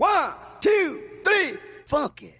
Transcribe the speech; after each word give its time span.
One, 0.00 0.32
two, 0.62 0.98
three, 1.22 1.58
funk 1.84 2.39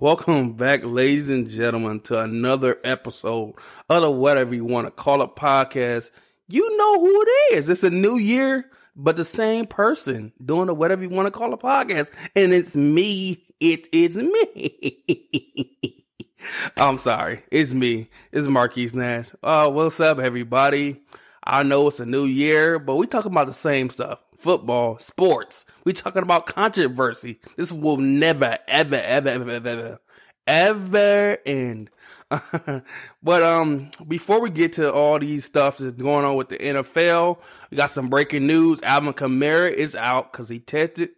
Welcome 0.00 0.52
back, 0.52 0.82
ladies 0.84 1.28
and 1.28 1.50
gentlemen, 1.50 1.98
to 2.02 2.20
another 2.20 2.78
episode 2.84 3.54
of 3.88 4.02
the 4.02 4.08
whatever 4.08 4.54
you 4.54 4.64
want 4.64 4.86
to 4.86 4.92
call 4.92 5.22
it 5.22 5.34
podcast. 5.34 6.10
You 6.46 6.76
know 6.76 7.00
who 7.00 7.20
it 7.20 7.54
is. 7.54 7.68
It's 7.68 7.82
a 7.82 7.90
new 7.90 8.16
year, 8.16 8.70
but 8.94 9.16
the 9.16 9.24
same 9.24 9.66
person 9.66 10.32
doing 10.40 10.68
the 10.68 10.74
whatever 10.74 11.02
you 11.02 11.08
want 11.08 11.26
to 11.26 11.36
call 11.36 11.52
a 11.52 11.58
podcast. 11.58 12.12
And 12.36 12.52
it's 12.52 12.76
me. 12.76 13.42
It 13.58 13.88
is 13.90 14.16
me. 14.16 16.04
I'm 16.76 16.98
sorry. 16.98 17.42
It's 17.50 17.74
me. 17.74 18.08
It's 18.30 18.46
Marquise 18.46 18.94
Nash. 18.94 19.32
Uh, 19.42 19.68
what's 19.68 19.98
up, 19.98 20.20
everybody? 20.20 21.02
I 21.42 21.64
know 21.64 21.88
it's 21.88 21.98
a 21.98 22.06
new 22.06 22.24
year, 22.24 22.78
but 22.78 22.94
we 22.94 23.08
talking 23.08 23.32
about 23.32 23.48
the 23.48 23.52
same 23.52 23.90
stuff. 23.90 24.20
Football, 24.38 25.00
sports. 25.00 25.64
We 25.84 25.92
talking 25.92 26.22
about 26.22 26.46
controversy. 26.46 27.40
This 27.56 27.72
will 27.72 27.96
never, 27.96 28.56
ever, 28.68 28.94
ever, 28.94 29.28
ever, 29.28 29.50
ever, 29.50 29.68
ever, 29.68 30.00
ever 30.46 31.38
end. 31.44 31.90
but 33.22 33.42
um, 33.42 33.90
before 34.06 34.40
we 34.40 34.50
get 34.50 34.74
to 34.74 34.92
all 34.92 35.18
these 35.18 35.44
stuff 35.44 35.78
that's 35.78 36.00
going 36.00 36.24
on 36.24 36.36
with 36.36 36.50
the 36.50 36.56
NFL, 36.56 37.40
we 37.70 37.76
got 37.76 37.90
some 37.90 38.08
breaking 38.08 38.46
news. 38.46 38.80
Alvin 38.82 39.12
Kamara 39.12 39.72
is 39.72 39.96
out 39.96 40.30
because 40.30 40.48
he 40.48 40.60
tested 40.60 41.10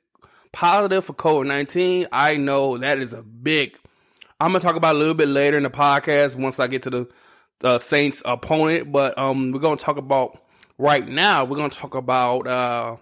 positive 0.52 1.04
for 1.04 1.12
COVID 1.12 1.46
nineteen. 1.46 2.06
I 2.12 2.36
know 2.36 2.78
that 2.78 2.98
is 2.98 3.12
a 3.12 3.22
big. 3.22 3.76
I'm 4.40 4.52
gonna 4.52 4.60
talk 4.60 4.76
about 4.76 4.96
a 4.96 4.98
little 4.98 5.14
bit 5.14 5.28
later 5.28 5.58
in 5.58 5.64
the 5.64 5.70
podcast 5.70 6.36
once 6.36 6.58
I 6.58 6.68
get 6.68 6.84
to 6.84 6.90
the 6.90 7.08
uh, 7.64 7.78
Saints 7.78 8.22
opponent, 8.24 8.90
but 8.90 9.18
um, 9.18 9.52
we're 9.52 9.60
gonna 9.60 9.76
talk 9.76 9.98
about 9.98 10.38
right 10.78 11.06
now. 11.06 11.44
We're 11.44 11.58
gonna 11.58 11.68
talk 11.68 11.94
about 11.94 12.46
uh 12.46 12.96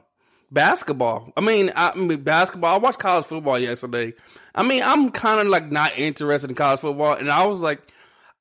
basketball. 0.51 1.33
I 1.37 1.41
mean, 1.41 1.73
I, 1.75 1.91
I 1.91 1.95
mean 1.95 2.23
basketball. 2.23 2.75
I 2.75 2.79
watched 2.79 2.99
college 2.99 3.27
football 3.27 3.59
yesterday. 3.59 4.15
I 4.55 4.63
mean, 4.63 4.83
I'm 4.83 5.11
kind 5.11 5.41
of 5.41 5.49
like 5.49 5.71
not 5.71 5.99
interested 5.99 6.51
in 6.51 6.57
college 6.57 6.81
football, 6.81 7.15
and 7.15 7.31
I 7.31 7.47
was 7.47 7.61
like, 7.61 7.81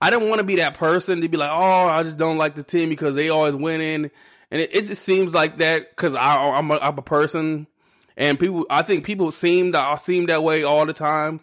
I 0.02 0.10
didn't 0.10 0.30
want 0.30 0.40
to 0.40 0.46
be 0.46 0.58
that 0.58 0.76
person 0.76 1.22
to 1.22 1.28
be 1.28 1.38
like, 1.38 1.52
oh, 1.52 1.88
I 1.88 2.04
just 2.04 2.18
don't 2.18 2.38
like 2.38 2.56
the 2.56 2.64
team 2.64 2.90
because 2.90 3.16
they 3.16 3.30
always 3.30 3.56
winning, 3.56 4.12
and 4.52 4.62
it, 4.62 4.70
it 4.74 4.86
just 4.86 5.04
seems 5.04 5.34
like 5.34 5.58
that 5.58 5.90
because 5.92 6.16
I'm 6.16 6.72
a, 6.72 6.78
I'm 6.78 6.98
a 6.98 7.02
person, 7.02 7.68
and 8.16 8.40
people. 8.40 8.66
I 8.70 8.82
think 8.82 9.06
people 9.06 9.32
seem 9.32 9.72
to 9.74 10.00
seem 10.02 10.28
that 10.28 10.44
way 10.44 10.64
all 10.64 10.86
the 10.86 10.94
time. 10.94 11.40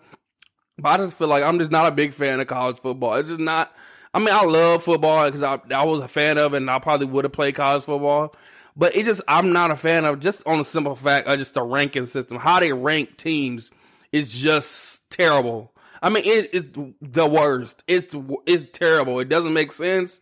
But 0.78 0.88
I 0.88 0.96
just 0.96 1.16
feel 1.16 1.28
like 1.28 1.44
I'm 1.44 1.58
just 1.58 1.70
not 1.70 1.86
a 1.86 1.94
big 1.94 2.12
fan 2.12 2.40
of 2.40 2.46
college 2.48 2.80
football. 2.80 3.14
It's 3.14 3.28
just 3.28 3.40
not. 3.40 3.72
I 4.12 4.18
mean, 4.18 4.30
I 4.30 4.44
love 4.44 4.82
football 4.82 5.26
because 5.26 5.42
I, 5.42 5.58
I 5.72 5.84
was 5.84 6.02
a 6.02 6.08
fan 6.08 6.38
of 6.38 6.54
it 6.54 6.58
and 6.58 6.70
I 6.70 6.78
probably 6.78 7.06
would 7.06 7.24
have 7.24 7.32
played 7.32 7.56
college 7.56 7.82
football. 7.82 8.34
But 8.76 8.96
it 8.96 9.04
just, 9.04 9.22
I'm 9.28 9.52
not 9.52 9.70
a 9.70 9.76
fan 9.76 10.04
of 10.04 10.20
just 10.20 10.46
on 10.46 10.58
the 10.58 10.64
simple 10.64 10.96
fact 10.96 11.28
of 11.28 11.38
just 11.38 11.54
the 11.54 11.62
ranking 11.62 12.06
system. 12.06 12.38
How 12.38 12.60
they 12.60 12.72
rank 12.72 13.16
teams 13.16 13.70
is 14.10 14.32
just 14.32 15.08
terrible. 15.10 15.72
I 16.02 16.10
mean, 16.10 16.24
it, 16.26 16.50
it's 16.52 16.78
the 17.00 17.26
worst. 17.26 17.82
It's, 17.86 18.14
it's 18.46 18.64
terrible. 18.76 19.20
It 19.20 19.28
doesn't 19.28 19.52
make 19.52 19.72
sense. 19.72 20.18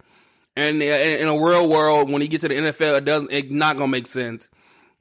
And 0.55 0.83
in 0.83 1.29
a 1.29 1.41
real 1.41 1.69
world, 1.69 2.11
when 2.11 2.21
you 2.21 2.29
get 2.29 2.43
to 2.43 2.49
the 2.49 2.55
NFL, 2.55 2.99
it 2.99 3.05
doesn't, 3.07 3.33
it's 3.33 3.51
not 3.51 3.79
to 3.79 3.87
make 3.87 4.07
sense. 4.07 4.51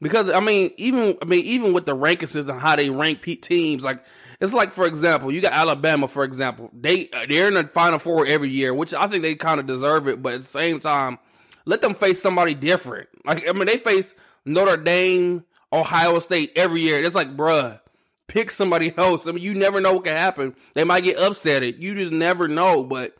Because, 0.01 0.29
I 0.29 0.39
mean, 0.39 0.71
even, 0.77 1.17
I 1.21 1.25
mean, 1.25 1.43
even 1.45 1.73
with 1.73 1.85
the 1.85 1.93
ranking 1.93 2.27
system, 2.27 2.57
how 2.57 2.75
they 2.75 2.89
rank 2.89 3.21
teams, 3.41 3.83
like, 3.83 4.03
it's 4.39 4.53
like, 4.53 4.73
for 4.73 4.87
example, 4.87 5.31
you 5.31 5.39
got 5.39 5.53
Alabama, 5.53 6.07
for 6.07 6.23
example. 6.23 6.71
They 6.73 7.09
they're 7.29 7.47
in 7.47 7.53
the 7.53 7.65
Final 7.65 7.99
Four 7.99 8.25
every 8.25 8.49
year, 8.49 8.73
which 8.73 8.91
I 8.91 9.05
think 9.05 9.21
they 9.21 9.35
kind 9.35 9.59
of 9.59 9.67
deserve 9.67 10.07
it. 10.07 10.23
But 10.23 10.33
at 10.33 10.41
the 10.41 10.47
same 10.47 10.79
time, 10.79 11.19
let 11.65 11.81
them 11.81 11.95
face 11.95 12.21
somebody 12.21 12.53
different. 12.53 13.09
Like 13.25 13.47
I 13.47 13.51
mean, 13.53 13.65
they 13.65 13.77
face 13.77 14.13
Notre 14.45 14.77
Dame, 14.77 15.43
Ohio 15.71 16.19
State 16.19 16.51
every 16.55 16.81
year. 16.81 17.03
It's 17.03 17.15
like, 17.15 17.35
bruh, 17.35 17.79
pick 18.27 18.51
somebody 18.51 18.93
else. 18.97 19.27
I 19.27 19.31
mean, 19.31 19.43
you 19.43 19.53
never 19.53 19.81
know 19.81 19.93
what 19.93 20.05
can 20.05 20.15
happen. 20.15 20.55
They 20.73 20.83
might 20.83 21.03
get 21.03 21.17
upset. 21.17 21.63
You 21.79 21.95
just 21.95 22.11
never 22.11 22.47
know. 22.47 22.83
But 22.83 23.15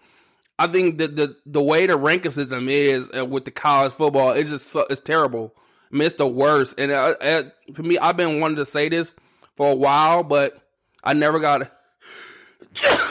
I 0.58 0.68
think 0.68 0.98
that 1.00 1.16
the 1.16 1.36
the 1.46 1.62
way 1.62 1.88
the 1.88 1.98
ranking 1.98 2.32
system 2.32 2.70
is 2.70 3.10
uh, 3.16 3.26
with 3.26 3.46
the 3.46 3.52
college 3.52 3.94
football, 3.94 4.32
it's 4.32 4.50
just 4.50 4.68
so, 4.68 4.86
it's 4.90 5.02
terrible. 5.02 5.54
I 5.92 5.98
mean, 5.98 6.06
it's 6.06 6.16
the 6.16 6.28
worst. 6.28 6.76
And 6.78 6.92
uh, 6.92 7.16
uh, 7.20 7.44
for 7.74 7.84
me, 7.84 7.98
I've 7.98 8.18
been 8.18 8.40
wanting 8.40 8.58
to 8.58 8.66
say 8.66 8.88
this 8.88 9.12
for 9.58 9.72
a 9.72 9.76
while, 9.76 10.24
but 10.24 10.62
I 11.04 11.14
never 11.14 11.40
got 11.40 11.64
it. 11.64 11.72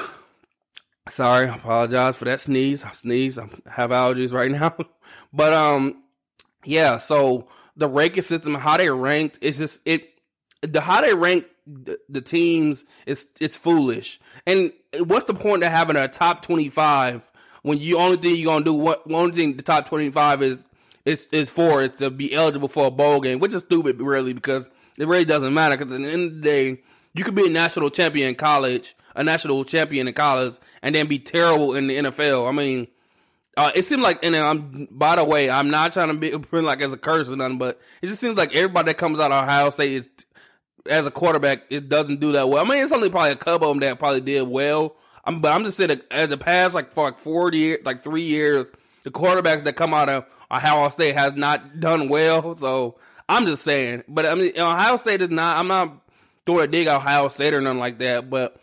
Sorry, 1.10 1.48
I 1.48 1.56
apologize 1.56 2.16
for 2.16 2.24
that 2.26 2.40
sneeze. 2.40 2.84
I 2.84 2.92
sneeze. 2.92 3.38
I 3.38 3.48
have 3.70 3.90
allergies 3.90 4.32
right 4.32 4.50
now. 4.50 4.76
but 5.32 5.52
um 5.52 6.02
yeah, 6.64 6.98
so 6.98 7.48
the 7.76 7.88
ranking 7.88 8.22
system, 8.22 8.54
how 8.54 8.76
they 8.76 8.90
ranked, 8.90 9.38
it's 9.40 9.58
just 9.58 9.80
it 9.84 10.08
the 10.62 10.80
how 10.80 11.00
they 11.00 11.14
rank 11.14 11.46
the, 11.66 12.20
teams 12.20 12.84
is 13.06 13.26
it's 13.40 13.56
foolish. 13.56 14.20
And 14.46 14.72
what's 14.98 15.26
the 15.26 15.34
point 15.34 15.62
of 15.62 15.70
having 15.70 15.96
a 15.96 16.08
top 16.08 16.42
twenty 16.42 16.68
five 16.68 17.30
when 17.62 17.78
you 17.78 17.98
only 17.98 18.16
thing 18.16 18.36
you're 18.36 18.52
gonna 18.52 18.64
do 18.64 18.74
what 18.74 19.02
only 19.10 19.34
thing 19.34 19.56
the 19.56 19.62
top 19.62 19.88
twenty 19.88 20.10
five 20.10 20.42
is 20.42 20.64
is 21.04 21.26
is 21.32 21.50
for 21.50 21.82
is 21.82 21.92
to 21.92 22.10
be 22.10 22.34
eligible 22.34 22.68
for 22.68 22.86
a 22.86 22.90
bowl 22.90 23.20
game, 23.20 23.38
which 23.38 23.54
is 23.54 23.62
stupid 23.62 24.00
really 24.00 24.32
because 24.32 24.70
it 24.98 25.06
really 25.06 25.24
doesn't 25.24 25.54
matter 25.54 25.76
because 25.76 25.92
at 25.94 26.00
the 26.00 26.08
end 26.08 26.32
of 26.32 26.34
the 26.36 26.42
day 26.42 26.82
you 27.14 27.24
could 27.24 27.34
be 27.34 27.46
a 27.46 27.50
national 27.50 27.90
champion 27.90 28.28
in 28.28 28.34
college, 28.34 28.94
a 29.14 29.24
national 29.24 29.64
champion 29.64 30.08
in 30.08 30.14
college, 30.14 30.56
and 30.82 30.94
then 30.94 31.06
be 31.06 31.18
terrible 31.18 31.74
in 31.74 31.86
the 31.86 31.96
NFL. 31.96 32.48
I 32.48 32.52
mean, 32.52 32.88
uh, 33.56 33.72
it 33.74 33.84
seems 33.84 34.02
like, 34.02 34.24
and 34.24 34.36
I'm 34.36 34.88
by 34.90 35.16
the 35.16 35.24
way, 35.24 35.50
I'm 35.50 35.70
not 35.70 35.92
trying 35.92 36.08
to 36.08 36.18
be 36.18 36.32
like 36.60 36.80
as 36.80 36.92
a 36.92 36.98
curse 36.98 37.28
or 37.28 37.36
nothing, 37.36 37.58
but 37.58 37.80
it 38.02 38.06
just 38.06 38.20
seems 38.20 38.36
like 38.36 38.54
everybody 38.54 38.86
that 38.86 38.98
comes 38.98 39.20
out 39.20 39.32
of 39.32 39.42
Ohio 39.42 39.70
State 39.70 39.92
is 39.92 40.08
as 40.88 41.06
a 41.06 41.10
quarterback, 41.10 41.64
it 41.70 41.88
doesn't 41.88 42.20
do 42.20 42.32
that 42.32 42.48
well. 42.48 42.64
I 42.64 42.68
mean, 42.68 42.82
it's 42.82 42.92
only 42.92 43.10
probably 43.10 43.32
a 43.32 43.36
couple 43.36 43.70
of 43.70 43.74
them 43.74 43.80
that 43.80 43.98
probably 43.98 44.20
did 44.20 44.42
well. 44.42 44.96
I'm, 45.24 45.40
but 45.40 45.52
I'm 45.52 45.64
just 45.64 45.76
saying, 45.76 46.00
as 46.10 46.30
the 46.30 46.38
past 46.38 46.74
like 46.74 46.94
for 46.94 47.04
like 47.04 47.18
four 47.18 47.52
years, 47.52 47.78
like 47.84 48.02
three 48.02 48.22
years, 48.22 48.66
the 49.02 49.10
quarterbacks 49.10 49.64
that 49.64 49.76
come 49.76 49.94
out 49.94 50.08
of 50.08 50.26
Ohio 50.50 50.88
State 50.88 51.16
has 51.16 51.34
not 51.34 51.80
done 51.80 52.08
well. 52.08 52.54
So 52.60 52.96
I'm 53.28 53.46
just 53.46 53.62
saying, 53.62 54.04
but 54.08 54.26
I 54.26 54.34
mean, 54.34 54.52
Ohio 54.58 54.96
State 54.96 55.22
is 55.22 55.30
not. 55.30 55.58
I'm 55.58 55.68
not 55.68 56.00
throwing 56.46 56.64
a 56.64 56.66
dig 56.66 56.86
at 56.88 56.96
Ohio 56.96 57.28
State 57.28 57.54
or 57.54 57.60
nothing 57.60 57.78
like 57.78 57.98
that. 57.98 58.28
But 58.28 58.60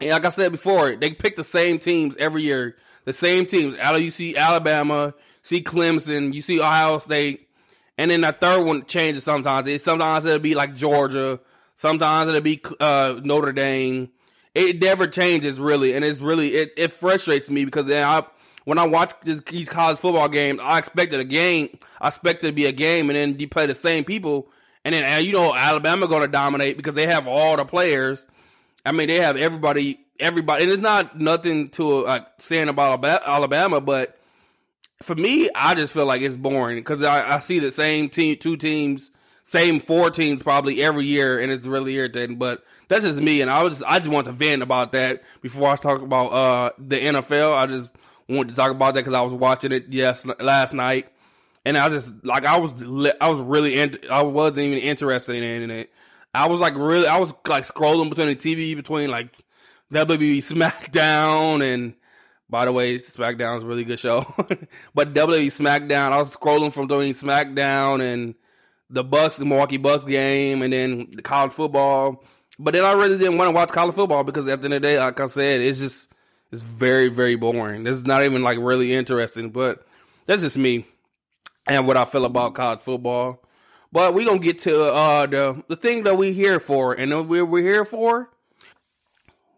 like 0.00 0.24
I 0.24 0.28
said 0.28 0.52
before, 0.52 0.94
they 0.96 1.10
pick 1.12 1.36
the 1.36 1.44
same 1.44 1.78
teams 1.78 2.16
every 2.16 2.42
year. 2.42 2.76
The 3.04 3.12
same 3.12 3.46
teams. 3.46 3.76
You 3.78 4.10
see 4.10 4.36
Alabama, 4.36 5.14
see 5.42 5.62
Clemson, 5.62 6.34
you 6.34 6.42
see 6.42 6.60
Ohio 6.60 6.98
State, 6.98 7.48
and 7.96 8.10
then 8.10 8.22
the 8.22 8.32
third 8.32 8.64
one 8.64 8.84
changes 8.84 9.24
sometimes. 9.24 9.68
It, 9.68 9.82
sometimes 9.82 10.26
it'll 10.26 10.38
be 10.38 10.54
like 10.54 10.74
Georgia. 10.74 11.40
Sometimes 11.74 12.28
it'll 12.28 12.40
be 12.40 12.60
uh, 12.80 13.20
Notre 13.22 13.52
Dame. 13.52 14.10
It 14.54 14.80
never 14.80 15.06
changes 15.06 15.60
really, 15.60 15.94
and 15.94 16.04
it's 16.04 16.20
really 16.20 16.54
it, 16.56 16.72
it 16.76 16.92
frustrates 16.92 17.50
me 17.50 17.64
because 17.64 17.86
then 17.86 18.04
I 18.04 18.24
when 18.64 18.78
I 18.78 18.86
watch 18.86 19.12
this, 19.22 19.40
these 19.42 19.68
college 19.68 19.98
football 19.98 20.28
games, 20.28 20.58
I 20.60 20.78
expected 20.78 21.20
a 21.20 21.24
game. 21.24 21.78
I 22.00 22.08
expected 22.08 22.48
to 22.48 22.52
be 22.52 22.66
a 22.66 22.72
game, 22.72 23.08
and 23.08 23.16
then 23.16 23.38
you 23.38 23.48
play 23.48 23.66
the 23.66 23.74
same 23.74 24.04
people, 24.04 24.48
and 24.84 24.94
then 24.94 25.24
you 25.24 25.32
know 25.32 25.54
Alabama 25.54 26.08
going 26.08 26.22
to 26.22 26.28
dominate 26.28 26.76
because 26.76 26.94
they 26.94 27.06
have 27.06 27.28
all 27.28 27.56
the 27.56 27.64
players. 27.64 28.26
I 28.86 28.92
mean, 28.92 29.08
they 29.08 29.16
have 29.16 29.36
everybody, 29.36 30.00
everybody, 30.20 30.62
and 30.62 30.72
it's 30.72 30.82
not 30.82 31.20
nothing 31.20 31.70
to 31.70 32.06
uh, 32.06 32.20
saying 32.38 32.68
about 32.68 33.04
Alabama, 33.04 33.80
but 33.80 34.18
for 35.02 35.14
me, 35.14 35.50
I 35.54 35.74
just 35.74 35.92
feel 35.92 36.06
like 36.06 36.22
it's 36.22 36.36
boring 36.36 36.78
because 36.78 37.02
I, 37.02 37.36
I 37.36 37.40
see 37.40 37.58
the 37.58 37.70
same 37.70 38.08
team, 38.08 38.36
two 38.38 38.56
teams, 38.56 39.10
same 39.42 39.80
four 39.80 40.10
teams 40.10 40.42
probably 40.42 40.82
every 40.82 41.04
year, 41.04 41.38
and 41.38 41.52
it's 41.52 41.66
really 41.66 41.94
irritating. 41.94 42.38
But 42.38 42.64
that's 42.88 43.04
just 43.04 43.20
me, 43.20 43.40
and 43.42 43.50
I 43.50 43.62
was 43.62 43.82
I 43.82 43.98
just 43.98 44.10
want 44.10 44.26
to 44.26 44.32
vent 44.32 44.62
about 44.62 44.92
that 44.92 45.22
before 45.42 45.68
I 45.68 45.76
talk 45.76 46.00
about 46.00 46.28
uh, 46.28 46.70
the 46.78 46.98
NFL. 46.98 47.54
I 47.54 47.66
just 47.66 47.90
wanted 48.28 48.50
to 48.50 48.54
talk 48.54 48.70
about 48.70 48.94
that 48.94 49.00
because 49.00 49.14
I 49.14 49.22
was 49.22 49.32
watching 49.32 49.72
it 49.72 49.86
yes 49.88 50.24
last 50.40 50.72
night, 50.72 51.08
and 51.64 51.76
I 51.76 51.88
just 51.88 52.12
like 52.24 52.44
I 52.44 52.58
was 52.58 52.72
I 53.20 53.28
was 53.28 53.40
really 53.40 54.08
I 54.08 54.22
wasn't 54.22 54.60
even 54.60 54.78
interested 54.78 55.36
in 55.36 55.70
it. 55.70 55.92
I 56.36 56.46
was 56.46 56.60
like 56.60 56.74
really 56.76 57.06
I 57.06 57.18
was 57.18 57.32
like 57.46 57.64
scrolling 57.64 58.08
between 58.08 58.28
the 58.28 58.36
TV 58.36 58.76
between 58.76 59.10
like 59.10 59.28
WWE 59.92 60.38
SmackDown 60.38 61.62
and 61.62 61.94
by 62.48 62.64
the 62.64 62.72
way 62.72 62.98
SmackDown 62.98 63.58
is 63.58 63.64
a 63.64 63.66
really 63.66 63.84
good 63.84 63.98
show, 63.98 64.24
but 64.94 65.14
WWE 65.14 65.46
SmackDown 65.46 66.12
I 66.12 66.18
was 66.18 66.36
scrolling 66.36 66.72
from 66.72 66.86
doing 66.86 67.12
SmackDown 67.12 68.00
and 68.00 68.34
the 68.90 69.02
Bucks 69.02 69.36
the 69.36 69.44
Milwaukee 69.44 69.78
Bucks 69.78 70.04
game 70.04 70.62
and 70.62 70.72
then 70.72 71.08
the 71.10 71.22
college 71.22 71.52
football. 71.52 72.24
But 72.58 72.72
then 72.72 72.84
I 72.84 72.92
really 72.92 73.18
didn't 73.18 73.36
want 73.36 73.48
to 73.48 73.54
watch 73.54 73.68
college 73.70 73.94
football 73.94 74.24
because 74.24 74.46
at 74.48 74.62
the 74.62 74.66
end 74.66 74.74
of 74.74 74.82
the 74.82 74.88
day, 74.88 74.98
like 74.98 75.20
I 75.20 75.26
said, 75.26 75.60
it's 75.60 75.80
just 75.80 76.08
It's 76.52 76.62
very, 76.62 77.08
very 77.08 77.36
boring. 77.36 77.84
This 77.84 77.96
is 77.96 78.04
not 78.06 78.22
even 78.22 78.42
like 78.42 78.58
really 78.58 78.94
interesting, 78.94 79.50
but 79.50 79.86
that's 80.24 80.42
just 80.42 80.56
me 80.56 80.86
and 81.68 81.86
what 81.86 81.96
I 81.96 82.04
feel 82.04 82.24
about 82.24 82.54
college 82.54 82.80
football. 82.80 83.42
But 83.92 84.14
we're 84.14 84.26
gonna 84.26 84.38
get 84.38 84.60
to 84.60 84.92
uh, 84.92 85.26
the 85.26 85.64
the 85.68 85.76
thing 85.76 86.04
that 86.04 86.16
we 86.16 86.32
here 86.32 86.60
for, 86.60 86.92
and 86.92 87.28
we're 87.28 87.44
we're 87.44 87.62
here 87.62 87.84
for 87.84 88.30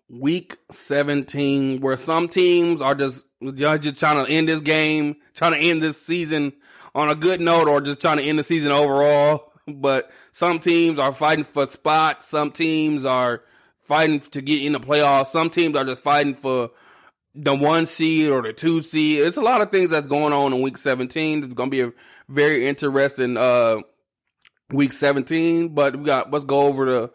week 0.08 0.56
seventeen, 0.70 1.80
where 1.80 1.96
some 1.96 2.28
teams 2.28 2.80
are 2.80 2.94
just 2.94 3.24
just 3.42 4.00
trying 4.00 4.24
to 4.24 4.30
end 4.30 4.48
this 4.48 4.60
game, 4.60 5.16
trying 5.34 5.52
to 5.52 5.58
end 5.58 5.82
this 5.82 6.00
season 6.00 6.52
on 6.94 7.08
a 7.08 7.14
good 7.14 7.40
note, 7.40 7.68
or 7.68 7.80
just 7.80 8.00
trying 8.00 8.18
to 8.18 8.22
end 8.22 8.38
the 8.38 8.44
season 8.44 8.70
overall. 8.70 9.52
But 9.66 10.10
some 10.32 10.58
teams 10.60 10.98
are 10.98 11.12
fighting 11.12 11.44
for 11.44 11.66
spots. 11.66 12.28
Some 12.28 12.50
teams 12.50 13.04
are 13.04 13.42
fighting 13.80 14.20
to 14.20 14.42
get 14.42 14.62
in 14.62 14.72
the 14.72 14.80
playoffs. 14.80 15.28
Some 15.28 15.50
teams 15.50 15.76
are 15.76 15.84
just 15.84 16.02
fighting 16.02 16.34
for 16.34 16.70
the 17.34 17.54
one 17.54 17.86
seed 17.86 18.30
or 18.30 18.42
the 18.42 18.52
two 18.52 18.82
seed. 18.82 19.20
It's 19.20 19.36
a 19.36 19.42
lot 19.42 19.60
of 19.60 19.70
things 19.70 19.90
that's 19.90 20.06
going 20.06 20.32
on 20.32 20.52
in 20.52 20.60
week 20.60 20.76
17. 20.76 21.44
It's 21.44 21.54
going 21.54 21.70
to 21.70 21.74
be 21.74 21.80
a 21.80 21.92
very 22.28 22.66
interesting 22.66 23.36
uh, 23.36 23.78
week 24.70 24.92
17. 24.92 25.68
But 25.68 25.96
we 25.96 26.04
got 26.04 26.30
let's 26.30 26.44
go 26.44 26.62
over 26.62 26.84
the 26.84 27.10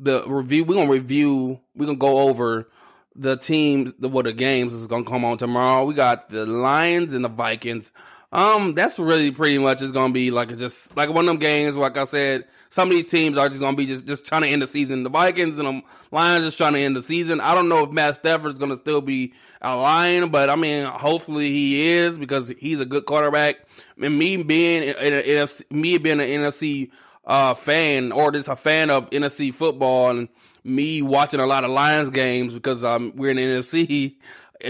the 0.00 0.24
review. 0.26 0.64
We're 0.64 0.76
gonna 0.76 0.90
review. 0.90 1.60
We're 1.74 1.86
gonna 1.86 1.98
go 1.98 2.28
over 2.28 2.68
the 3.14 3.36
teams. 3.36 3.92
The 3.98 4.08
what 4.08 4.24
the 4.24 4.32
games 4.32 4.72
is 4.72 4.86
gonna 4.86 5.04
come 5.04 5.24
on 5.24 5.38
tomorrow. 5.38 5.84
We 5.84 5.94
got 5.94 6.30
the 6.30 6.46
Lions 6.46 7.14
and 7.14 7.24
the 7.24 7.28
Vikings. 7.28 7.92
Um, 8.34 8.74
that's 8.74 8.98
really 8.98 9.30
pretty 9.30 9.58
much 9.58 9.80
is 9.80 9.92
gonna 9.92 10.12
be 10.12 10.32
like 10.32 10.58
just 10.58 10.96
like 10.96 11.08
one 11.08 11.24
of 11.24 11.28
them 11.28 11.36
games. 11.38 11.76
Like 11.76 11.96
I 11.96 12.02
said, 12.02 12.46
some 12.68 12.88
of 12.88 12.94
these 12.94 13.08
teams 13.08 13.38
are 13.38 13.48
just 13.48 13.60
gonna 13.60 13.76
be 13.76 13.86
just 13.86 14.06
just 14.06 14.26
trying 14.26 14.42
to 14.42 14.48
end 14.48 14.60
the 14.60 14.66
season. 14.66 15.04
The 15.04 15.08
Vikings 15.08 15.60
and 15.60 15.68
the 15.68 15.82
Lions 16.10 16.44
just 16.44 16.58
trying 16.58 16.72
to 16.72 16.80
end 16.80 16.96
the 16.96 17.02
season. 17.02 17.40
I 17.40 17.54
don't 17.54 17.68
know 17.68 17.84
if 17.84 17.92
Matt 17.92 18.16
Stafford 18.16 18.54
is 18.54 18.58
gonna 18.58 18.74
still 18.74 19.00
be 19.00 19.34
a 19.62 19.76
Lion, 19.76 20.30
but 20.30 20.50
I 20.50 20.56
mean, 20.56 20.84
hopefully 20.84 21.48
he 21.50 21.88
is 21.90 22.18
because 22.18 22.48
he's 22.58 22.80
a 22.80 22.84
good 22.84 23.06
quarterback. 23.06 23.58
And 24.02 24.18
me 24.18 24.42
being 24.42 24.82
in 24.82 24.96
a, 25.12 25.20
in 25.20 25.48
a, 25.48 25.72
me 25.72 25.98
being 25.98 26.18
an 26.18 26.26
NFC 26.26 26.90
uh, 27.24 27.54
fan 27.54 28.10
or 28.10 28.32
just 28.32 28.48
a 28.48 28.56
fan 28.56 28.90
of 28.90 29.08
NFC 29.10 29.54
football 29.54 30.10
and 30.10 30.28
me 30.64 31.02
watching 31.02 31.38
a 31.38 31.46
lot 31.46 31.62
of 31.62 31.70
Lions 31.70 32.10
games 32.10 32.52
because 32.52 32.82
um, 32.82 33.12
we're 33.14 33.30
in 33.30 33.36
the 33.36 33.42
NFC 33.42 34.16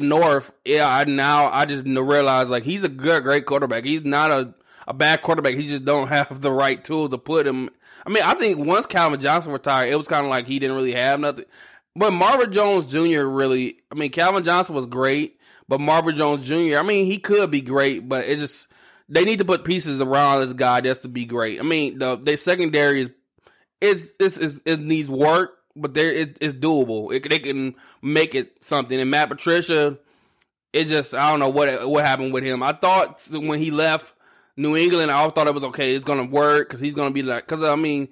North, 0.00 0.52
yeah, 0.64 0.88
I 0.88 1.04
now 1.04 1.46
I 1.46 1.66
just 1.66 1.84
realize 1.84 2.48
like 2.48 2.64
he's 2.64 2.84
a 2.84 2.88
good, 2.88 3.22
great 3.22 3.46
quarterback. 3.46 3.84
He's 3.84 4.04
not 4.04 4.31
a 4.31 4.54
a 4.86 4.94
bad 4.94 5.22
quarterback. 5.22 5.54
He 5.54 5.66
just 5.66 5.84
don't 5.84 6.08
have 6.08 6.40
the 6.40 6.52
right 6.52 6.82
tools 6.82 7.10
to 7.10 7.19
put 7.19 7.46
him. 7.46 7.70
I 8.06 8.10
mean, 8.10 8.22
I 8.22 8.34
think 8.34 8.58
once 8.58 8.86
Calvin 8.86 9.20
Johnson 9.20 9.52
retired, 9.52 9.90
it 9.90 9.96
was 9.96 10.08
kind 10.08 10.26
of 10.26 10.31
like 10.31 10.46
he 10.46 10.58
didn't 10.58 10.76
really 10.76 10.92
have 10.92 11.20
nothing. 11.20 11.46
But 11.96 12.12
Marvin 12.12 12.52
Jones 12.52 12.86
Jr. 12.86 13.22
really, 13.22 13.78
I 13.90 13.94
mean, 13.94 14.10
Calvin 14.10 14.44
Johnson 14.44 14.75
was 14.75 14.86
great, 14.86 15.38
but 15.69 15.81
Marvin 15.81 16.16
Jones 16.16 16.46
Jr. 16.46 16.78
I 16.78 16.82
mean, 16.82 17.06
he 17.06 17.19
could 17.19 17.50
be 17.50 17.60
great, 17.60 18.08
but 18.08 18.28
it 18.28 18.38
just 18.38 18.69
they 19.08 19.25
need 19.25 19.38
to 19.38 19.44
put 19.44 19.64
pieces 19.64 20.00
around 20.00 20.40
this 20.40 20.52
guy 20.52 20.81
just 20.81 21.02
to 21.02 21.08
be 21.08 21.25
great. 21.25 21.60
I 21.60 21.62
mean, 21.62 21.98
the 21.98 22.16
their 22.16 22.36
secondary 22.36 23.02
is 23.02 23.10
it's, 23.81 24.08
it's, 24.19 24.36
it's 24.36 24.60
it 24.64 24.81
needs 24.81 25.08
work, 25.08 25.58
but 25.76 25.94
there 25.94 26.12
it, 26.12 26.38
it's 26.40 26.54
doable. 26.54 27.12
It, 27.14 27.28
they 27.28 27.38
can 27.38 27.74
make 28.02 28.34
it 28.34 28.64
something. 28.64 28.98
And 28.98 29.10
Matt 29.10 29.28
Patricia, 29.28 29.98
it 30.72 30.84
just 30.84 31.14
I 31.14 31.30
don't 31.30 31.40
know 31.40 31.48
what 31.48 31.88
what 31.88 32.04
happened 32.04 32.32
with 32.32 32.44
him. 32.44 32.62
I 32.62 32.72
thought 32.72 33.22
when 33.30 33.58
he 33.58 33.70
left 33.70 34.14
New 34.56 34.76
England, 34.76 35.10
I 35.10 35.28
thought 35.30 35.46
it 35.46 35.54
was 35.54 35.64
okay. 35.64 35.94
It's 35.94 36.04
gonna 36.04 36.24
work 36.24 36.68
because 36.68 36.80
he's 36.80 36.94
gonna 36.94 37.10
be 37.10 37.22
like 37.22 37.46
because 37.46 37.62
I 37.62 37.76
mean. 37.76 38.08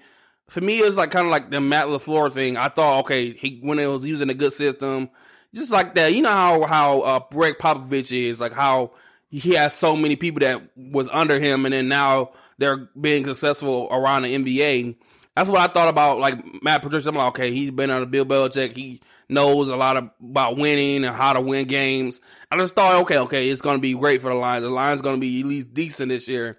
For 0.49 0.61
me, 0.61 0.81
it's 0.81 0.99
like 0.99 1.11
kind 1.11 1.25
of 1.25 1.31
like 1.31 1.51
the 1.51 1.63
Matt 1.63 1.87
LaFleur 1.87 2.31
thing. 2.31 2.59
I 2.59 2.69
thought, 2.69 3.05
okay, 3.05 3.33
he 3.33 3.61
when 3.63 3.79
it 3.79 3.87
was 3.87 4.05
using 4.05 4.29
a 4.29 4.35
good 4.35 4.53
system, 4.53 5.09
just 5.55 5.73
like 5.73 5.95
that. 5.95 6.13
You 6.13 6.21
know 6.21 6.29
how 6.29 6.67
how 6.67 7.01
uh, 7.01 7.21
Gregg 7.31 7.55
Popovich 7.59 8.13
is, 8.13 8.39
like 8.39 8.53
how 8.53 8.93
he 9.31 9.55
has 9.55 9.73
so 9.73 9.97
many 9.97 10.15
people 10.15 10.41
that 10.41 10.61
was 10.77 11.09
under 11.09 11.41
him, 11.41 11.65
and 11.65 11.73
then 11.73 11.89
now 11.89 12.33
they're 12.59 12.89
being 13.01 13.25
successful 13.27 13.89
around 13.91 14.23
the 14.23 14.37
NBA. 14.37 14.97
That's 15.37 15.49
what 15.49 15.61
I 15.61 15.73
thought 15.73 15.89
about 15.89 16.19
like 16.21 16.63
Matt 16.63 16.83
Patricia. 16.83 17.09
I'm 17.09 17.15
like, 17.15 17.29
okay, 17.29 17.53
he's 17.53 17.71
been 17.71 17.91
under 17.91 18.07
Bill 18.07 18.27
Belichick. 18.27 18.77
He 18.77 19.01
knows 19.29 19.69
a 19.69 19.77
lot 19.77 19.97
of, 19.97 20.11
about 20.21 20.57
winning 20.57 21.05
and 21.05 21.15
how 21.15 21.33
to 21.33 21.41
win 21.41 21.67
games. 21.67 22.21
I 22.51 22.57
just 22.57 22.75
thought, 22.75 23.03
okay, 23.03 23.19
okay, 23.19 23.49
it's 23.49 23.63
going 23.63 23.77
to 23.77 23.81
be 23.81 23.95
great 23.95 24.21
for 24.21 24.29
the 24.29 24.35
Lions. 24.35 24.65
The 24.65 24.71
Lions 24.71 25.01
going 25.01 25.17
to 25.17 25.21
be 25.21 25.41
at 25.41 25.47
least 25.47 25.73
decent 25.73 26.11
this 26.11 26.29
year. 26.29 26.59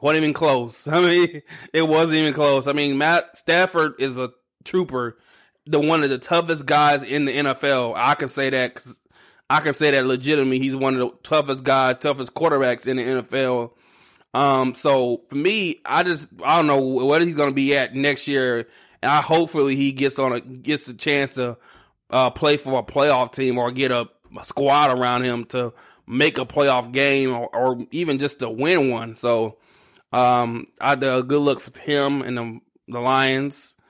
wasn't 0.00 0.24
even 0.24 0.34
close. 0.34 0.86
I 0.88 1.00
mean, 1.00 1.42
it 1.72 1.82
wasn't 1.82 2.18
even 2.18 2.34
close. 2.34 2.66
I 2.66 2.72
mean, 2.72 2.98
Matt 2.98 3.36
Stafford 3.38 3.94
is 3.98 4.18
a 4.18 4.30
trooper, 4.64 5.18
the 5.66 5.80
one 5.80 6.02
of 6.02 6.10
the 6.10 6.18
toughest 6.18 6.66
guys 6.66 7.02
in 7.02 7.24
the 7.24 7.32
NFL. 7.32 7.94
I 7.96 8.14
can 8.14 8.28
say 8.28 8.50
that 8.50 8.84
I 9.48 9.60
can 9.60 9.74
say 9.74 9.90
that 9.90 10.06
legitimately. 10.06 10.58
He's 10.58 10.76
one 10.76 10.94
of 10.94 11.00
the 11.00 11.10
toughest 11.22 11.64
guys, 11.64 11.96
toughest 12.00 12.34
quarterbacks 12.34 12.86
in 12.86 12.96
the 12.96 13.02
NFL. 13.02 13.72
Um, 14.34 14.74
so 14.74 15.22
for 15.28 15.34
me, 15.34 15.80
I 15.84 16.02
just 16.02 16.28
I 16.42 16.56
don't 16.56 16.66
know 16.66 16.78
what 16.78 17.22
he's 17.22 17.34
to 17.34 17.50
be 17.50 17.76
at 17.76 17.94
next 17.94 18.26
year, 18.28 18.66
and 19.02 19.10
I 19.10 19.20
hopefully 19.20 19.76
he 19.76 19.92
gets 19.92 20.18
on 20.18 20.32
a 20.32 20.40
gets 20.40 20.88
a 20.88 20.94
chance 20.94 21.32
to 21.32 21.58
uh, 22.12 22.30
play 22.30 22.56
for 22.56 22.78
a 22.78 22.82
playoff 22.82 23.32
team 23.32 23.58
or 23.58 23.72
get 23.72 23.90
a, 23.90 24.08
a, 24.38 24.44
squad 24.44 24.96
around 24.96 25.24
him 25.24 25.44
to 25.46 25.72
make 26.06 26.38
a 26.38 26.44
playoff 26.44 26.92
game 26.92 27.32
or, 27.32 27.48
or 27.54 27.86
even 27.90 28.18
just 28.18 28.40
to 28.40 28.50
win 28.50 28.90
one. 28.90 29.16
So 29.16 29.58
um, 30.12 30.66
I 30.80 30.90
had 30.90 31.02
a 31.02 31.22
good 31.22 31.40
look 31.40 31.60
for 31.60 31.78
him 31.80 32.22
and 32.22 32.36
the, 32.36 32.60
the 32.88 33.00
Lions. 33.00 33.74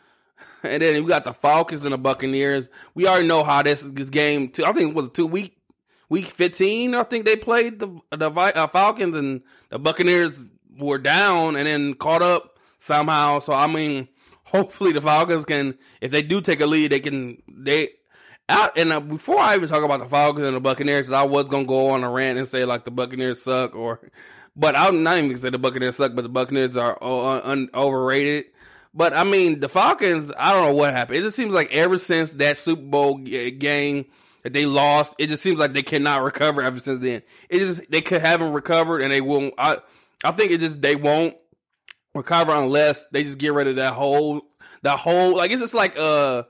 And 0.65 0.81
then 0.81 1.03
we 1.03 1.09
got 1.09 1.25
the 1.25 1.35
Falcons 1.35 1.85
and 1.85 1.93
the 1.93 1.99
Buccaneers. 1.99 2.69
We 2.95 3.09
already 3.09 3.27
know 3.27 3.43
how 3.43 3.65
this 3.65 3.83
this 3.83 4.11
game. 4.11 4.53
I 4.65 4.73
think 4.73 4.91
it 4.91 4.95
was 4.95 5.07
a 5.07 5.11
two 5.11 5.27
week 5.27 5.57
week 6.13 6.27
fifteen. 6.27 6.95
I 6.95 7.03
think 7.05 7.25
they 7.25 7.37
played 7.37 7.79
the 7.79 7.89
the 8.11 8.31
uh, 8.31 8.67
Falcons 8.69 9.17
and 9.17 9.41
the 9.71 9.79
Buccaneers 9.79 10.39
were 10.79 10.99
down 10.99 11.57
and 11.57 11.67
then 11.67 11.95
caught 11.95 12.21
up 12.21 12.59
somehow. 12.79 13.39
So 13.39 13.55
I 13.55 13.67
mean, 13.67 14.09
hopefully 14.45 14.93
the 14.93 15.01
Falcons 15.01 15.47
can, 15.47 15.79
if 16.03 16.11
they 16.11 16.23
do 16.23 16.41
take 16.43 16.61
a 16.61 16.67
lead, 16.67 16.93
they 16.93 17.01
can 17.01 17.43
they. 17.49 17.89
Out, 18.49 18.77
and 18.77 18.93
uh, 18.93 19.01
before 19.01 19.39
I 19.39 19.55
even 19.55 19.69
talk 19.69 19.85
about 19.85 20.01
the 20.01 20.09
Falcons 20.09 20.45
and 20.45 20.55
the 20.55 20.61
Buccaneers, 20.61 21.09
I 21.11 21.23
was 21.23 21.49
gonna 21.49 21.65
go 21.65 21.91
on 21.91 22.05
a 22.05 22.11
rant 22.11 22.39
and 22.39 22.47
say 22.47 22.65
like 22.65 22.85
the 22.85 22.91
Buccaneers 22.91 23.41
suck, 23.41 23.75
or, 23.75 24.01
but 24.57 24.77
I'm 24.77 25.05
not 25.05 25.17
even 25.17 25.31
gonna 25.31 25.41
say 25.41 25.51
the 25.51 25.59
Buccaneers 25.59 25.97
suck, 25.97 26.15
but 26.15 26.23
the 26.23 26.29
Buccaneers 26.29 26.77
are 26.77 26.99
uh, 27.01 27.41
un- 27.45 27.71
overrated. 27.73 28.47
But 28.93 29.15
I 29.15 29.25
mean, 29.25 29.61
the 29.61 29.69
Falcons, 29.69 30.33
I 30.37 30.53
don't 30.53 30.65
know 30.65 30.75
what 30.75 30.93
happened. 30.93 31.19
It 31.19 31.23
just 31.23 31.37
seems 31.37 31.55
like 31.55 31.73
ever 31.73 31.97
since 31.97 32.33
that 32.33 32.59
Super 32.59 32.83
Bowl 32.83 33.19
game 33.19 34.07
that 34.43 34.53
they 34.53 34.67
lost, 34.67 35.15
it 35.19 35.29
just 35.29 35.43
seems 35.43 35.59
like 35.59 35.73
they 35.73 35.83
cannot 35.83 36.23
recover 36.23 36.63
ever 36.63 36.79
since 36.79 37.01
then. 37.01 37.23
It 37.49 37.59
just 37.61 37.91
they 37.91 38.01
could 38.01 38.21
haven't 38.21 38.53
recovered 38.53 39.03
and 39.03 39.13
they 39.13 39.21
won't. 39.21 39.55
I 39.59 39.79
I 40.25 40.33
think 40.33 40.51
it 40.51 40.61
just 40.61 40.81
they 40.81 40.97
won't 40.97 41.37
recover 42.15 42.53
unless 42.53 43.07
they 43.07 43.25
just 43.25 43.39
get 43.39 43.55
rid 43.55 43.67
of 43.67 43.77
that 43.77 43.95
whole 43.95 44.43
that 44.83 44.99
whole 44.99 45.37
like 45.37 45.51
it's 45.51 45.63
just 45.63 45.75
like 45.75 45.97
uh 45.97 46.43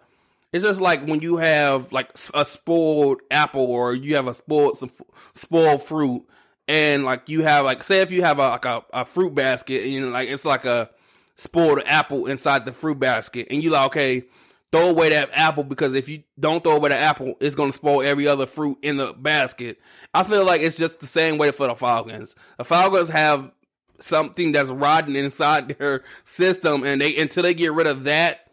it's 0.53 0.65
just 0.65 0.81
like 0.81 1.05
when 1.07 1.21
you 1.21 1.37
have 1.37 1.93
like 1.93 2.11
a 2.35 2.45
spoiled 2.45 3.21
apple 3.31 3.65
or 3.67 3.95
you 3.95 4.17
have 4.17 4.27
a 4.27 4.35
spoiled 4.35 4.79
some 4.79 4.91
spoiled 5.35 5.83
fruit 5.83 6.25
and 6.67 7.05
like 7.05 7.29
you 7.29 7.43
have 7.43 7.65
like 7.65 7.85
say 7.85 8.01
if 8.01 8.11
you 8.11 8.23
have 8.23 8.41
a 8.41 8.49
like 8.49 8.65
a, 8.65 8.83
a 8.93 9.05
fruit 9.05 9.35
basket 9.35 9.83
and 9.83 9.93
you 9.93 10.01
know 10.01 10.09
like 10.09 10.29
it's 10.29 10.45
like 10.45 10.65
a 10.65 10.91
spoiled 11.37 11.83
apple 11.87 12.27
inside 12.27 12.65
the 12.65 12.73
fruit 12.73 12.99
basket, 12.99 13.49
and 13.51 13.63
you 13.63 13.71
like, 13.71 13.87
okay, 13.87 14.25
throw 14.73 14.89
away 14.89 15.11
that 15.11 15.31
apple 15.35 15.63
because 15.63 15.93
if 15.95 16.09
you 16.09 16.25
don't 16.41 16.65
throw 16.65 16.77
away 16.77 16.89
the 16.89 16.97
apple, 16.97 17.35
it's 17.41 17.55
gonna 17.55 17.73
spoil 17.73 18.03
every 18.03 18.27
other 18.27 18.47
fruit 18.47 18.79
in 18.83 18.97
the 18.97 19.13
basket. 19.13 19.79
I 20.15 20.25
feel 20.25 20.45
like 20.45 20.63
it's 20.63 20.79
just 20.79 20.99
the 20.99 21.07
same 21.07 21.39
way 21.39 21.53
for 21.53 21.67
the 21.67 21.77
Falcons. 21.77 22.35
The 22.57 22.65
Falcons 22.65 23.11
have 23.11 23.53
something 24.01 24.53
that's 24.53 24.71
rotten 24.71 25.15
inside 25.15 25.69
their 25.79 26.03
system, 26.25 26.85
and 26.85 27.01
they 27.01 27.17
until 27.19 27.43
they 27.43 27.55
get 27.55 27.73
rid 27.73 27.87
of 27.87 28.05
that 28.05 28.51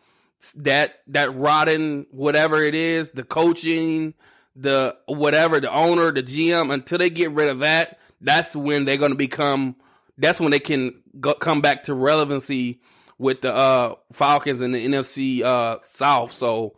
that 0.56 1.00
that 1.08 1.34
rotten 1.34 2.06
whatever 2.12 2.62
it 2.62 2.76
is, 2.76 3.12
the 3.12 3.24
coaching, 3.24 4.14
the 4.56 4.98
whatever, 5.08 5.62
the 5.62 5.72
owner, 5.72 6.12
the 6.12 6.22
GM, 6.22 6.72
until 6.74 6.98
they 6.98 7.10
get 7.10 7.32
rid 7.32 7.48
of 7.48 7.60
that, 7.60 7.98
that's 8.20 8.56
when 8.56 8.84
they're 8.84 8.98
gonna 8.98 9.16
become 9.16 9.78
that's 10.18 10.40
when 10.40 10.52
they 10.52 10.60
can 10.60 11.02
go, 11.22 11.34
come 11.34 11.62
back 11.62 11.84
to 11.84 11.94
relevancy 11.94 12.82
with 13.20 13.42
the 13.42 13.54
uh, 13.54 13.94
Falcons 14.12 14.62
and 14.62 14.74
the 14.74 14.84
NFC 14.84 15.44
uh, 15.44 15.78
South. 15.84 16.32
So 16.32 16.76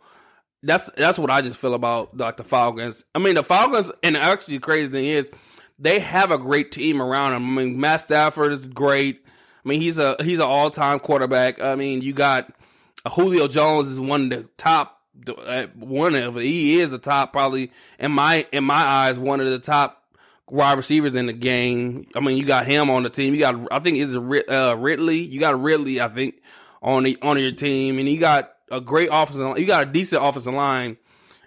that's 0.62 0.90
that's 0.96 1.18
what 1.18 1.30
I 1.30 1.40
just 1.40 1.58
feel 1.58 1.72
about 1.72 2.16
like 2.16 2.36
the 2.36 2.44
Falcons. 2.44 3.04
I 3.14 3.18
mean, 3.18 3.36
the 3.36 3.44
Falcons, 3.44 3.90
and 4.02 4.16
actually, 4.16 4.58
crazy 4.58 4.92
thing 4.92 5.06
is 5.06 5.30
they 5.78 6.00
have 6.00 6.30
a 6.30 6.38
great 6.38 6.70
team 6.70 7.00
around 7.00 7.32
them. 7.32 7.58
I 7.58 7.62
mean, 7.62 7.80
Matt 7.80 8.02
Stafford 8.02 8.52
is 8.52 8.66
great. 8.66 9.24
I 9.64 9.68
mean, 9.68 9.80
he's 9.80 9.98
a 9.98 10.16
he's 10.22 10.38
an 10.38 10.44
all 10.44 10.70
time 10.70 10.98
quarterback. 10.98 11.62
I 11.62 11.76
mean, 11.76 12.02
you 12.02 12.12
got 12.12 12.52
Julio 13.14 13.48
Jones 13.48 13.88
is 13.88 13.98
one 13.98 14.24
of 14.24 14.30
the 14.30 14.48
top. 14.58 14.98
Uh, 15.28 15.66
one 15.76 16.14
of 16.16 16.36
he 16.36 16.80
is 16.80 16.90
the 16.90 16.98
top 16.98 17.32
probably 17.32 17.70
in 17.98 18.10
my 18.10 18.46
in 18.50 18.64
my 18.64 18.74
eyes 18.74 19.18
one 19.18 19.40
of 19.40 19.46
the 19.46 19.58
top 19.58 20.01
wide 20.52 20.76
receivers 20.76 21.16
in 21.16 21.26
the 21.26 21.32
game. 21.32 22.06
I 22.14 22.20
mean, 22.20 22.36
you 22.36 22.44
got 22.44 22.66
him 22.66 22.90
on 22.90 23.02
the 23.02 23.10
team. 23.10 23.34
You 23.34 23.40
got, 23.40 23.72
I 23.72 23.80
think, 23.80 23.96
is 23.96 24.14
uh, 24.14 24.76
Ridley? 24.78 25.20
You 25.20 25.40
got 25.40 25.60
Ridley, 25.60 26.00
I 26.00 26.08
think, 26.08 26.42
on 26.82 27.04
the 27.04 27.16
on 27.22 27.38
your 27.40 27.52
team, 27.52 27.98
and 27.98 28.08
you 28.08 28.20
got 28.20 28.52
a 28.70 28.80
great 28.80 29.08
offensive. 29.10 29.58
You 29.58 29.66
got 29.66 29.88
a 29.88 29.90
decent 29.90 30.22
offensive 30.22 30.52
line, 30.52 30.98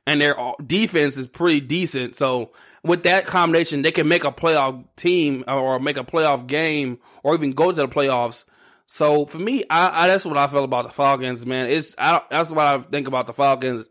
and 0.08 0.20
their 0.20 0.36
defense 0.66 1.18
is 1.18 1.28
pretty 1.28 1.62
decent. 1.62 2.16
So 2.16 2.52
with 2.84 3.04
that 3.04 3.28
combination, 3.28 3.84
they 3.84 3.92
can 3.92 4.08
make 4.08 4.24
a 4.24 4.32
playoff 4.32 4.84
team 4.96 5.44
or 5.48 5.80
make 5.80 5.98
a 5.98 6.04
playoff 6.04 6.48
game 6.48 6.98
or 7.22 7.36
even 7.36 7.52
go 7.52 7.72
to 7.72 7.76
the 7.76 7.88
playoffs. 7.88 8.44
So 8.88 9.26
for 9.26 9.40
me, 9.40 9.64
I, 9.70 10.06
I 10.06 10.08
that's 10.08 10.26
what 10.26 10.38
I 10.38 10.48
feel 10.48 10.64
about 10.64 10.88
the 10.88 10.94
Falcons, 10.94 11.46
man. 11.46 11.70
It's 11.70 11.96
I, 11.98 12.22
that's 12.32 12.50
what 12.50 12.60
I 12.60 12.80
think 12.80 13.08
about 13.08 13.28
the 13.28 13.34
Falcons 13.34 13.86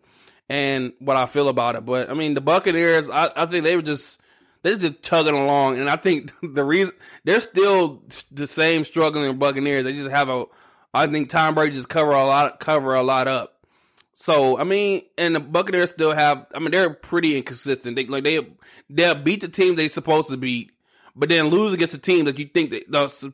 and 0.49 0.93
what 0.99 1.17
I 1.17 1.27
feel 1.27 1.49
about 1.49 1.77
it. 1.77 1.85
But 1.85 2.11
I 2.11 2.15
mean, 2.15 2.35
the 2.35 2.41
Buccaneers, 2.41 3.09
I, 3.09 3.31
I 3.37 3.47
think 3.47 3.65
they 3.65 3.77
were 3.77 3.83
just 3.83 4.21
they're 4.65 4.77
just 4.77 5.03
tugging 5.03 5.35
along, 5.35 5.79
and 5.79 5.91
I 5.91 5.97
think 5.97 6.33
the 6.43 6.65
reason 6.65 6.95
they're 7.23 7.41
still 7.41 8.03
the 8.33 8.47
same 8.47 8.85
struggling 8.85 9.39
Buccaneers. 9.39 9.85
They 9.85 9.93
just 9.93 10.11
have 10.11 10.31
a, 10.31 10.47
I 10.93 11.07
think 11.07 11.29
Tom 11.29 11.55
Brady 11.55 11.75
just 11.75 11.91
cover 11.91 12.13
a 12.13 12.25
lot, 12.25 12.59
cover 12.61 12.95
a 12.95 13.03
lot 13.03 13.29
up. 13.29 13.67
So 14.15 14.59
I 14.59 14.65
mean, 14.65 15.03
and 15.19 15.37
the 15.37 15.41
Buccaneers 15.41 15.91
still 15.91 16.13
have. 16.13 16.47
I 16.55 16.61
mean, 16.61 16.71
they're 16.71 16.91
pretty 16.91 17.37
inconsistent. 17.37 17.95
They 17.95 18.07
like 18.07 18.25
they 18.25 18.41
they'll 18.89 19.15
beat 19.15 19.43
the 19.43 19.49
team 19.49 19.77
they're 19.77 19.89
supposed 19.91 20.31
to 20.31 20.39
beat, 20.39 20.73
but 21.15 21.29
then 21.29 21.49
lose 21.49 21.75
against 21.75 21.93
the 21.93 22.01
team 22.01 22.25
that 22.25 22.39
you 22.39 22.47
think 22.47 22.71
that 22.71 23.33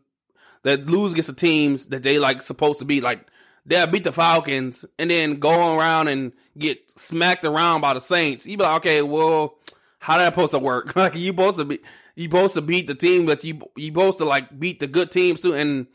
that 0.64 0.86
lose 0.86 1.12
against 1.12 1.28
the 1.28 1.34
teams 1.34 1.86
that 1.86 2.02
they 2.02 2.18
like 2.18 2.42
supposed 2.42 2.80
to 2.80 2.84
be. 2.84 3.00
Like 3.00 3.24
they'll 3.64 3.86
beat 3.86 4.02
the 4.02 4.12
Falcons 4.12 4.84
and 4.98 5.12
then 5.12 5.38
go 5.38 5.78
around 5.78 6.08
and 6.08 6.32
get 6.58 6.90
smacked 6.98 7.44
around 7.44 7.82
by 7.82 7.94
the 7.94 8.00
Saints. 8.00 8.48
You 8.48 8.56
be 8.56 8.64
like, 8.64 8.78
okay, 8.78 9.02
well, 9.02 9.58
how 10.00 10.18
that 10.18 10.34
supposed 10.34 10.50
to 10.50 10.58
work? 10.58 10.96
like 10.96 11.14
you 11.14 11.28
supposed 11.28 11.58
to 11.58 11.64
be 11.64 11.78
you 12.16 12.24
supposed 12.24 12.54
to 12.54 12.60
beat 12.60 12.88
the 12.88 12.94
team 12.96 13.26
that 13.26 13.44
you 13.44 13.60
you 13.76 13.88
supposed 13.88 14.18
to 14.18 14.24
like 14.24 14.58
beat 14.58 14.80
the 14.80 14.88
good 14.88 15.12
teams 15.12 15.40
too 15.40 15.54
and 15.54 15.86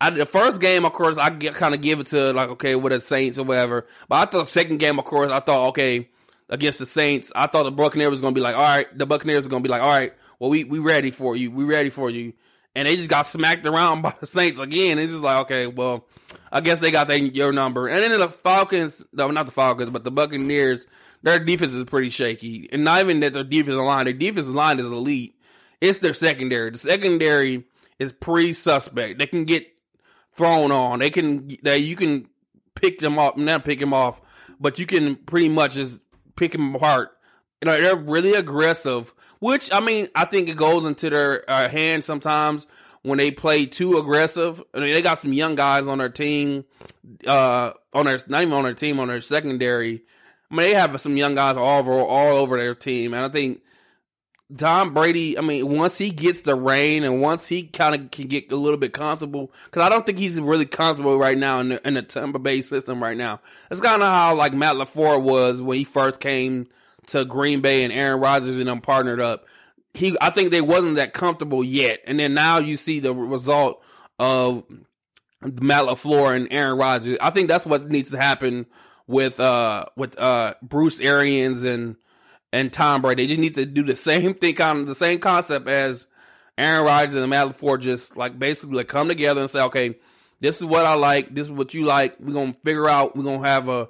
I, 0.00 0.10
the 0.10 0.24
first 0.24 0.62
game, 0.62 0.86
of 0.86 0.94
course, 0.94 1.18
I 1.18 1.28
kind 1.28 1.74
of 1.74 1.82
give 1.82 2.00
it 2.00 2.06
to 2.08 2.32
like 2.32 2.48
okay, 2.50 2.74
with 2.74 2.92
the 2.92 3.00
Saints 3.00 3.38
or 3.38 3.44
whatever. 3.44 3.86
But 4.08 4.16
I 4.16 4.18
thought 4.20 4.32
the 4.32 4.44
second 4.46 4.78
game, 4.78 4.98
of 4.98 5.04
course, 5.04 5.30
I 5.30 5.40
thought 5.40 5.68
okay 5.68 6.08
against 6.48 6.78
the 6.78 6.86
Saints, 6.86 7.30
I 7.36 7.46
thought 7.46 7.64
the 7.64 7.70
Buccaneers 7.70 8.10
was 8.10 8.22
gonna 8.22 8.34
be 8.34 8.40
like, 8.40 8.56
all 8.56 8.62
right, 8.62 8.86
the 8.96 9.04
Buccaneers 9.04 9.46
are 9.46 9.50
gonna 9.50 9.62
be 9.62 9.68
like, 9.68 9.82
all 9.82 9.90
right, 9.90 10.14
well 10.38 10.50
we 10.50 10.64
we 10.64 10.78
ready 10.78 11.10
for 11.10 11.36
you, 11.36 11.50
we 11.50 11.64
ready 11.64 11.90
for 11.90 12.08
you, 12.08 12.32
and 12.74 12.88
they 12.88 12.96
just 12.96 13.10
got 13.10 13.26
smacked 13.26 13.66
around 13.66 14.00
by 14.02 14.14
the 14.18 14.26
Saints 14.26 14.58
again. 14.58 14.98
It's 14.98 15.12
just 15.12 15.24
like 15.24 15.36
okay, 15.44 15.66
well, 15.66 16.06
I 16.50 16.62
guess 16.62 16.80
they 16.80 16.90
got 16.90 17.06
their, 17.06 17.18
your 17.18 17.52
number. 17.52 17.86
And 17.86 18.02
then 18.02 18.18
the 18.18 18.30
Falcons, 18.30 19.04
no, 19.12 19.30
not 19.30 19.46
the 19.46 19.52
Falcons, 19.52 19.90
but 19.90 20.04
the 20.04 20.10
Buccaneers, 20.10 20.86
their 21.22 21.38
defense 21.38 21.74
is 21.74 21.84
pretty 21.84 22.10
shaky, 22.10 22.68
and 22.72 22.84
not 22.84 23.00
even 23.00 23.20
that 23.20 23.32
their 23.32 23.44
defensive 23.44 23.84
line, 23.84 24.04
their 24.04 24.14
defensive 24.14 24.54
line 24.54 24.78
is 24.78 24.86
elite. 24.86 25.34
It's 25.80 25.98
their 25.98 26.14
secondary. 26.14 26.70
The 26.70 26.78
secondary 26.78 27.64
is 27.98 28.12
pretty 28.12 28.52
suspect. 28.52 29.18
They 29.18 29.26
can 29.26 29.44
get 29.44 29.66
thrown 30.34 30.72
on. 30.72 31.00
They 31.00 31.10
can 31.10 31.48
that 31.62 31.80
you 31.80 31.96
can 31.96 32.28
pick 32.74 32.98
them 32.98 33.18
up, 33.18 33.36
not 33.36 33.64
pick 33.64 33.80
them 33.80 33.94
off, 33.94 34.20
but 34.58 34.78
you 34.78 34.86
can 34.86 35.16
pretty 35.16 35.48
much 35.48 35.74
just 35.74 36.00
pick 36.36 36.52
them 36.52 36.74
apart. 36.74 37.16
You 37.60 37.66
know, 37.66 37.80
they're 37.80 37.96
really 37.96 38.34
aggressive, 38.34 39.12
which 39.38 39.72
I 39.72 39.80
mean, 39.80 40.08
I 40.14 40.24
think 40.24 40.48
it 40.48 40.56
goes 40.56 40.86
into 40.86 41.10
their 41.10 41.48
uh, 41.50 41.68
hand 41.68 42.04
sometimes 42.04 42.66
when 43.02 43.18
they 43.18 43.30
play 43.30 43.66
too 43.66 43.98
aggressive. 43.98 44.62
I 44.74 44.80
mean, 44.80 44.94
they 44.94 45.02
got 45.02 45.18
some 45.18 45.32
young 45.32 45.54
guys 45.54 45.88
on 45.88 45.98
their 45.98 46.08
team, 46.08 46.64
uh, 47.26 47.72
on 47.92 48.06
their 48.06 48.18
not 48.28 48.42
even 48.42 48.54
on 48.54 48.64
their 48.64 48.74
team, 48.74 49.00
on 49.00 49.08
their 49.08 49.20
secondary. 49.20 50.02
I 50.50 50.54
mean, 50.54 50.66
they 50.66 50.74
have 50.74 51.00
some 51.00 51.16
young 51.16 51.34
guys 51.34 51.56
all 51.56 51.78
over 51.78 51.92
all 51.92 52.36
over 52.36 52.56
their 52.56 52.74
team, 52.74 53.14
and 53.14 53.24
I 53.24 53.28
think 53.28 53.60
Tom 54.56 54.92
Brady, 54.94 55.38
I 55.38 55.42
mean, 55.42 55.76
once 55.76 55.96
he 55.96 56.10
gets 56.10 56.42
the 56.42 56.56
reign 56.56 57.04
and 57.04 57.20
once 57.20 57.46
he 57.46 57.62
kind 57.62 57.94
of 57.94 58.10
can 58.10 58.26
get 58.26 58.50
a 58.50 58.56
little 58.56 58.78
bit 58.78 58.92
comfortable, 58.92 59.52
because 59.66 59.84
I 59.84 59.88
don't 59.88 60.04
think 60.04 60.18
he's 60.18 60.40
really 60.40 60.66
comfortable 60.66 61.18
right 61.18 61.38
now 61.38 61.60
in 61.60 61.68
the, 61.70 61.86
in 61.86 61.94
the 61.94 62.02
Tampa 62.02 62.40
Bay 62.40 62.60
system 62.62 63.02
right 63.02 63.16
now. 63.16 63.40
It's 63.70 63.80
kind 63.80 64.02
of 64.02 64.08
how 64.08 64.34
like 64.34 64.52
Matt 64.52 64.74
LaFleur 64.74 65.22
was 65.22 65.62
when 65.62 65.78
he 65.78 65.84
first 65.84 66.18
came 66.18 66.66
to 67.08 67.24
Green 67.24 67.60
Bay 67.60 67.84
and 67.84 67.92
Aaron 67.92 68.20
Rodgers 68.20 68.56
and 68.56 68.66
them 68.66 68.80
partnered 68.80 69.20
up. 69.20 69.46
He, 69.94 70.16
I 70.20 70.30
think 70.30 70.50
they 70.50 70.60
wasn't 70.60 70.96
that 70.96 71.12
comfortable 71.12 71.62
yet, 71.62 72.00
and 72.06 72.18
then 72.18 72.34
now 72.34 72.58
you 72.58 72.76
see 72.76 72.98
the 72.98 73.14
result 73.14 73.82
of 74.18 74.64
Matt 75.42 75.86
LaFleur 75.86 76.34
and 76.34 76.48
Aaron 76.50 76.76
Rodgers. 76.76 77.18
I 77.20 77.30
think 77.30 77.48
that's 77.48 77.66
what 77.66 77.88
needs 77.88 78.10
to 78.10 78.20
happen 78.20 78.66
with 79.10 79.40
uh 79.40 79.86
with 79.96 80.18
uh 80.18 80.54
Bruce 80.62 81.00
Arians 81.00 81.64
and 81.64 81.96
and 82.52 82.72
Tom 82.72 83.02
Brady. 83.02 83.24
They 83.24 83.26
just 83.26 83.40
need 83.40 83.54
to 83.56 83.66
do 83.66 83.82
the 83.82 83.96
same 83.96 84.34
thing, 84.34 84.54
kind 84.54 84.80
of 84.80 84.86
the 84.86 84.94
same 84.94 85.18
concept 85.18 85.68
as 85.68 86.06
Aaron 86.56 86.84
Rodgers 86.84 87.16
and 87.16 87.28
Matt 87.28 87.48
LaFleur. 87.48 87.80
Just 87.80 88.16
like 88.16 88.38
basically 88.38 88.76
like 88.76 88.88
come 88.88 89.08
together 89.08 89.40
and 89.40 89.50
say, 89.50 89.62
okay, 89.62 89.96
this 90.40 90.58
is 90.58 90.64
what 90.64 90.86
I 90.86 90.94
like. 90.94 91.34
This 91.34 91.46
is 91.46 91.52
what 91.52 91.74
you 91.74 91.84
like. 91.84 92.18
We're 92.20 92.32
gonna 92.32 92.56
figure 92.64 92.88
out. 92.88 93.16
We're 93.16 93.24
gonna 93.24 93.46
have 93.46 93.68
a 93.68 93.88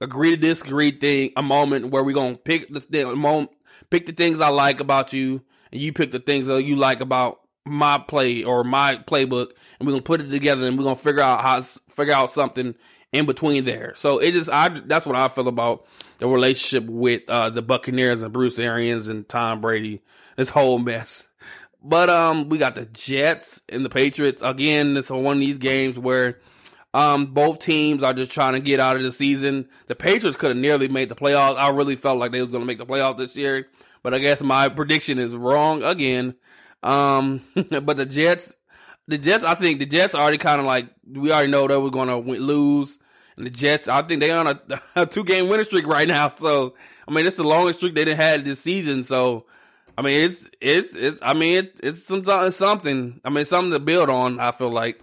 agree 0.00 0.30
to 0.30 0.36
disagree 0.36 0.90
thing, 0.90 1.32
a 1.36 1.42
moment 1.42 1.90
where 1.90 2.02
we're 2.02 2.14
gonna 2.14 2.36
pick 2.36 2.68
the 2.68 2.80
thing, 2.80 3.16
moment, 3.16 3.50
pick 3.88 4.06
the 4.06 4.12
things 4.12 4.40
I 4.40 4.48
like 4.48 4.80
about 4.80 5.12
you, 5.12 5.42
and 5.70 5.80
you 5.80 5.92
pick 5.92 6.10
the 6.10 6.18
things 6.18 6.48
that 6.48 6.64
you 6.64 6.74
like 6.74 7.00
about 7.00 7.40
my 7.64 7.98
play 7.98 8.42
or 8.42 8.64
my 8.64 8.96
playbook, 8.96 9.50
and 9.78 9.86
we're 9.86 9.92
gonna 9.92 10.02
put 10.02 10.20
it 10.20 10.30
together, 10.30 10.66
and 10.66 10.76
we're 10.76 10.84
gonna 10.84 10.96
figure 10.96 11.22
out 11.22 11.42
how 11.42 11.60
figure 11.60 12.14
out 12.14 12.32
something 12.32 12.74
in 13.16 13.26
between 13.26 13.64
there. 13.64 13.94
So 13.96 14.18
it 14.18 14.32
just 14.32 14.50
I 14.50 14.68
that's 14.68 15.06
what 15.06 15.16
I 15.16 15.28
feel 15.28 15.48
about 15.48 15.86
the 16.18 16.28
relationship 16.28 16.88
with 16.88 17.22
uh, 17.28 17.50
the 17.50 17.62
Buccaneers 17.62 18.22
and 18.22 18.32
Bruce 18.32 18.58
Arians 18.58 19.08
and 19.08 19.28
Tom 19.28 19.60
Brady. 19.60 20.02
This 20.36 20.50
whole 20.50 20.78
mess. 20.78 21.26
But 21.82 22.10
um, 22.10 22.48
we 22.48 22.58
got 22.58 22.74
the 22.74 22.84
Jets 22.86 23.62
and 23.68 23.84
the 23.84 23.88
Patriots 23.88 24.42
again. 24.42 24.94
This 24.94 25.06
is 25.06 25.12
one 25.12 25.36
of 25.36 25.40
these 25.40 25.58
games 25.58 25.98
where 25.98 26.40
um, 26.92 27.26
both 27.26 27.58
teams 27.58 28.02
are 28.02 28.12
just 28.12 28.30
trying 28.30 28.54
to 28.54 28.60
get 28.60 28.80
out 28.80 28.96
of 28.96 29.02
the 29.02 29.12
season. 29.12 29.68
The 29.86 29.94
Patriots 29.94 30.36
could 30.36 30.50
have 30.50 30.56
nearly 30.56 30.88
made 30.88 31.10
the 31.10 31.14
playoffs. 31.14 31.56
I 31.56 31.68
really 31.68 31.94
felt 31.94 32.18
like 32.18 32.32
they 32.32 32.40
was 32.40 32.52
to 32.52 32.60
make 32.60 32.78
the 32.78 32.86
playoffs 32.86 33.18
this 33.18 33.36
year, 33.36 33.68
but 34.02 34.14
I 34.14 34.18
guess 34.18 34.42
my 34.42 34.68
prediction 34.68 35.18
is 35.18 35.36
wrong 35.36 35.82
again. 35.82 36.34
Um, 36.82 37.42
but 37.54 37.98
the 37.98 38.06
Jets, 38.06 38.56
the 39.06 39.18
Jets, 39.18 39.44
I 39.44 39.54
think 39.54 39.78
the 39.78 39.86
Jets 39.86 40.14
already 40.14 40.38
kind 40.38 40.58
of 40.58 40.66
like 40.66 40.88
we 41.06 41.30
already 41.30 41.50
know 41.50 41.68
that 41.68 41.80
we're 41.80 41.90
going 41.90 42.08
to 42.08 42.16
lose. 42.18 42.98
The 43.36 43.50
Jets, 43.50 43.86
I 43.86 44.02
think 44.02 44.20
they're 44.20 44.38
on 44.38 44.46
a, 44.46 44.60
a 45.02 45.06
two 45.06 45.24
game 45.24 45.48
winning 45.48 45.66
streak 45.66 45.86
right 45.86 46.08
now. 46.08 46.30
So, 46.30 46.74
I 47.06 47.12
mean, 47.12 47.26
it's 47.26 47.36
the 47.36 47.44
longest 47.44 47.78
streak 47.78 47.94
they 47.94 48.04
didn't 48.04 48.20
had 48.20 48.44
this 48.44 48.60
season. 48.60 49.02
So, 49.02 49.44
I 49.96 50.02
mean, 50.02 50.24
it's, 50.24 50.50
it's, 50.60 50.96
it's, 50.96 51.20
I 51.22 51.34
mean, 51.34 51.58
it, 51.58 51.80
it's 51.82 52.02
some, 52.04 52.22
it's 52.26 52.56
something. 52.56 53.20
I 53.24 53.30
mean, 53.30 53.44
something 53.44 53.72
to 53.72 53.78
build 53.78 54.08
on, 54.08 54.40
I 54.40 54.52
feel 54.52 54.70
like. 54.70 55.00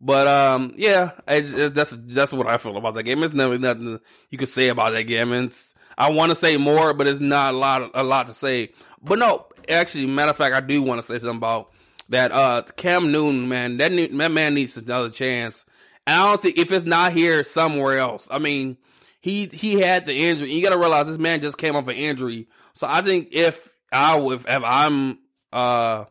But, 0.00 0.26
um, 0.26 0.74
yeah, 0.76 1.12
it's, 1.28 1.52
it's, 1.52 1.74
that's, 1.74 1.96
that's 2.08 2.32
what 2.32 2.46
I 2.46 2.58
feel 2.58 2.76
about 2.76 2.94
that 2.94 3.04
game. 3.04 3.22
It's 3.22 3.34
never 3.34 3.56
nothing 3.56 4.00
you 4.30 4.38
can 4.38 4.46
say 4.46 4.68
about 4.68 4.92
that 4.92 5.04
game. 5.04 5.32
And 5.32 5.56
I 5.96 6.10
want 6.10 6.30
to 6.30 6.36
say 6.36 6.56
more, 6.56 6.92
but 6.92 7.06
it's 7.06 7.20
not 7.20 7.54
a 7.54 7.56
lot, 7.56 7.90
a 7.94 8.04
lot 8.04 8.26
to 8.26 8.34
say. 8.34 8.72
But 9.02 9.20
no, 9.20 9.46
actually, 9.68 10.06
matter 10.06 10.30
of 10.30 10.36
fact, 10.36 10.54
I 10.54 10.60
do 10.60 10.82
want 10.82 11.00
to 11.00 11.06
say 11.06 11.18
something 11.18 11.38
about 11.38 11.72
that, 12.08 12.32
uh, 12.32 12.62
Cam 12.76 13.10
Newton, 13.10 13.48
man, 13.48 13.78
that, 13.78 13.90
that 13.90 14.32
man 14.32 14.54
needs 14.54 14.76
another 14.76 15.08
chance 15.08 15.64
and 16.06 16.14
I 16.16 16.26
don't 16.26 16.40
think 16.40 16.58
if 16.58 16.70
it's 16.72 16.84
not 16.84 17.12
here 17.12 17.42
somewhere 17.42 17.98
else. 17.98 18.28
I 18.30 18.38
mean, 18.38 18.76
he 19.20 19.46
he 19.46 19.80
had 19.80 20.06
the 20.06 20.14
injury. 20.14 20.52
You 20.52 20.62
got 20.62 20.70
to 20.70 20.78
realize 20.78 21.08
this 21.08 21.18
man 21.18 21.40
just 21.40 21.58
came 21.58 21.74
off 21.74 21.88
an 21.88 21.96
injury. 21.96 22.48
So 22.74 22.86
I 22.88 23.00
think 23.02 23.28
if 23.32 23.76
I 23.92 24.18
if, 24.18 24.46
if 24.48 24.62
I'm 24.64 25.18
uh 25.52 26.04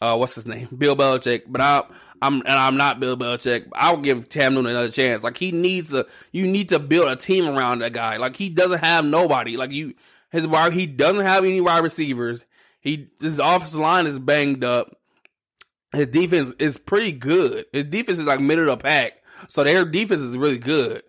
uh 0.00 0.16
what's 0.16 0.36
his 0.36 0.46
name 0.46 0.68
Bill 0.78 0.96
Belichick, 0.96 1.42
but 1.48 1.60
I 1.60 1.82
I'm 2.22 2.40
and 2.40 2.48
I'm 2.48 2.78
not 2.78 2.98
Bill 2.98 3.16
Belichick. 3.16 3.68
I'll 3.74 3.98
give 3.98 4.28
Cam 4.30 4.54
Newton 4.54 4.70
another 4.70 4.90
chance. 4.90 5.22
Like 5.22 5.36
he 5.36 5.52
needs 5.52 5.90
to 5.90 6.06
you 6.32 6.46
need 6.46 6.70
to 6.70 6.78
build 6.78 7.08
a 7.08 7.16
team 7.16 7.46
around 7.46 7.80
that 7.80 7.92
guy. 7.92 8.16
Like 8.16 8.36
he 8.36 8.48
doesn't 8.48 8.82
have 8.82 9.04
nobody. 9.04 9.58
Like 9.58 9.72
you 9.72 9.94
his 10.30 10.46
wide 10.46 10.72
he 10.72 10.86
doesn't 10.86 11.26
have 11.26 11.44
any 11.44 11.60
wide 11.60 11.84
receivers. 11.84 12.44
He 12.80 13.08
his 13.20 13.38
offensive 13.38 13.80
line 13.80 14.06
is 14.06 14.18
banged 14.18 14.64
up. 14.64 14.96
His 15.92 16.08
defense 16.08 16.54
is 16.58 16.78
pretty 16.78 17.12
good. 17.12 17.66
His 17.72 17.84
defense 17.84 18.18
is 18.18 18.24
like 18.24 18.40
middle 18.40 18.70
of 18.70 18.78
the 18.78 18.82
pack. 18.84 19.22
So 19.48 19.64
their 19.64 19.84
defense 19.84 20.20
is 20.20 20.36
really 20.36 20.58
good. 20.58 21.02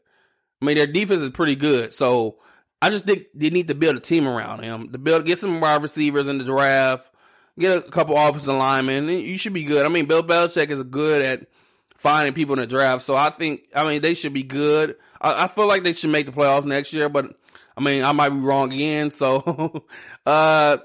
I 0.61 0.65
mean, 0.65 0.75
their 0.75 0.87
defense 0.87 1.21
is 1.21 1.29
pretty 1.29 1.55
good. 1.55 1.93
So 1.93 2.37
I 2.81 2.89
just 2.89 3.05
think 3.05 3.27
they 3.33 3.49
need 3.49 3.67
to 3.67 3.75
build 3.75 3.95
a 3.95 3.99
team 3.99 4.27
around 4.27 4.63
him. 4.63 4.91
To 4.91 4.97
build, 4.97 5.25
get 5.25 5.39
some 5.39 5.59
wide 5.61 5.81
receivers 5.81 6.27
in 6.27 6.37
the 6.37 6.43
draft, 6.43 7.11
get 7.59 7.77
a 7.77 7.81
couple 7.81 8.17
offensive 8.17 8.55
linemen. 8.55 9.07
You 9.09 9.37
should 9.37 9.53
be 9.53 9.63
good. 9.63 9.85
I 9.85 9.89
mean, 9.89 10.05
Bill 10.05 10.23
Belichick 10.23 10.69
is 10.69 10.83
good 10.83 11.21
at 11.21 11.47
finding 11.95 12.33
people 12.33 12.53
in 12.53 12.59
the 12.59 12.67
draft. 12.67 13.03
So 13.03 13.15
I 13.15 13.29
think, 13.29 13.63
I 13.75 13.83
mean, 13.83 14.01
they 14.01 14.13
should 14.13 14.33
be 14.33 14.43
good. 14.43 14.95
I, 15.21 15.45
I 15.45 15.47
feel 15.47 15.67
like 15.67 15.83
they 15.83 15.93
should 15.93 16.11
make 16.11 16.25
the 16.25 16.31
playoffs 16.31 16.65
next 16.65 16.93
year, 16.93 17.09
but 17.09 17.35
I 17.75 17.81
mean, 17.81 18.03
I 18.03 18.11
might 18.11 18.29
be 18.29 18.37
wrong 18.37 18.73
again. 18.73 19.11
So, 19.17 19.83
uh, 20.25 20.77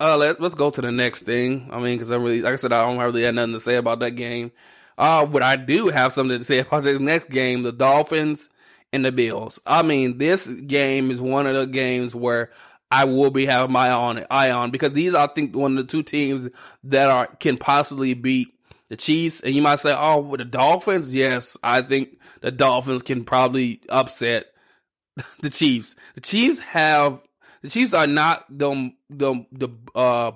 uh, 0.00 0.16
let's 0.16 0.38
let's 0.38 0.54
go 0.54 0.70
to 0.70 0.80
the 0.80 0.92
next 0.92 1.22
thing. 1.22 1.68
I 1.72 1.80
mean, 1.80 1.96
because 1.96 2.10
I 2.10 2.16
really, 2.16 2.40
like 2.40 2.52
I 2.52 2.56
said, 2.56 2.72
I 2.72 2.82
don't 2.82 2.98
really 2.98 3.24
have 3.24 3.34
nothing 3.34 3.54
to 3.54 3.60
say 3.60 3.76
about 3.76 3.98
that 4.00 4.12
game. 4.12 4.52
Uh, 4.98 5.24
but 5.24 5.42
I 5.42 5.56
do 5.56 5.88
have 5.88 6.12
something 6.12 6.38
to 6.38 6.44
say 6.44 6.58
about 6.58 6.82
this 6.82 7.00
next 7.00 7.30
game, 7.30 7.62
the 7.62 7.72
Dolphins 7.72 8.50
and 8.92 9.04
the 9.04 9.12
Bills. 9.12 9.60
I 9.64 9.82
mean, 9.82 10.18
this 10.18 10.46
game 10.46 11.10
is 11.10 11.20
one 11.20 11.46
of 11.46 11.54
the 11.54 11.66
games 11.66 12.14
where 12.14 12.50
I 12.90 13.04
will 13.04 13.30
be 13.30 13.46
having 13.46 13.72
my 13.72 13.88
eye 13.88 14.50
on 14.50 14.70
because 14.70 14.92
these 14.92 15.14
I 15.14 15.26
think, 15.28 15.54
one 15.54 15.78
of 15.78 15.86
the 15.86 15.90
two 15.90 16.02
teams 16.02 16.48
that 16.84 17.08
are 17.08 17.26
can 17.26 17.58
possibly 17.58 18.14
beat 18.14 18.48
the 18.88 18.96
Chiefs. 18.96 19.40
And 19.40 19.54
you 19.54 19.62
might 19.62 19.78
say, 19.78 19.94
"Oh, 19.96 20.20
with 20.20 20.38
the 20.38 20.44
Dolphins?" 20.44 21.14
Yes, 21.14 21.56
I 21.62 21.82
think 21.82 22.18
the 22.40 22.50
Dolphins 22.50 23.02
can 23.02 23.24
probably 23.24 23.82
upset 23.88 24.46
the 25.40 25.50
Chiefs. 25.50 25.96
The 26.14 26.22
Chiefs 26.22 26.60
have 26.60 27.20
the 27.62 27.68
Chiefs 27.68 27.94
are 27.94 28.06
not 28.06 28.46
the 28.50 28.92
the 29.10 29.44
the 29.52 29.68
uh 29.94 30.32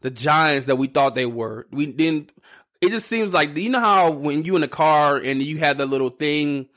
the 0.00 0.10
Giants 0.10 0.66
that 0.66 0.76
we 0.76 0.86
thought 0.86 1.14
they 1.14 1.26
were. 1.26 1.66
We 1.70 1.86
didn't. 1.86 2.30
It 2.80 2.90
just 2.90 3.06
seems 3.06 3.34
like 3.34 3.56
you 3.56 3.70
know 3.70 3.80
how 3.80 4.12
when 4.12 4.44
you 4.44 4.54
in 4.54 4.60
the 4.60 4.68
car 4.68 5.16
and 5.16 5.42
you 5.42 5.58
have 5.58 5.78
that 5.78 5.86
little 5.86 6.10
thing, 6.10 6.68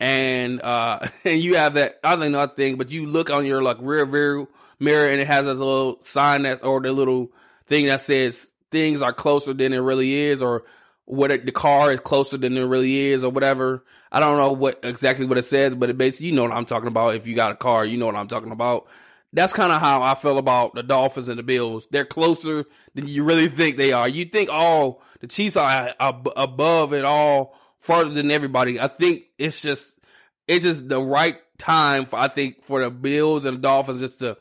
and 0.00 0.60
uh 0.62 1.06
and 1.24 1.40
you 1.40 1.56
have 1.56 1.74
that 1.74 2.00
I 2.02 2.16
don't 2.16 2.32
know 2.32 2.46
thing, 2.46 2.76
but 2.76 2.90
you 2.90 3.06
look 3.06 3.30
on 3.30 3.46
your 3.46 3.62
like 3.62 3.76
rear 3.80 4.04
view 4.06 4.48
mirror 4.80 5.08
and 5.08 5.20
it 5.20 5.26
has 5.26 5.46
this 5.46 5.56
little 5.56 6.00
sign 6.02 6.42
that 6.42 6.64
or 6.64 6.80
the 6.80 6.92
little 6.92 7.30
thing 7.66 7.86
that 7.86 8.00
says 8.00 8.50
things 8.70 9.02
are 9.02 9.12
closer 9.12 9.54
than 9.54 9.72
it 9.72 9.78
really 9.78 10.14
is, 10.14 10.42
or 10.42 10.64
what 11.04 11.30
it, 11.30 11.46
the 11.46 11.52
car 11.52 11.92
is 11.92 12.00
closer 12.00 12.36
than 12.36 12.56
it 12.56 12.64
really 12.64 12.96
is, 12.96 13.24
or 13.24 13.30
whatever. 13.30 13.84
I 14.10 14.20
don't 14.20 14.38
know 14.38 14.52
what 14.52 14.80
exactly 14.82 15.26
what 15.26 15.38
it 15.38 15.42
says, 15.42 15.74
but 15.74 15.90
it 15.90 15.98
basically 15.98 16.28
you 16.28 16.32
know 16.34 16.44
what 16.44 16.52
I'm 16.52 16.64
talking 16.64 16.88
about. 16.88 17.14
If 17.14 17.26
you 17.26 17.34
got 17.34 17.52
a 17.52 17.56
car, 17.56 17.84
you 17.84 17.96
know 17.96 18.06
what 18.06 18.16
I'm 18.16 18.28
talking 18.28 18.52
about. 18.52 18.86
That's 19.32 19.52
kind 19.52 19.72
of 19.72 19.80
how 19.80 20.02
I 20.02 20.14
feel 20.14 20.38
about 20.38 20.74
the 20.74 20.82
Dolphins 20.82 21.28
and 21.28 21.38
the 21.38 21.42
Bills. 21.42 21.86
They're 21.90 22.06
closer 22.06 22.64
than 22.94 23.06
you 23.06 23.24
really 23.24 23.48
think 23.48 23.76
they 23.76 23.92
are. 23.92 24.08
You 24.08 24.24
think, 24.24 24.48
oh, 24.50 25.02
the 25.20 25.26
Chiefs 25.26 25.56
are 25.56 25.90
ab- 26.00 26.32
above 26.34 26.94
it 26.94 27.04
all, 27.04 27.54
farther 27.78 28.10
than 28.10 28.30
everybody. 28.30 28.80
I 28.80 28.88
think 28.88 29.24
it's 29.36 29.60
just 29.60 29.98
it's 30.46 30.64
just 30.64 30.88
the 30.88 31.00
right 31.00 31.36
time 31.58 32.06
for 32.06 32.18
I 32.18 32.28
think 32.28 32.62
for 32.62 32.80
the 32.80 32.90
Bills 32.90 33.44
and 33.44 33.58
the 33.58 33.60
Dolphins 33.60 34.00
just 34.00 34.20
to 34.20 34.38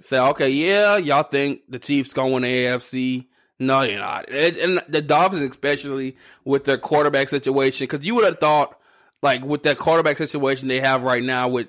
say, 0.00 0.18
okay, 0.18 0.50
yeah, 0.50 0.96
y'all 0.96 1.22
think 1.22 1.62
the 1.68 1.78
Chiefs 1.78 2.12
going 2.12 2.42
to 2.42 2.48
AFC. 2.48 3.26
No, 3.58 3.82
you're 3.82 3.98
not. 3.98 4.28
And 4.30 4.80
the 4.88 5.02
Dolphins, 5.02 5.42
especially 5.42 6.16
with 6.44 6.64
their 6.64 6.78
quarterback 6.78 7.28
situation, 7.28 7.86
because 7.86 8.06
you 8.06 8.14
would 8.14 8.24
have 8.24 8.38
thought, 8.38 8.78
like, 9.20 9.44
with 9.44 9.64
that 9.64 9.78
quarterback 9.78 10.16
situation 10.16 10.68
they 10.68 10.80
have 10.80 11.02
right 11.02 11.22
now, 11.22 11.48
with 11.48 11.66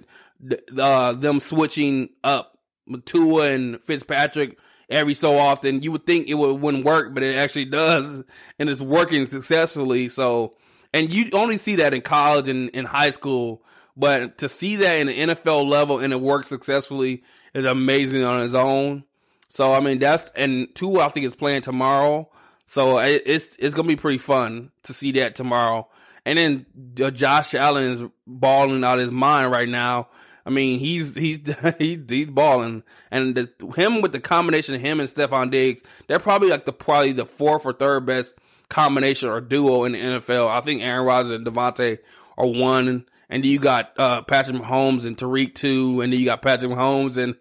uh, 0.77 1.13
them 1.13 1.39
switching 1.39 2.09
up 2.23 2.57
Matua 2.87 3.51
and 3.51 3.81
Fitzpatrick 3.81 4.57
every 4.89 5.13
so 5.13 5.37
often, 5.37 5.81
you 5.81 5.91
would 5.91 6.05
think 6.05 6.27
it 6.27 6.33
would, 6.33 6.59
wouldn't 6.59 6.85
work, 6.85 7.13
but 7.13 7.23
it 7.23 7.35
actually 7.35 7.65
does, 7.65 8.23
and 8.57 8.69
it's 8.69 8.81
working 8.81 9.27
successfully. 9.27 10.09
So, 10.09 10.55
and 10.93 11.13
you 11.13 11.29
only 11.33 11.57
see 11.57 11.75
that 11.75 11.93
in 11.93 12.01
college 12.01 12.47
and 12.47 12.69
in 12.71 12.85
high 12.85 13.11
school, 13.11 13.63
but 13.95 14.37
to 14.39 14.49
see 14.49 14.77
that 14.77 14.93
in 14.95 15.07
the 15.07 15.19
NFL 15.19 15.67
level 15.67 15.99
and 15.99 16.13
it 16.13 16.21
works 16.21 16.47
successfully 16.47 17.23
is 17.53 17.65
amazing 17.65 18.23
on 18.23 18.43
its 18.43 18.53
own. 18.53 19.03
So 19.49 19.73
I 19.73 19.81
mean 19.81 19.99
that's 19.99 20.31
and 20.35 20.73
two 20.73 20.99
I 20.99 21.09
think 21.09 21.25
is 21.25 21.35
playing 21.35 21.63
tomorrow. 21.63 22.29
So 22.65 22.99
it's 22.99 23.57
it's 23.57 23.75
gonna 23.75 23.87
be 23.87 23.95
pretty 23.95 24.19
fun 24.19 24.71
to 24.83 24.93
see 24.93 25.11
that 25.13 25.35
tomorrow. 25.35 25.89
And 26.25 26.37
then 26.37 26.65
uh, 27.01 27.11
Josh 27.11 27.53
Allen 27.53 27.91
is 27.91 28.03
balling 28.27 28.83
out 28.83 28.99
his 28.99 29.11
mind 29.11 29.51
right 29.51 29.67
now. 29.67 30.09
I 30.49 30.51
mean 30.51 30.79
he's 30.79 31.15
he's 31.15 31.39
he's, 31.77 31.99
he's 32.09 32.27
balling, 32.27 32.81
and 33.11 33.35
the, 33.35 33.73
him 33.75 34.01
with 34.01 34.13
the 34.13 34.19
combination 34.19 34.73
of 34.73 34.81
him 34.81 34.99
and 34.99 35.07
Stefon 35.07 35.51
Diggs, 35.51 35.83
they're 36.07 36.17
probably 36.17 36.49
like 36.49 36.65
the 36.65 36.73
probably 36.73 37.11
the 37.11 37.25
fourth 37.25 37.67
or 37.67 37.73
third 37.73 38.07
best 38.07 38.33
combination 38.67 39.29
or 39.29 39.41
duo 39.41 39.83
in 39.83 39.91
the 39.91 39.99
NFL. 39.99 40.49
I 40.49 40.61
think 40.61 40.81
Aaron 40.81 41.05
Rodgers 41.05 41.31
and 41.31 41.45
Davante 41.45 41.99
are 42.37 42.47
one 42.47 43.05
and 43.29 43.43
then 43.43 43.51
you 43.51 43.59
got 43.59 43.93
uh, 43.97 44.23
Patrick 44.23 44.57
Mahomes 44.57 45.05
and 45.05 45.15
Tyreek 45.15 45.53
two, 45.53 46.01
and 46.01 46.11
then 46.11 46.19
you 46.19 46.25
got 46.25 46.41
Patrick 46.41 46.71
Mahomes 46.71 47.17
and 47.17 47.35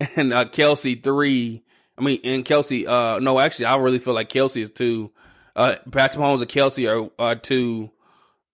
and 0.16 0.32
uh, 0.32 0.44
Kelce 0.44 1.02
three. 1.02 1.64
I 1.98 2.02
mean, 2.02 2.20
and 2.24 2.44
Kelce. 2.44 2.86
uh, 2.86 3.18
no, 3.18 3.38
actually, 3.40 3.66
I 3.66 3.76
really 3.76 3.98
feel 3.98 4.14
like 4.14 4.28
Kelce 4.28 4.62
is 4.62 4.70
two. 4.70 5.10
Uh, 5.54 5.76
Patrick 5.90 6.22
Mahomes 6.22 6.40
and 6.40 6.50
Kelce 6.50 6.88
are, 6.88 7.10
are 7.18 7.34
two, 7.34 7.90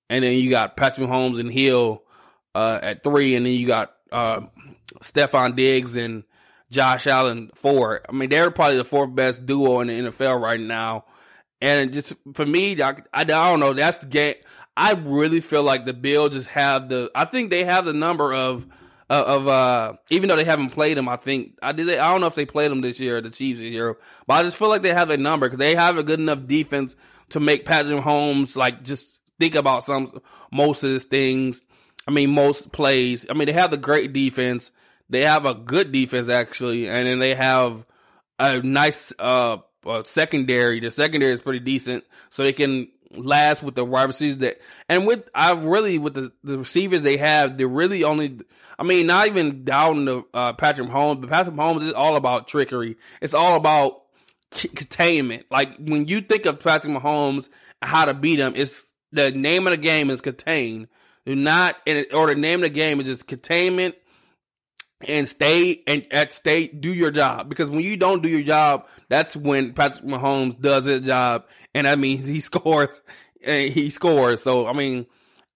and 0.09 0.25
then 0.25 0.33
you 0.33 0.51
got 0.51 0.77
Patrick 0.77 1.07
Mahomes 1.07 1.39
and 1.39 1.53
Hill 1.53 2.03
uh, 2.55 2.79
at 2.83 3.05
three, 3.05 3.37
and 3.37 3.47
then 3.47 3.53
you 3.53 3.67
got 3.67 3.93
uh, 4.13 4.43
Stefon 5.03 5.57
Diggs 5.57 5.97
and 5.97 6.25
Josh 6.71 7.07
Allen 7.07 7.51
four. 7.55 8.03
I 8.09 8.13
mean, 8.13 8.31
they're 8.31 8.51
probably 8.51 8.77
the 8.77 8.85
fourth 8.85 9.15
best 9.15 9.47
duo 9.47 9.81
in 9.81 9.89
the 9.89 10.11
NFL 10.11 10.41
right 10.41 10.61
now. 10.61 11.05
And 11.61 11.93
just 11.93 12.15
for 12.35 12.47
me, 12.47 12.81
I, 12.81 12.91
I, 12.91 12.97
I 13.21 13.25
don't 13.25 13.61
know. 13.61 13.73
That's 13.73 13.99
the 13.99 14.07
game. 14.07 14.35
I 14.77 14.93
really 14.93 15.41
feel 15.41 15.65
like 15.65 15.87
the 15.87 15.93
Bills 15.93 16.35
just 16.35 16.49
have 16.51 16.89
the. 16.89 17.11
I 17.15 17.25
think 17.25 17.51
they 17.51 17.65
have 17.65 17.85
the 17.85 17.93
number 17.93 18.33
of 18.33 18.67
of 19.11 19.49
uh 19.49 19.95
even 20.11 20.29
though 20.29 20.37
they 20.37 20.45
haven't 20.45 20.71
played 20.71 20.97
them. 20.97 21.09
I 21.09 21.17
think 21.17 21.59
I 21.63 21.73
did. 21.73 21.89
I 21.89 22.11
don't 22.11 22.21
know 22.21 22.27
if 22.27 22.35
they 22.35 22.47
played 22.47 22.71
them 22.71 22.83
this 22.83 23.01
year, 23.01 23.21
the 23.21 23.31
Chiefs 23.31 23.59
this 23.59 23.69
year, 23.69 23.97
but 24.27 24.35
I 24.35 24.43
just 24.43 24.57
feel 24.57 24.69
like 24.69 24.83
they 24.83 24.95
have 24.95 25.11
a 25.11 25.17
number 25.17 25.47
because 25.47 25.59
they 25.59 25.75
have 25.75 25.99
a 25.99 26.03
good 26.03 26.21
enough 26.21 26.47
defense 26.47 26.95
to 27.31 27.41
make 27.41 27.65
Patrick 27.65 28.03
Mahomes 28.03 28.55
like 28.55 28.85
just 28.85 29.21
think 29.41 29.55
about 29.55 29.83
some 29.83 30.21
most 30.53 30.85
of 30.85 30.91
these 30.91 31.05
things. 31.05 31.63
I 32.09 32.11
mean, 32.11 32.31
most 32.31 32.73
plays. 32.73 33.27
I 33.29 33.35
mean, 33.35 33.47
they 33.47 33.53
have 33.53 33.71
the 33.71 33.77
great 33.77 34.15
defense. 34.15 34.73
They 35.11 35.27
have 35.27 35.45
a 35.45 35.53
good 35.53 35.93
defense 35.93 36.31
actually, 36.31 36.89
and 36.89 37.07
then 37.07 37.19
they 37.19 37.35
have 37.35 37.85
a 38.39 38.63
nice 38.63 39.13
uh, 39.19 39.59
uh 39.87 40.03
secondary. 40.05 40.81
The 40.81 40.91
secondary 40.91 41.33
is 41.33 41.43
pretty 41.43 41.61
decent, 41.61 42.05
so 42.31 42.43
they 42.43 42.55
can 42.55 42.89
last 43.15 43.63
with 43.63 43.75
the 43.75 43.85
wide 43.85 44.05
receivers 44.05 44.39
that, 44.39 44.59
and 44.89 45.07
with 45.07 45.29
I've 45.35 45.65
really 45.65 45.99
with 45.99 46.15
the, 46.15 46.33
the 46.43 46.59
receivers 46.59 47.03
they 47.03 47.19
have, 47.19 47.59
they're 47.59 47.69
really 47.69 48.05
only. 48.05 48.41
I 48.79 48.85
mean, 48.85 49.07
not 49.07 49.27
even 49.27 49.65
down 49.65 50.05
the 50.07 50.25
uh, 50.33 50.55
Patrick 50.55 50.89
Mahomes, 50.89 51.21
but 51.21 51.31
Patrick 51.31 51.57
Mahomes 51.57 51.83
is 51.83 51.93
all 51.93 52.17
about 52.17 52.49
trickery. 52.49 52.97
It's 53.21 53.35
all 53.35 53.57
about 53.57 54.03
containment. 54.53 55.47
Like 55.51 55.77
when 55.77 56.07
you 56.07 56.23
think 56.23 56.47
of 56.47 56.61
Patrick 56.61 56.95
Mahomes, 56.95 57.51
how 57.83 58.07
to 58.07 58.15
beat 58.15 58.39
him, 58.39 58.55
it's 58.57 58.91
the 59.13 59.31
name 59.31 59.67
of 59.67 59.73
the 59.73 59.79
game 59.79 60.09
is 60.09 60.23
contain. 60.23 60.89
Do 61.29 61.37
not, 61.37 61.77
or 62.15 62.29
the 62.29 62.35
name 62.35 62.63
the 62.63 62.71
game 62.71 63.03
is 63.03 63.07
just 63.07 63.27
containment 63.27 63.95
and 65.07 65.29
stay 65.29 65.83
and 65.87 66.07
at 66.11 66.33
state 66.33 66.81
do 66.81 66.91
your 66.91 67.11
job 67.11 67.51
because 67.51 67.69
when 67.69 67.81
you 67.81 67.99
don't 67.99 68.23
do 68.23 68.31
your 68.31 68.41
job, 68.41 68.87
that's 69.11 69.37
when 69.37 69.75
Patrick 69.75 70.07
Mahomes 70.07 70.59
does 70.59 70.87
his 70.87 71.03
job, 71.03 71.45
and 71.75 71.87
that 71.87 71.99
means 71.99 72.25
he 72.25 72.41
scores. 72.41 73.03
And 73.45 73.71
he 73.71 73.91
scores. 73.91 74.43
So 74.43 74.67
I 74.67 74.73
mean, 74.73 75.05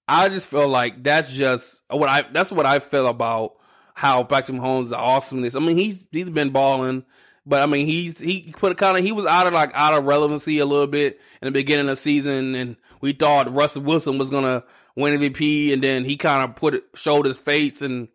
I 0.06 0.28
just 0.28 0.46
feel 0.46 0.68
like 0.68 1.02
that's 1.02 1.32
just 1.32 1.80
what 1.88 2.06
I. 2.06 2.26
That's 2.30 2.52
what 2.52 2.66
I 2.66 2.78
feel 2.78 3.06
about 3.06 3.54
how 3.94 4.24
Patrick 4.24 4.58
Mahomes 4.58 4.84
is 4.84 4.92
awesomeness. 4.92 5.54
I 5.54 5.60
mean, 5.60 5.78
he's 5.78 6.06
he's 6.12 6.28
been 6.28 6.50
balling. 6.50 7.06
But 7.46 7.62
I 7.62 7.66
mean, 7.66 7.86
he's 7.86 8.20
he 8.20 8.52
put 8.58 8.72
a 8.72 8.74
kind 8.74 8.98
of 8.98 9.02
he 9.02 9.12
was 9.12 9.24
out 9.24 9.46
of 9.46 9.54
like 9.54 9.72
out 9.72 9.94
of 9.94 10.04
relevancy 10.04 10.58
a 10.58 10.66
little 10.66 10.86
bit 10.86 11.18
in 11.40 11.46
the 11.46 11.50
beginning 11.50 11.88
of 11.88 11.96
the 11.96 12.02
season, 12.02 12.54
and 12.56 12.76
we 13.00 13.14
thought 13.14 13.50
Russell 13.50 13.82
Wilson 13.82 14.18
was 14.18 14.28
gonna 14.28 14.64
win 14.96 15.18
MVP, 15.18 15.72
and 15.72 15.82
then 15.82 16.04
he 16.04 16.16
kind 16.16 16.48
of 16.48 16.56
put 16.56 16.74
it, 16.74 16.84
showed 16.94 17.26
his 17.26 17.38
face 17.38 17.82
and 17.82 18.08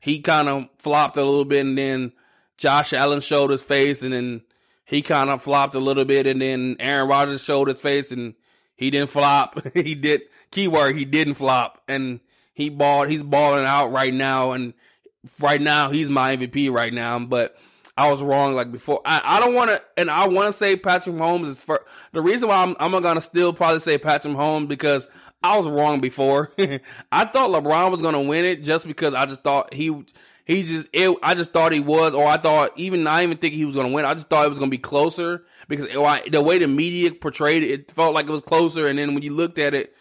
he 0.00 0.20
kind 0.20 0.48
of 0.48 0.68
flopped 0.78 1.16
a 1.16 1.24
little 1.24 1.44
bit, 1.44 1.66
and 1.66 1.78
then 1.78 2.12
Josh 2.56 2.92
Allen 2.92 3.20
showed 3.20 3.50
his 3.50 3.62
face, 3.62 4.02
and 4.02 4.12
then 4.12 4.42
he 4.84 5.02
kind 5.02 5.30
of 5.30 5.42
flopped 5.42 5.74
a 5.74 5.80
little 5.80 6.04
bit, 6.04 6.26
and 6.26 6.40
then 6.40 6.76
Aaron 6.80 7.08
Rodgers 7.08 7.42
showed 7.42 7.68
his 7.68 7.80
face, 7.80 8.10
and 8.10 8.34
he 8.74 8.90
didn't 8.90 9.10
flop. 9.10 9.60
he 9.74 9.94
did 9.94 10.22
keyword 10.50 10.96
he 10.96 11.04
didn't 11.04 11.34
flop, 11.34 11.82
and 11.86 12.20
he 12.54 12.70
balled. 12.70 13.08
He's 13.08 13.22
balling 13.22 13.66
out 13.66 13.92
right 13.92 14.12
now, 14.12 14.52
and 14.52 14.72
right 15.38 15.60
now 15.60 15.90
he's 15.90 16.10
my 16.10 16.36
MVP 16.36 16.72
right 16.72 16.92
now. 16.92 17.18
But 17.18 17.56
I 17.96 18.10
was 18.10 18.22
wrong 18.22 18.54
like 18.54 18.72
before. 18.72 19.00
I, 19.04 19.20
I 19.22 19.40
don't 19.40 19.54
want 19.54 19.70
to, 19.70 19.82
and 19.96 20.10
I 20.10 20.26
want 20.28 20.52
to 20.52 20.56
say 20.56 20.76
Patrick 20.76 21.14
Mahomes 21.14 21.46
is 21.46 21.62
for 21.62 21.84
the 22.12 22.20
reason 22.22 22.48
why 22.48 22.62
I'm, 22.62 22.76
I'm 22.78 23.02
gonna 23.02 23.20
still 23.20 23.52
probably 23.52 23.80
say 23.80 23.98
Patrick 23.98 24.34
Mahomes 24.34 24.68
because 24.68 25.08
I 25.42 25.56
was 25.56 25.66
wrong 25.66 26.00
before. 26.00 26.52
I 27.12 27.24
thought 27.24 27.50
LeBron 27.50 27.90
was 27.90 28.02
gonna 28.02 28.22
win 28.22 28.44
it 28.44 28.62
just 28.62 28.86
because 28.86 29.14
I 29.14 29.26
just 29.26 29.42
thought 29.42 29.74
he 29.74 30.04
he 30.44 30.62
just 30.62 30.88
it, 30.92 31.16
I 31.22 31.34
just 31.34 31.52
thought 31.52 31.72
he 31.72 31.80
was, 31.80 32.14
or 32.14 32.26
I 32.26 32.36
thought 32.36 32.72
even 32.76 33.06
I 33.06 33.22
even 33.22 33.38
think 33.38 33.54
he 33.54 33.64
was 33.64 33.76
gonna 33.76 33.90
win. 33.90 34.04
I 34.04 34.14
just 34.14 34.28
thought 34.28 34.46
it 34.46 34.50
was 34.50 34.58
gonna 34.58 34.70
be 34.70 34.78
closer 34.78 35.44
because 35.68 35.86
it, 35.86 36.32
the 36.32 36.42
way 36.42 36.58
the 36.58 36.68
media 36.68 37.12
portrayed 37.12 37.62
it, 37.62 37.70
it 37.70 37.90
felt 37.90 38.14
like 38.14 38.26
it 38.26 38.32
was 38.32 38.42
closer. 38.42 38.86
And 38.86 38.98
then 38.98 39.14
when 39.14 39.22
you 39.22 39.32
looked 39.32 39.58
at 39.58 39.74
it, 39.74 39.94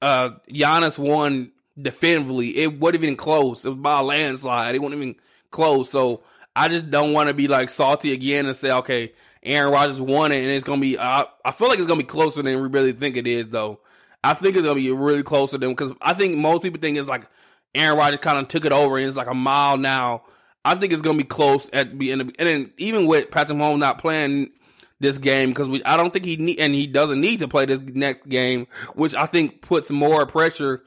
uh, 0.00 0.30
Giannis 0.48 0.98
won 0.98 1.52
definitively. 1.80 2.56
It 2.58 2.78
wasn't 2.78 3.02
even 3.02 3.16
close. 3.16 3.64
It 3.64 3.70
was 3.70 3.78
by 3.78 4.00
a 4.00 4.02
landslide. 4.02 4.74
It 4.74 4.82
wasn't 4.82 5.02
even 5.02 5.16
close. 5.50 5.90
So 5.90 6.22
I 6.58 6.68
just 6.68 6.90
don't 6.90 7.12
want 7.12 7.28
to 7.28 7.34
be 7.34 7.46
like 7.46 7.70
salty 7.70 8.12
again 8.12 8.46
and 8.46 8.56
say, 8.56 8.72
okay, 8.72 9.12
Aaron 9.42 9.72
Rodgers 9.72 10.00
won 10.00 10.32
it, 10.32 10.42
and 10.42 10.48
it's 10.48 10.64
gonna 10.64 10.80
be. 10.80 10.98
I, 10.98 11.24
I 11.44 11.52
feel 11.52 11.68
like 11.68 11.78
it's 11.78 11.86
gonna 11.86 12.00
be 12.00 12.04
closer 12.04 12.42
than 12.42 12.60
we 12.60 12.68
really 12.68 12.92
think 12.92 13.16
it 13.16 13.26
is, 13.26 13.46
though. 13.48 13.80
I 14.24 14.34
think 14.34 14.56
it's 14.56 14.64
gonna 14.64 14.74
be 14.74 14.90
really 14.90 15.22
close 15.22 15.52
to 15.52 15.58
them 15.58 15.70
because 15.70 15.92
I 16.02 16.14
think 16.14 16.36
most 16.36 16.62
people 16.62 16.80
think 16.80 16.98
it's 16.98 17.08
like 17.08 17.26
Aaron 17.74 17.96
Rodgers 17.96 18.20
kind 18.20 18.38
of 18.38 18.48
took 18.48 18.64
it 18.64 18.72
over 18.72 18.96
and 18.96 19.06
it's 19.06 19.16
like 19.16 19.28
a 19.28 19.34
mile 19.34 19.76
now. 19.76 20.24
I 20.64 20.74
think 20.74 20.92
it's 20.92 21.02
gonna 21.02 21.16
be 21.16 21.24
close 21.24 21.70
at 21.72 21.96
the 21.96 22.10
end, 22.10 22.20
and 22.22 22.34
then 22.36 22.72
even 22.76 23.06
with 23.06 23.30
Patrick 23.30 23.56
Mahomes 23.56 23.78
not 23.78 23.98
playing 23.98 24.50
this 24.98 25.18
game 25.18 25.50
because 25.50 25.68
we 25.68 25.82
I 25.84 25.96
don't 25.96 26.12
think 26.12 26.24
he 26.24 26.36
need 26.36 26.58
and 26.58 26.74
he 26.74 26.88
doesn't 26.88 27.20
need 27.20 27.38
to 27.38 27.48
play 27.48 27.66
this 27.66 27.78
next 27.80 28.28
game, 28.28 28.66
which 28.94 29.14
I 29.14 29.26
think 29.26 29.62
puts 29.62 29.92
more 29.92 30.26
pressure. 30.26 30.82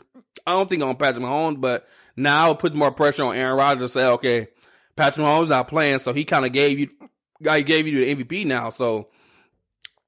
I 0.45 0.51
don't 0.51 0.67
think 0.67 0.83
on 0.83 0.97
Patrick 0.97 1.23
Mahomes, 1.23 1.61
but 1.61 1.87
now 2.17 2.51
it 2.51 2.59
puts 2.59 2.75
more 2.75 2.91
pressure 2.91 3.23
on 3.23 3.37
Aaron 3.37 3.57
Rodgers 3.57 3.93
to 3.93 3.99
say, 3.99 4.05
okay, 4.05 4.47
Patrick 4.95 5.25
Mahomes 5.25 5.49
not 5.49 5.67
playing, 5.67 5.99
so 5.99 6.13
he 6.13 6.25
kind 6.25 6.45
of 6.45 6.51
gave 6.51 6.79
you, 6.79 6.89
guy 7.41 7.61
gave 7.61 7.87
you 7.87 8.05
the 8.05 8.23
MVP 8.23 8.45
now. 8.45 8.69
So 8.69 9.09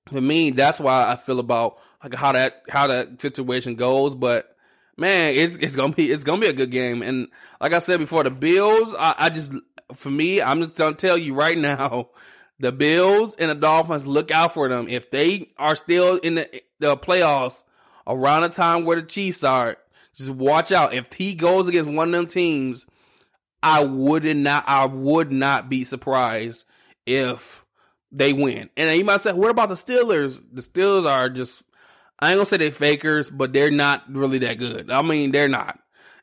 for 0.08 0.22
me, 0.22 0.52
that's 0.52 0.80
why 0.80 1.10
I 1.10 1.16
feel 1.16 1.40
about 1.40 1.78
like 2.04 2.14
how 2.16 2.34
that 2.34 2.64
how 2.70 2.88
that 2.88 3.22
situation 3.22 3.76
goes. 3.76 4.16
But 4.16 4.56
man, 4.98 5.34
it's 5.36 5.56
it's 5.56 5.76
gonna 5.76 5.94
be 5.94 6.12
it's 6.12 6.24
gonna 6.24 6.42
be 6.42 6.48
a 6.48 6.54
good 6.54 6.72
game. 6.72 7.02
And 7.02 7.28
like 7.62 7.74
I 7.74 7.80
said 7.80 8.00
before, 8.00 8.24
the 8.24 8.32
Bills, 8.32 8.94
I, 8.98 9.16
I 9.18 9.30
just 9.30 9.54
for 9.94 10.12
me, 10.12 10.42
I'm 10.42 10.62
just 10.62 10.76
gonna 10.76 10.96
tell 10.96 11.18
you 11.18 11.34
right 11.34 11.58
now, 11.60 12.10
the 12.60 12.72
Bills 12.72 13.36
and 13.36 13.50
the 13.50 13.56
Dolphins, 13.56 14.08
look 14.08 14.32
out 14.32 14.54
for 14.54 14.70
them. 14.70 14.88
If 14.88 15.12
they 15.12 15.52
are 15.58 15.76
still 15.76 16.18
in 16.18 16.36
the 16.36 16.62
the 16.80 16.98
playoffs 16.98 17.64
around 18.06 18.42
the 18.44 18.50
time 18.50 18.86
where 18.86 19.00
the 19.00 19.08
Chiefs 19.08 19.44
are, 19.44 19.78
just 20.16 20.30
watch 20.30 20.72
out. 20.72 20.94
If 20.94 21.14
he 21.14 21.36
goes 21.36 21.68
against 21.68 21.90
one 21.90 22.10
of 22.10 22.14
them 22.14 22.28
teams, 22.28 22.86
I 23.64 23.86
would 23.86 24.26
not 24.36 24.66
I 24.68 24.86
would 24.86 25.32
not 25.32 25.70
be 25.70 25.86
surprised 25.86 26.66
if 27.06 27.64
they 28.12 28.34
win. 28.34 28.70
And 28.76 28.96
you 28.96 29.06
might 29.06 29.22
say, 29.22 29.32
what 29.32 29.50
about 29.50 29.70
the 29.70 29.76
Steelers? 29.76 30.42
The 30.52 30.62
Steelers 30.62 31.10
are 31.10 31.30
just 31.30 31.64
I 32.20 32.32
ain't 32.32 32.38
gonna 32.38 32.46
say 32.46 32.58
they're 32.58 32.72
fakers, 32.72 33.32
but 33.32 33.54
they're 33.54 33.72
not 33.72 34.04
really 34.14 34.40
that 34.40 34.60
good. 34.60 34.92
I 34.92 35.02
mean, 35.02 35.32
they're 35.32 35.48
not. 35.48 35.80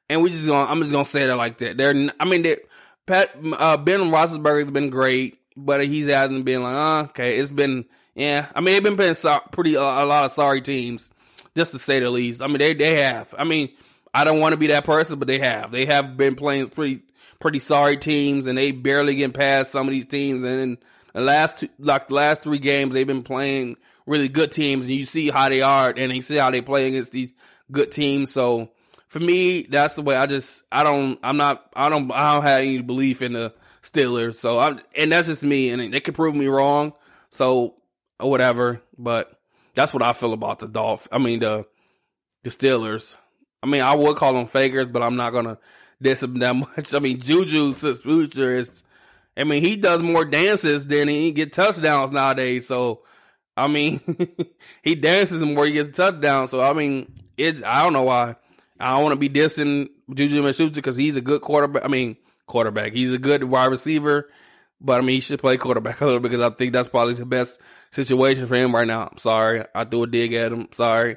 And 0.08 0.22
we 0.22 0.30
just 0.30 0.46
gonna 0.46 0.70
I'm 0.70 0.80
just 0.80 0.92
gonna 0.92 1.04
say 1.06 1.26
that 1.26 1.36
like 1.36 1.58
that. 1.58 1.78
They're 1.78 2.10
I 2.20 2.24
mean, 2.26 2.42
they 2.42 2.58
Pat 3.06 3.30
uh, 3.58 3.78
Ben 3.78 4.00
Roethlisberger's 4.00 4.70
been 4.70 4.90
great, 4.90 5.38
but 5.56 5.84
he's 5.84 6.08
hasn't 6.08 6.44
been 6.44 6.62
like 6.62 6.74
oh, 6.74 7.08
okay. 7.10 7.38
It's 7.38 7.52
been 7.52 7.86
yeah. 8.14 8.48
I 8.54 8.60
mean, 8.60 8.74
they've 8.74 8.82
been 8.82 8.96
playing 8.96 9.14
so, 9.14 9.40
pretty 9.50 9.78
uh, 9.78 9.82
a 9.82 10.04
lot 10.04 10.26
of 10.26 10.32
sorry 10.32 10.60
teams, 10.60 11.08
just 11.56 11.72
to 11.72 11.78
say 11.78 12.00
the 12.00 12.10
least. 12.10 12.42
I 12.42 12.48
mean, 12.48 12.58
they 12.58 12.74
they 12.74 13.00
have. 13.00 13.34
I 13.38 13.44
mean, 13.44 13.70
I 14.12 14.24
don't 14.24 14.40
want 14.40 14.52
to 14.52 14.58
be 14.58 14.66
that 14.68 14.84
person, 14.84 15.18
but 15.18 15.26
they 15.26 15.38
have. 15.38 15.70
They 15.70 15.86
have 15.86 16.18
been 16.18 16.34
playing 16.34 16.68
pretty 16.68 17.02
pretty 17.40 17.58
sorry 17.58 17.96
teams, 17.96 18.46
and 18.46 18.56
they 18.56 18.70
barely 18.70 19.16
get 19.16 19.34
past 19.34 19.72
some 19.72 19.88
of 19.88 19.92
these 19.92 20.06
teams. 20.06 20.44
And 20.44 20.78
the 21.14 21.20
last 21.20 21.58
two, 21.58 21.68
like 21.78 22.08
the 22.08 22.14
last 22.14 22.42
three 22.42 22.58
games, 22.58 22.94
they've 22.94 23.06
been 23.06 23.22
playing 23.22 23.76
really 24.06 24.28
good 24.28 24.52
teams, 24.52 24.86
and 24.86 24.94
you 24.94 25.06
see 25.06 25.30
how 25.30 25.48
they 25.48 25.62
are, 25.62 25.92
and 25.96 26.12
you 26.12 26.22
see 26.22 26.36
how 26.36 26.50
they 26.50 26.60
play 26.62 26.88
against 26.88 27.12
these 27.12 27.32
good 27.72 27.90
teams. 27.90 28.30
So 28.30 28.70
for 29.08 29.20
me, 29.20 29.62
that's 29.62 29.96
the 29.96 30.02
way 30.02 30.16
I 30.16 30.26
just 30.26 30.62
I 30.70 30.84
don't 30.84 31.18
I'm 31.22 31.36
not 31.36 31.68
I 31.74 31.88
don't 31.88 32.10
I 32.12 32.34
don't 32.34 32.42
have 32.42 32.60
any 32.60 32.80
belief 32.82 33.22
in 33.22 33.32
the 33.32 33.52
Steelers. 33.82 34.36
So 34.36 34.58
I'm 34.58 34.80
and 34.96 35.10
that's 35.12 35.28
just 35.28 35.44
me, 35.44 35.70
and 35.70 35.92
they 35.92 36.00
could 36.00 36.14
prove 36.14 36.34
me 36.34 36.46
wrong. 36.46 36.92
So 37.30 37.74
or 38.18 38.30
whatever, 38.30 38.82
but 38.98 39.40
that's 39.74 39.94
what 39.94 40.02
I 40.02 40.12
feel 40.12 40.32
about 40.32 40.58
the 40.58 40.68
Dolph. 40.68 41.08
I 41.10 41.18
mean 41.18 41.40
the 41.40 41.66
the 42.42 42.50
Steelers. 42.50 43.16
I 43.62 43.66
mean 43.66 43.82
I 43.82 43.94
would 43.94 44.16
call 44.16 44.32
them 44.32 44.46
fakers, 44.46 44.88
but 44.88 45.02
I'm 45.02 45.16
not 45.16 45.32
gonna 45.32 45.58
them 46.00 46.38
that 46.38 46.56
much. 46.56 46.94
I 46.94 46.98
mean 46.98 47.20
Juju 47.20 47.74
future 47.74 48.56
is. 48.56 48.82
I 49.36 49.44
mean 49.44 49.62
he 49.62 49.76
does 49.76 50.02
more 50.02 50.24
dances 50.24 50.86
than 50.86 51.08
he 51.08 51.32
get 51.32 51.52
touchdowns 51.52 52.10
nowadays. 52.10 52.66
So 52.66 53.02
I 53.56 53.66
mean, 53.66 54.00
he 54.82 54.94
dances 54.94 55.42
more, 55.42 55.66
he 55.66 55.72
gets 55.72 55.90
a 55.90 55.92
touchdown. 55.92 56.48
So 56.48 56.60
I 56.60 56.72
mean, 56.72 57.12
it's 57.36 57.62
I 57.62 57.82
don't 57.82 57.92
know 57.92 58.04
why. 58.04 58.36
I 58.78 58.94
don't 58.94 59.02
want 59.02 59.12
to 59.12 59.16
be 59.16 59.28
dissing 59.28 59.88
Juju 60.12 60.40
Smith-Schuster 60.40 60.74
because 60.74 60.96
he's 60.96 61.16
a 61.16 61.20
good 61.20 61.42
quarterback. 61.42 61.84
I 61.84 61.88
mean, 61.88 62.16
quarterback. 62.46 62.94
He's 62.94 63.12
a 63.12 63.18
good 63.18 63.44
wide 63.44 63.66
receiver, 63.66 64.30
but 64.80 64.98
I 64.98 65.02
mean, 65.02 65.16
he 65.16 65.20
should 65.20 65.40
play 65.40 65.58
quarterback 65.58 66.00
a 66.00 66.06
little 66.06 66.20
because 66.20 66.40
I 66.40 66.50
think 66.50 66.72
that's 66.72 66.88
probably 66.88 67.14
the 67.14 67.26
best 67.26 67.60
situation 67.90 68.46
for 68.46 68.54
him 68.56 68.74
right 68.74 68.86
now. 68.86 69.08
I'm 69.10 69.18
sorry, 69.18 69.64
I 69.74 69.84
threw 69.84 70.04
a 70.04 70.06
dig 70.06 70.32
at 70.32 70.52
him. 70.52 70.68
Sorry, 70.72 71.16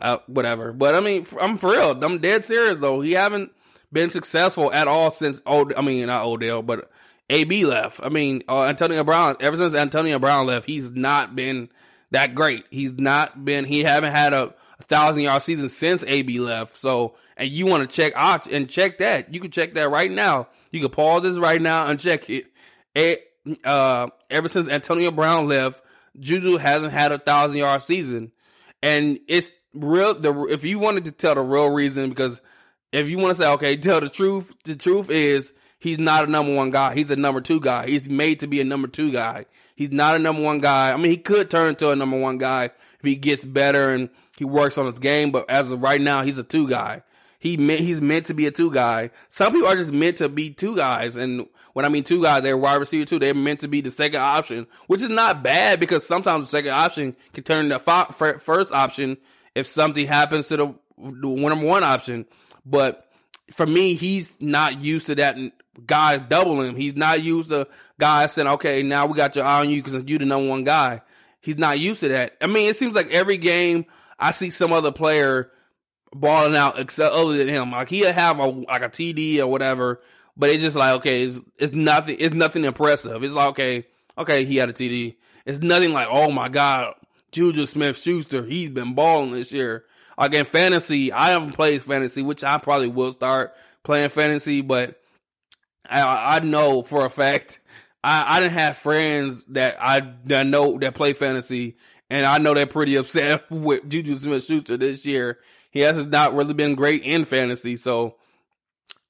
uh, 0.00 0.18
whatever. 0.28 0.72
But 0.72 0.94
I 0.94 1.00
mean, 1.00 1.26
I'm 1.40 1.58
for 1.58 1.72
real. 1.72 2.02
I'm 2.02 2.18
dead 2.18 2.44
serious 2.44 2.78
though. 2.78 3.00
He 3.00 3.12
haven't 3.12 3.50
been 3.92 4.10
successful 4.10 4.72
at 4.72 4.88
all 4.88 5.10
since. 5.10 5.42
Od- 5.46 5.74
I 5.74 5.82
mean, 5.82 6.06
not 6.06 6.24
Odell, 6.24 6.62
but 6.62 6.90
AB 7.28 7.64
left. 7.64 8.00
I 8.02 8.08
mean, 8.08 8.42
uh, 8.48 8.64
Antonio 8.64 9.04
Brown. 9.04 9.36
Ever 9.40 9.56
since 9.56 9.74
Antonio 9.74 10.18
Brown 10.18 10.46
left, 10.46 10.66
he's 10.66 10.90
not 10.90 11.34
been 11.36 11.68
that 12.10 12.34
great. 12.34 12.64
He's 12.70 12.92
not 12.92 13.44
been. 13.44 13.64
He 13.64 13.82
haven't 13.82 14.12
had 14.12 14.32
a, 14.32 14.54
a 14.78 14.82
thousand 14.82 15.22
yard 15.22 15.42
season 15.42 15.68
since 15.68 16.04
AB 16.04 16.40
left. 16.40 16.76
So, 16.76 17.16
and 17.36 17.48
you 17.48 17.66
want 17.66 17.88
to 17.88 17.94
check 17.94 18.12
out 18.16 18.46
and 18.46 18.68
check 18.68 18.98
that. 18.98 19.32
You 19.32 19.40
can 19.40 19.50
check 19.50 19.74
that 19.74 19.90
right 19.90 20.10
now. 20.10 20.48
You 20.70 20.80
can 20.80 20.90
pause 20.90 21.22
this 21.22 21.38
right 21.38 21.60
now 21.60 21.88
and 21.88 21.98
check 21.98 22.28
it. 22.28 22.46
it 22.94 23.26
uh, 23.64 24.08
ever 24.28 24.48
since 24.48 24.68
Antonio 24.68 25.10
Brown 25.10 25.46
left, 25.46 25.82
Juju 26.18 26.56
hasn't 26.56 26.92
had 26.92 27.12
a 27.12 27.18
thousand 27.18 27.58
yard 27.58 27.82
season, 27.82 28.32
and 28.82 29.18
it's 29.28 29.50
real. 29.72 30.14
The 30.14 30.46
if 30.50 30.64
you 30.64 30.78
wanted 30.78 31.04
to 31.06 31.12
tell 31.12 31.34
the 31.34 31.42
real 31.42 31.70
reason, 31.70 32.10
because 32.10 32.40
if 32.92 33.08
you 33.08 33.18
want 33.18 33.30
to 33.36 33.42
say 33.42 33.48
okay, 33.52 33.76
tell 33.76 34.00
the 34.00 34.08
truth. 34.08 34.52
The 34.64 34.76
truth 34.76 35.10
is 35.10 35.52
he's 35.78 35.98
not 35.98 36.24
a 36.24 36.30
number 36.30 36.54
one 36.54 36.70
guy. 36.70 36.94
He's 36.94 37.10
a 37.10 37.16
number 37.16 37.40
two 37.40 37.60
guy. 37.60 37.86
He's 37.88 38.08
made 38.08 38.40
to 38.40 38.46
be 38.46 38.60
a 38.60 38.64
number 38.64 38.88
two 38.88 39.12
guy. 39.12 39.46
He's 39.76 39.90
not 39.90 40.16
a 40.16 40.18
number 40.18 40.42
one 40.42 40.60
guy. 40.60 40.92
I 40.92 40.96
mean, 40.96 41.10
he 41.10 41.16
could 41.16 41.50
turn 41.50 41.68
into 41.68 41.90
a 41.90 41.96
number 41.96 42.18
one 42.18 42.38
guy 42.38 42.64
if 42.64 43.02
he 43.02 43.16
gets 43.16 43.44
better 43.44 43.94
and 43.94 44.10
he 44.36 44.44
works 44.44 44.76
on 44.76 44.86
his 44.86 44.98
game. 44.98 45.30
But 45.30 45.48
as 45.48 45.70
of 45.70 45.82
right 45.82 46.00
now, 46.00 46.22
he's 46.22 46.38
a 46.38 46.44
two 46.44 46.68
guy. 46.68 47.02
He 47.40 47.56
meant 47.56 47.80
he's 47.80 48.02
meant 48.02 48.26
to 48.26 48.34
be 48.34 48.46
a 48.46 48.50
two 48.50 48.70
guy. 48.70 49.10
Some 49.30 49.54
people 49.54 49.68
are 49.68 49.76
just 49.76 49.92
meant 49.92 50.18
to 50.18 50.28
be 50.28 50.50
two 50.50 50.76
guys, 50.76 51.16
and 51.16 51.46
when 51.72 51.86
I 51.86 51.88
mean 51.88 52.04
two 52.04 52.22
guys, 52.22 52.42
they're 52.42 52.56
wide 52.56 52.74
receiver 52.74 53.06
too. 53.06 53.18
They're 53.18 53.32
meant 53.32 53.60
to 53.60 53.68
be 53.68 53.80
the 53.80 53.90
second 53.90 54.20
option, 54.20 54.66
which 54.88 55.00
is 55.00 55.08
not 55.08 55.42
bad 55.42 55.80
because 55.80 56.06
sometimes 56.06 56.46
the 56.46 56.50
second 56.50 56.72
option 56.72 57.16
can 57.32 57.42
turn 57.42 57.72
into 57.72 57.78
first 58.38 58.74
option 58.74 59.16
if 59.54 59.64
something 59.64 60.06
happens 60.06 60.48
to 60.48 60.56
the, 60.58 60.74
the 60.98 61.28
number 61.28 61.64
one 61.64 61.82
option. 61.82 62.26
But 62.70 63.06
for 63.50 63.66
me, 63.66 63.94
he's 63.94 64.40
not 64.40 64.80
used 64.80 65.08
to 65.08 65.16
that 65.16 65.36
guy 65.84 66.18
doubling 66.18 66.70
him. 66.70 66.76
He's 66.76 66.94
not 66.96 67.22
used 67.22 67.50
to 67.50 67.66
guys 67.98 68.32
saying, 68.32 68.48
okay, 68.48 68.82
now 68.82 69.06
we 69.06 69.16
got 69.16 69.34
your 69.36 69.44
eye 69.44 69.60
on 69.60 69.70
you 69.70 69.82
because 69.82 70.04
you're 70.04 70.20
the 70.20 70.24
number 70.24 70.48
one 70.48 70.64
guy. 70.64 71.02
He's 71.40 71.58
not 71.58 71.78
used 71.78 72.00
to 72.00 72.08
that. 72.08 72.36
I 72.40 72.46
mean, 72.46 72.68
it 72.68 72.76
seems 72.76 72.94
like 72.94 73.10
every 73.10 73.38
game 73.38 73.86
I 74.18 74.32
see 74.32 74.50
some 74.50 74.72
other 74.72 74.92
player 74.92 75.50
balling 76.12 76.54
out 76.54 76.78
except 76.78 77.14
other 77.14 77.36
than 77.36 77.48
him. 77.48 77.72
Like 77.72 77.88
he'll 77.88 78.12
have 78.12 78.38
a 78.38 78.46
like 78.46 78.82
a 78.82 78.88
TD 78.88 79.38
or 79.38 79.46
whatever, 79.46 80.00
but 80.36 80.50
it's 80.50 80.62
just 80.62 80.76
like 80.76 80.94
okay, 80.96 81.22
it's 81.22 81.40
it's 81.58 81.72
nothing. 81.72 82.16
It's 82.18 82.34
nothing 82.34 82.64
impressive. 82.64 83.24
It's 83.24 83.34
like 83.34 83.48
okay, 83.50 83.86
okay, 84.18 84.44
he 84.44 84.56
had 84.56 84.68
a 84.68 84.74
TD. 84.74 85.16
It's 85.46 85.60
nothing 85.60 85.92
like 85.92 86.08
oh 86.10 86.30
my 86.30 86.48
god, 86.48 86.94
Juju 87.32 87.66
Smith 87.66 87.98
Schuster, 87.98 88.44
he's 88.44 88.70
been 88.70 88.94
balling 88.94 89.32
this 89.32 89.52
year. 89.52 89.84
Like 90.20 90.34
in 90.34 90.44
fantasy, 90.44 91.12
I 91.12 91.30
haven't 91.30 91.52
played 91.52 91.82
fantasy, 91.82 92.22
which 92.22 92.44
I 92.44 92.58
probably 92.58 92.88
will 92.88 93.10
start 93.10 93.54
playing 93.82 94.10
fantasy, 94.10 94.60
but 94.60 95.00
I, 95.88 96.36
I 96.36 96.40
know 96.40 96.82
for 96.82 97.06
a 97.06 97.10
fact 97.10 97.58
I, 98.04 98.36
I 98.36 98.40
didn't 98.40 98.58
have 98.58 98.76
friends 98.76 99.44
that 99.48 99.76
I 99.80 100.12
that 100.26 100.46
know 100.46 100.78
that 100.78 100.94
play 100.94 101.12
fantasy, 101.12 101.76
and 102.08 102.24
I 102.24 102.38
know 102.38 102.54
they're 102.54 102.66
pretty 102.66 102.94
upset 102.96 103.50
with 103.50 103.88
Juju 103.88 104.14
Smith 104.14 104.44
Schuster 104.44 104.76
this 104.76 105.04
year. 105.04 105.38
He 105.70 105.80
has 105.80 106.06
not 106.06 106.34
really 106.34 106.54
been 106.54 106.74
great 106.74 107.02
in 107.02 107.24
fantasy, 107.24 107.76
so 107.76 108.16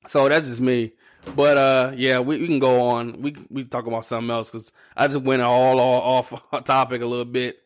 so 0.07 0.29
that's 0.29 0.49
just 0.49 0.61
me. 0.61 0.93
But 1.37 1.57
uh, 1.57 1.93
yeah, 1.97 2.21
we, 2.21 2.41
we 2.41 2.47
can 2.47 2.59
go 2.59 2.81
on. 2.81 3.21
We 3.21 3.37
we 3.51 3.65
talk 3.65 3.87
about 3.87 4.05
something 4.05 4.31
else 4.31 4.51
because 4.51 4.73
I 4.97 5.07
just 5.07 5.21
went 5.21 5.43
all, 5.43 5.79
all 5.79 6.01
off 6.01 6.43
topic 6.65 7.03
a 7.03 7.07
little 7.07 7.25
bit. 7.25 7.59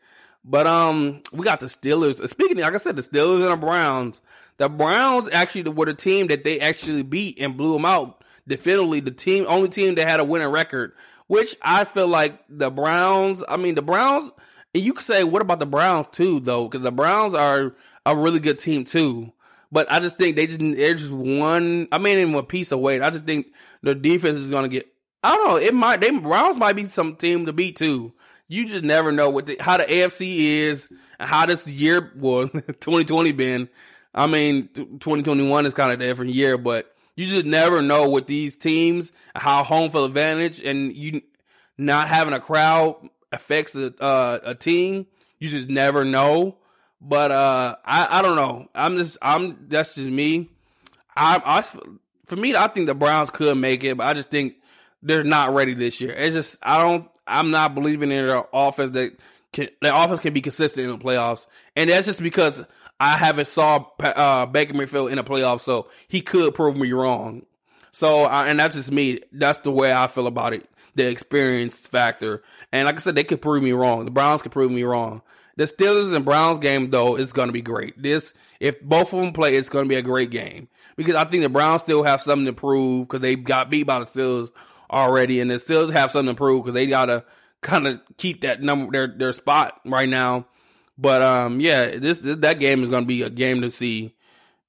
But 0.45 0.67
um, 0.67 1.23
we 1.33 1.45
got 1.45 1.61
the 1.61 1.67
Steelers. 1.67 2.27
Speaking, 2.29 2.59
of, 2.59 2.65
like 2.65 2.75
I 2.75 2.79
said, 2.79 2.97
the 2.97 3.03
Steelers 3.03 3.43
and 3.43 3.53
the 3.53 3.57
Browns. 3.57 4.21
The 4.59 4.69
Browns 4.69 5.29
actually 5.33 5.71
were 5.71 5.87
the 5.87 5.95
team 5.95 6.29
that 6.29 6.45
they 6.45 6.61
actually 6.61 7.03
beat 7.03 7.41
and 7.41 7.57
blew 7.57 7.73
them 7.73 7.85
out 7.85 8.23
definitively 8.47 9.01
the 9.01 9.11
team, 9.11 9.47
only 9.49 9.69
team 9.69 9.95
that 9.95 10.09
had 10.09 10.21
a 10.21 10.25
winning 10.25 10.49
record, 10.49 10.93
which 11.27 11.57
I 11.63 11.85
feel 11.85 12.09
like 12.09 12.39
the 12.49 12.71
Browns, 12.71 13.43
I 13.49 13.57
mean, 13.57 13.75
the 13.75 13.83
Browns, 13.83 14.31
and 14.75 14.83
you 14.83 14.93
could 14.93 15.05
say, 15.05 15.25
what 15.25 15.43
about 15.43 15.61
the 15.61 15.67
Browns 15.67 16.09
too, 16.13 16.41
though? 16.41 16.69
Because 16.69 16.85
the 16.85 16.93
Browns 16.93 17.35
are 17.35 17.75
a 18.05 18.17
really 18.17 18.41
good 18.41 18.59
team 18.59 18.85
too. 18.85 19.33
But 19.73 19.91
I 19.91 19.99
just 19.99 20.19
think 20.19 20.37
they 20.37 20.47
just, 20.47 20.61
they're 20.61 20.95
just 20.95 21.11
one, 21.11 21.89
I 21.91 21.99
mean, 21.99 22.19
even 22.19 22.35
a 22.35 22.43
piece 22.43 22.71
of 22.71 22.81
weight. 22.81 23.03
I 23.03 23.11
just 23.11 23.25
think 23.25 23.47
the 23.83 23.95
defense 23.95 24.39
is 24.39 24.51
going 24.51 24.65
to 24.65 24.69
get, 24.69 24.87
I 25.23 25.35
don't 25.35 25.49
know, 25.49 25.57
it 25.57 25.75
might, 25.75 26.01
they, 26.01 26.11
Browns 26.11 26.59
might 26.59 26.77
be 26.77 26.85
some 26.85 27.17
team 27.17 27.47
to 27.47 27.53
beat 27.53 27.77
too. 27.77 28.13
You 28.49 28.67
just 28.67 28.85
never 28.85 29.11
know 29.13 29.31
what 29.31 29.47
the, 29.47 29.57
how 29.59 29.79
the 29.79 29.85
AFC 29.85 30.37
is 30.39 30.89
and 31.19 31.29
how 31.29 31.47
this 31.47 31.69
year, 31.69 32.13
well, 32.17 32.49
2020 32.51 33.33
been. 33.33 33.69
I 34.15 34.27
mean, 34.27 34.69
2021 34.69 35.67
is 35.67 35.75
kind 35.75 35.93
of 35.93 36.01
a 36.01 36.07
different 36.07 36.35
year, 36.35 36.57
but 36.57 36.95
you 37.17 37.27
just 37.27 37.47
never 37.47 37.83
know 37.83 38.11
with 38.11 38.27
these 38.27 38.57
teams 38.57 39.13
how 39.35 39.65
home 39.65 39.91
field 39.91 40.09
advantage 40.09 40.63
and 40.63 40.93
you 40.93 41.23
not 41.79 42.09
having 42.09 42.35
a 42.35 42.41
crowd 42.41 42.97
affects 43.33 43.75
a, 43.75 43.93
uh, 44.03 44.39
a 44.45 44.55
team. 44.55 45.07
You 45.39 45.49
just 45.49 45.69
never 45.69 46.05
know. 46.05 46.57
But 47.01 47.31
uh, 47.31 47.77
I 47.85 48.19
I 48.19 48.23
don't 48.23 48.37
know. 48.37 48.69
I'm 48.75 48.97
just 48.97 49.19
I'm 49.21 49.67
that's 49.69 49.95
just 49.95 50.09
me. 50.09 50.49
I, 51.15 51.41
I 51.45 51.63
for 52.25 52.37
me 52.37 52.57
I 52.57 52.69
think 52.69 52.87
the 52.87 52.95
Browns 52.95 53.31
could 53.31 53.59
make 53.59 53.85
it, 53.85 53.97
but 53.99 54.07
I 54.07 54.15
just 54.15 54.31
think 54.31 54.55
they're 55.03 55.23
not 55.25 55.53
ready 55.53 55.75
this 55.75 56.01
year. 56.01 56.13
It's 56.13 56.35
just 56.35 56.57
I 56.63 56.83
don't 56.83 57.11
I'm 57.27 57.51
not 57.51 57.75
believing 57.75 58.11
in 58.11 58.27
their 58.27 58.45
offense 58.53 58.91
that 58.93 59.17
can 59.53 59.69
their 59.81 59.95
offense 59.95 60.21
can 60.21 60.35
be 60.35 60.41
consistent 60.41 60.91
in 60.91 60.99
the 60.99 61.05
playoffs, 61.05 61.47
and 61.77 61.91
that's 61.91 62.07
just 62.07 62.23
because 62.23 62.65
I 63.01 63.17
haven't 63.17 63.47
saw 63.47 63.87
uh, 64.01 64.47
Baker 64.47 64.75
Mayfield 64.75 65.11
in 65.11 65.17
the 65.17 65.25
playoffs, 65.25 65.61
so 65.61 65.89
he 66.09 66.21
could 66.21 66.55
prove 66.55 66.77
me 66.77 66.93
wrong. 66.93 67.47
So, 67.91 68.27
and 68.27 68.59
that's 68.59 68.75
just 68.75 68.91
me. 68.91 69.21
That's 69.33 69.61
the 69.61 69.71
way 69.71 69.93
I 69.93 70.09
feel 70.09 70.27
about 70.27 70.53
it. 70.53 70.69
the 70.95 71.07
experience 71.07 71.77
factor. 71.79 72.43
And 72.73 72.87
like 72.87 72.97
I 72.97 72.99
said, 72.99 73.15
they 73.15 73.25
could 73.25 73.43
prove 73.43 73.63
me 73.63 73.73
wrong. 73.73 74.05
The 74.05 74.11
Browns 74.11 74.43
could 74.43 74.53
prove 74.53 74.71
me 74.71 74.85
wrong. 74.85 75.23
The 75.57 75.65
Steelers 75.65 76.15
and 76.15 76.25
Browns 76.25 76.59
game 76.59 76.91
though 76.91 77.17
is 77.17 77.33
going 77.33 77.49
to 77.49 77.53
be 77.53 77.63
great. 77.63 78.01
This 78.01 78.35
if 78.61 78.81
both 78.81 79.13
of 79.13 79.21
them 79.21 79.33
play, 79.33 79.57
it's 79.57 79.69
going 79.69 79.85
to 79.85 79.89
be 79.89 79.95
a 79.95 80.03
great 80.03 80.31
game 80.31 80.69
because 80.97 81.15
I 81.15 81.25
think 81.25 81.43
the 81.43 81.49
Browns 81.49 81.83
still 81.83 82.03
have 82.03 82.23
something 82.23 82.47
to 82.47 82.53
prove 82.53 83.07
because 83.07 83.21
they 83.21 83.37
got 83.37 83.71
beat 83.71 83.85
by 83.85 84.01
the 84.01 84.07
Steelers 84.07 84.51
already, 84.95 85.41
and 85.41 85.51
they 85.51 85.59
still 85.59 85.91
have 85.91 86.11
something 86.11 86.35
to 86.35 86.39
prove 86.39 86.63
because 86.63 86.75
they 86.75 86.87
got 86.87 87.07
to 87.07 87.25
kind 87.61 87.87
of 87.87 88.01
keep 88.17 88.43
that 88.43 88.63
number 88.63 88.93
their 88.93 89.19
their 89.19 89.33
spot 89.33 89.81
right 89.85 90.09
now. 90.09 90.47
But 90.97 91.23
um, 91.23 91.61
yeah, 91.61 91.99
this, 91.99 92.19
this 92.19 92.37
that 92.39 92.61
game 92.61 92.83
is 92.85 92.91
to 92.91 93.03
be 93.03 93.23
a 93.23 93.31
game 93.31 93.63
to 93.63 93.71
see 93.71 94.15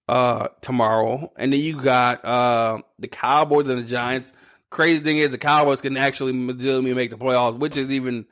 uh 0.07 0.49
tomorrow, 0.61 1.31
and 1.37 1.53
then 1.53 1.59
you 1.59 1.81
got 1.81 2.25
uh 2.25 2.81
the 2.99 3.07
Cowboys 3.07 3.69
and 3.69 3.83
the 3.83 3.87
Giants. 3.87 4.33
Crazy 4.71 5.03
thing 5.03 5.19
is, 5.19 5.31
the 5.31 5.37
Cowboys 5.37 5.81
can 5.81 5.95
actually 5.95 6.33
legitimately 6.33 6.93
make 6.93 7.11
the 7.11 7.17
playoffs, 7.17 7.57
which 7.57 7.77
is 7.77 7.91
even 7.91 8.25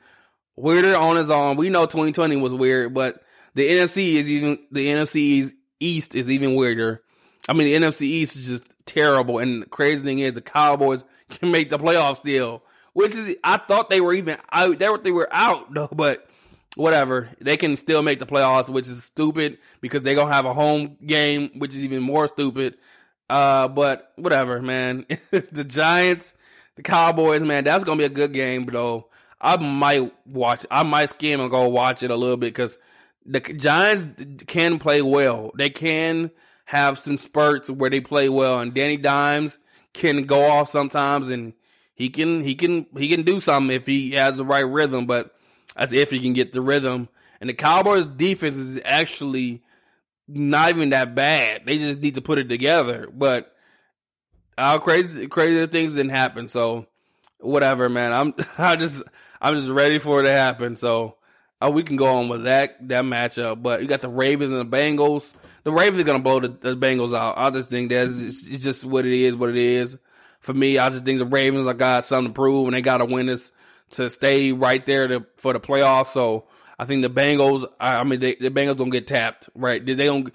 weirder 0.56 0.96
on 0.96 1.16
its 1.16 1.30
own. 1.30 1.56
We 1.56 1.70
know 1.70 1.86
2020 1.86 2.36
was 2.36 2.52
weird, 2.52 2.92
but 2.92 3.22
the 3.54 3.68
NFC 3.68 4.14
is 4.14 4.28
even 4.28 4.58
the 4.70 4.86
NFC 4.86 5.52
East 5.80 6.14
is 6.14 6.28
even 6.30 6.54
weirder. 6.54 7.02
I 7.48 7.52
mean, 7.52 7.66
the 7.66 7.86
NFC 7.86 8.02
East 8.02 8.36
is 8.36 8.46
just 8.46 8.64
terrible, 8.86 9.38
and 9.38 9.62
the 9.62 9.66
crazy 9.66 10.02
thing 10.02 10.18
is, 10.18 10.34
the 10.34 10.40
Cowboys 10.40 11.04
can 11.30 11.50
make 11.50 11.70
the 11.70 11.78
playoffs 11.78 12.16
still, 12.16 12.62
which 12.92 13.14
is 13.14 13.36
I 13.44 13.56
thought 13.56 13.90
they 13.90 14.00
were 14.00 14.14
even 14.14 14.38
out. 14.52 14.78
They 14.78 14.88
were 14.88 14.98
they 14.98 15.12
were 15.12 15.28
out 15.30 15.72
though, 15.74 15.88
but 15.92 16.28
whatever. 16.76 17.30
They 17.40 17.56
can 17.56 17.76
still 17.76 18.02
make 18.02 18.18
the 18.18 18.26
playoffs, 18.26 18.68
which 18.68 18.88
is 18.88 19.02
stupid 19.02 19.58
because 19.80 20.02
they're 20.02 20.14
gonna 20.14 20.32
have 20.32 20.46
a 20.46 20.54
home 20.54 20.96
game, 21.04 21.50
which 21.58 21.74
is 21.74 21.84
even 21.84 22.02
more 22.02 22.26
stupid. 22.28 22.76
Uh, 23.28 23.68
but 23.68 24.12
whatever, 24.16 24.60
man. 24.60 25.06
the 25.30 25.64
Giants, 25.64 26.34
the 26.76 26.82
Cowboys, 26.82 27.42
man, 27.42 27.64
that's 27.64 27.84
gonna 27.84 27.98
be 27.98 28.04
a 28.04 28.08
good 28.10 28.32
game, 28.32 28.66
though. 28.66 29.08
I 29.40 29.56
might 29.56 30.12
watch. 30.26 30.66
I 30.70 30.82
might 30.82 31.10
skim 31.10 31.40
and 31.40 31.50
go 31.50 31.68
watch 31.68 32.02
it 32.02 32.10
a 32.10 32.16
little 32.16 32.36
bit 32.36 32.54
because 32.54 32.78
the 33.26 33.40
Giants 33.40 34.24
can 34.46 34.78
play 34.78 35.02
well. 35.02 35.52
They 35.56 35.70
can 35.70 36.30
have 36.66 36.98
some 36.98 37.18
spurts 37.18 37.70
where 37.70 37.90
they 37.90 38.00
play 38.00 38.28
well, 38.28 38.60
and 38.60 38.72
Danny 38.74 38.96
Dimes 38.96 39.58
can 39.94 40.24
go 40.24 40.44
off 40.44 40.68
sometimes, 40.68 41.30
and 41.30 41.54
he 41.94 42.10
can 42.10 42.42
he 42.42 42.54
can 42.54 42.86
he 42.96 43.08
can 43.08 43.22
do 43.22 43.40
something 43.40 43.74
if 43.74 43.86
he 43.86 44.12
has 44.12 44.36
the 44.36 44.44
right 44.44 44.60
rhythm. 44.66 45.06
But 45.06 45.34
as 45.76 45.92
if 45.92 46.10
he 46.10 46.20
can 46.20 46.32
get 46.32 46.52
the 46.52 46.60
rhythm. 46.60 47.08
And 47.40 47.50
the 47.50 47.54
Cowboys 47.54 48.06
defense 48.06 48.56
is 48.56 48.80
actually 48.84 49.62
not 50.28 50.70
even 50.70 50.90
that 50.90 51.14
bad. 51.14 51.62
They 51.66 51.78
just 51.78 52.00
need 52.00 52.14
to 52.14 52.22
put 52.22 52.38
it 52.38 52.48
together. 52.48 53.08
But 53.12 53.54
all 54.56 54.78
crazy 54.78 55.26
crazy 55.28 55.66
things 55.66 55.94
didn't 55.94 56.10
happen. 56.10 56.48
So 56.48 56.86
whatever, 57.38 57.88
man. 57.88 58.12
I'm 58.12 58.34
I 58.58 58.76
just 58.76 59.02
I'm 59.40 59.56
just 59.56 59.70
ready 59.70 59.98
for 59.98 60.20
it 60.20 60.24
to 60.24 60.32
happen. 60.32 60.76
So 60.76 61.16
uh, 61.60 61.70
we 61.70 61.82
can 61.82 61.96
go 61.96 62.06
on 62.06 62.28
with 62.28 62.44
that 62.44 62.88
that 62.88 63.04
matchup. 63.04 63.62
But 63.62 63.82
you 63.82 63.88
got 63.88 64.00
the 64.00 64.08
Ravens 64.08 64.50
and 64.50 64.60
the 64.60 64.76
Bengals. 64.76 65.34
The 65.62 65.72
Ravens 65.72 66.00
are 66.00 66.04
gonna 66.04 66.18
blow 66.18 66.40
the, 66.40 66.48
the 66.48 66.76
Bengals 66.76 67.16
out. 67.16 67.38
I 67.38 67.50
just 67.50 67.68
think 67.68 67.90
that's 67.90 68.20
it's, 68.20 68.42
just 68.62 68.84
what 68.84 69.06
it 69.06 69.12
is, 69.12 69.36
what 69.36 69.50
it 69.50 69.56
is. 69.56 69.96
For 70.40 70.52
me, 70.52 70.78
I 70.78 70.90
just 70.90 71.04
think 71.04 71.18
the 71.18 71.26
Ravens 71.26 71.66
I 71.66 71.72
got 71.72 72.04
something 72.04 72.32
to 72.32 72.34
prove 72.34 72.66
and 72.66 72.74
they 72.74 72.82
gotta 72.82 73.04
win 73.04 73.26
this 73.26 73.50
to 73.90 74.10
stay 74.10 74.52
right 74.52 74.84
there 74.84 75.08
to, 75.08 75.26
for 75.36 75.52
the 75.52 75.60
playoffs. 75.60 76.08
So 76.08 76.46
I 76.78 76.84
think 76.84 77.02
the 77.02 77.10
Bengals. 77.10 77.64
I, 77.80 77.96
I 77.96 78.04
mean, 78.04 78.20
they, 78.20 78.34
the 78.34 78.50
Bengals 78.50 78.76
gonna 78.76 78.90
get 78.90 79.06
tapped, 79.06 79.48
right? 79.54 79.84
They 79.84 79.94
don't. 79.94 80.32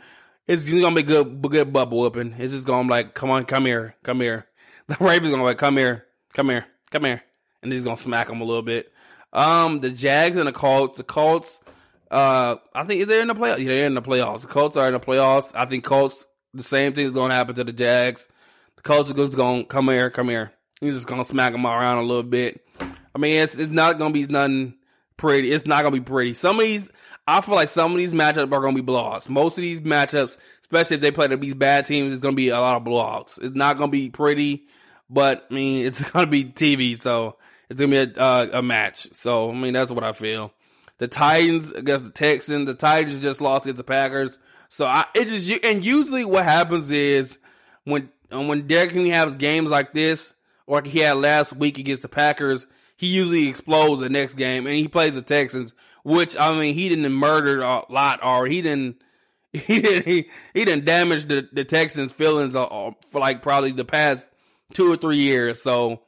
It's 0.47 0.67
gonna 0.67 0.95
be 0.95 1.03
good, 1.03 1.41
good 1.41 1.71
bubble 1.71 1.99
whooping. 1.99 2.35
It's 2.39 2.53
just 2.53 2.65
gonna 2.65 2.87
be 2.87 2.91
like, 2.91 3.13
come 3.13 3.29
on, 3.29 3.45
come 3.45 3.65
here, 3.65 3.95
come 4.03 4.21
here. 4.21 4.47
The 4.87 4.97
Ravens 4.99 5.29
gonna 5.29 5.43
be 5.43 5.45
like, 5.45 5.59
come 5.59 5.77
here, 5.77 6.07
come 6.33 6.49
here, 6.49 6.65
come 6.89 7.05
here, 7.05 7.21
and 7.61 7.71
he's 7.71 7.83
gonna 7.83 7.95
smack 7.95 8.27
them 8.27 8.41
a 8.41 8.43
little 8.43 8.63
bit. 8.63 8.91
Um, 9.33 9.81
the 9.81 9.91
Jags 9.91 10.37
and 10.37 10.47
the 10.47 10.51
Colts. 10.51 10.97
The 10.97 11.03
Colts. 11.03 11.61
Uh, 12.09 12.55
I 12.73 12.83
think 12.83 13.01
is 13.01 13.07
they're 13.07 13.21
in 13.21 13.27
the 13.27 13.35
playoffs. 13.35 13.59
Yeah, 13.59 13.67
they're 13.67 13.87
in 13.87 13.93
the 13.93 14.01
playoffs. 14.01 14.41
The 14.41 14.47
Colts 14.47 14.77
are 14.77 14.87
in 14.87 14.93
the 14.93 14.99
playoffs. 14.99 15.53
I 15.55 15.65
think 15.65 15.83
Colts. 15.83 16.25
The 16.53 16.63
same 16.63 16.93
thing 16.93 17.05
is 17.05 17.11
gonna 17.11 17.35
happen 17.35 17.53
to 17.55 17.63
the 17.63 17.73
Jags. 17.73 18.27
The 18.75 18.81
Colts 18.81 19.11
are 19.11 19.13
just 19.13 19.37
gonna 19.37 19.63
come 19.65 19.89
here, 19.89 20.09
come 20.09 20.29
here. 20.29 20.51
He's 20.81 20.95
just 20.95 21.07
gonna 21.07 21.23
smack 21.23 21.51
them 21.51 21.65
around 21.65 21.99
a 21.99 22.03
little 22.03 22.23
bit. 22.23 22.65
I 22.79 23.19
mean, 23.19 23.39
it's 23.41 23.59
it's 23.59 23.71
not 23.71 23.99
gonna 23.99 24.13
be 24.13 24.25
nothing 24.25 24.73
pretty. 25.17 25.51
It's 25.51 25.67
not 25.67 25.83
gonna 25.83 25.95
be 25.95 26.01
pretty. 26.01 26.33
Some 26.33 26.59
of 26.59 26.65
these, 26.65 26.89
I 27.27 27.41
feel 27.41 27.55
like 27.55 27.69
some 27.69 27.91
of 27.91 27.97
these 27.97 28.15
matchups 28.15 28.51
are 28.51 28.61
gonna 28.61 28.73
be 28.73 28.81
blowouts. 28.81 29.29
Most 29.29 29.57
of 29.57 29.61
these 29.61 29.81
matchups, 29.81 30.39
especially 30.61 30.95
if 30.95 31.01
they 31.01 31.11
play 31.11 31.27
to 31.27 31.37
these 31.37 31.53
bad 31.53 31.85
teams, 31.85 32.11
it's 32.11 32.21
gonna 32.21 32.35
be 32.35 32.49
a 32.49 32.59
lot 32.59 32.77
of 32.77 32.87
blowouts. 32.87 33.39
It's 33.43 33.55
not 33.55 33.77
gonna 33.77 33.91
be 33.91 34.09
pretty, 34.09 34.65
but 35.09 35.45
I 35.51 35.53
mean, 35.53 35.85
it's 35.85 36.03
gonna 36.11 36.25
be 36.27 36.45
TV, 36.45 36.99
so 36.99 37.35
it's 37.69 37.79
gonna 37.79 38.05
be 38.05 38.13
a 38.13 38.21
uh, 38.21 38.49
a 38.53 38.61
match. 38.61 39.13
So 39.13 39.51
I 39.51 39.53
mean, 39.53 39.73
that's 39.73 39.91
what 39.91 40.03
I 40.03 40.13
feel. 40.13 40.53
The 40.97 41.07
Titans 41.07 41.71
against 41.71 42.05
the 42.05 42.11
Texans. 42.11 42.65
The 42.65 42.73
Titans 42.73 43.19
just 43.19 43.41
lost 43.41 43.65
against 43.65 43.77
the 43.77 43.83
Packers. 43.83 44.37
So 44.69 44.85
I 44.85 45.05
it 45.13 45.25
just 45.25 45.63
and 45.63 45.83
usually 45.83 46.25
what 46.25 46.45
happens 46.45 46.91
is 46.91 47.37
when 47.83 48.09
when 48.31 48.67
Derrick 48.67 48.91
Henry 48.91 49.09
has 49.09 49.35
games 49.35 49.69
like 49.69 49.93
this, 49.93 50.33
or 50.67 50.77
like 50.77 50.87
he 50.87 50.99
had 50.99 51.13
last 51.13 51.53
week 51.55 51.77
against 51.77 52.01
the 52.01 52.09
Packers, 52.09 52.67
he 52.97 53.07
usually 53.07 53.47
explodes 53.47 54.01
the 54.01 54.09
next 54.09 54.35
game, 54.35 54.67
and 54.67 54.75
he 54.75 54.87
plays 54.87 55.15
the 55.15 55.21
Texans, 55.21 55.73
which 56.03 56.37
I 56.37 56.57
mean 56.57 56.75
he 56.75 56.89
didn't 56.89 57.11
murder 57.13 57.61
a 57.61 57.91
lot, 57.91 58.23
or 58.23 58.45
he 58.45 58.61
didn't 58.61 59.01
he 59.53 59.81
didn't 59.81 60.05
he, 60.05 60.29
he 60.53 60.65
didn't 60.65 60.85
damage 60.85 61.27
the, 61.27 61.47
the 61.51 61.63
Texans' 61.63 62.13
feelings 62.13 62.55
uh, 62.55 62.65
uh, 62.65 62.91
for 63.07 63.19
like 63.19 63.41
probably 63.41 63.71
the 63.71 63.85
past 63.85 64.25
two 64.73 64.91
or 64.91 64.97
three 64.97 65.17
years. 65.17 65.61
So 65.61 66.01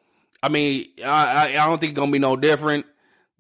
I 0.43 0.49
mean 0.49 0.88
I 1.04 1.49
I 1.58 1.67
don't 1.67 1.80
think 1.80 1.91
it's 1.91 1.99
gonna 1.99 2.12
be 2.12 2.19
no 2.19 2.36
different. 2.36 2.86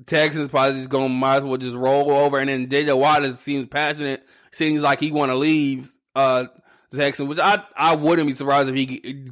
Texans 0.05 0.49
probably 0.49 0.79
just 0.79 0.89
gonna 0.89 1.09
might 1.09 1.37
as 1.37 1.43
well 1.43 1.57
just 1.57 1.75
roll 1.75 2.11
over, 2.11 2.39
and 2.39 2.49
then 2.49 2.67
JJ 2.67 2.97
Watt 2.97 3.23
seems 3.33 3.67
passionate, 3.67 4.25
seems 4.51 4.81
like 4.81 4.99
he 4.99 5.11
want 5.11 5.31
to 5.31 5.37
leave. 5.37 5.91
Uh, 6.15 6.45
the 6.89 6.97
Texans, 6.97 7.29
which 7.29 7.39
I 7.39 7.63
I 7.75 7.95
wouldn't 7.95 8.27
be 8.27 8.33
surprised 8.33 8.69
if 8.69 8.75
he 8.75 9.25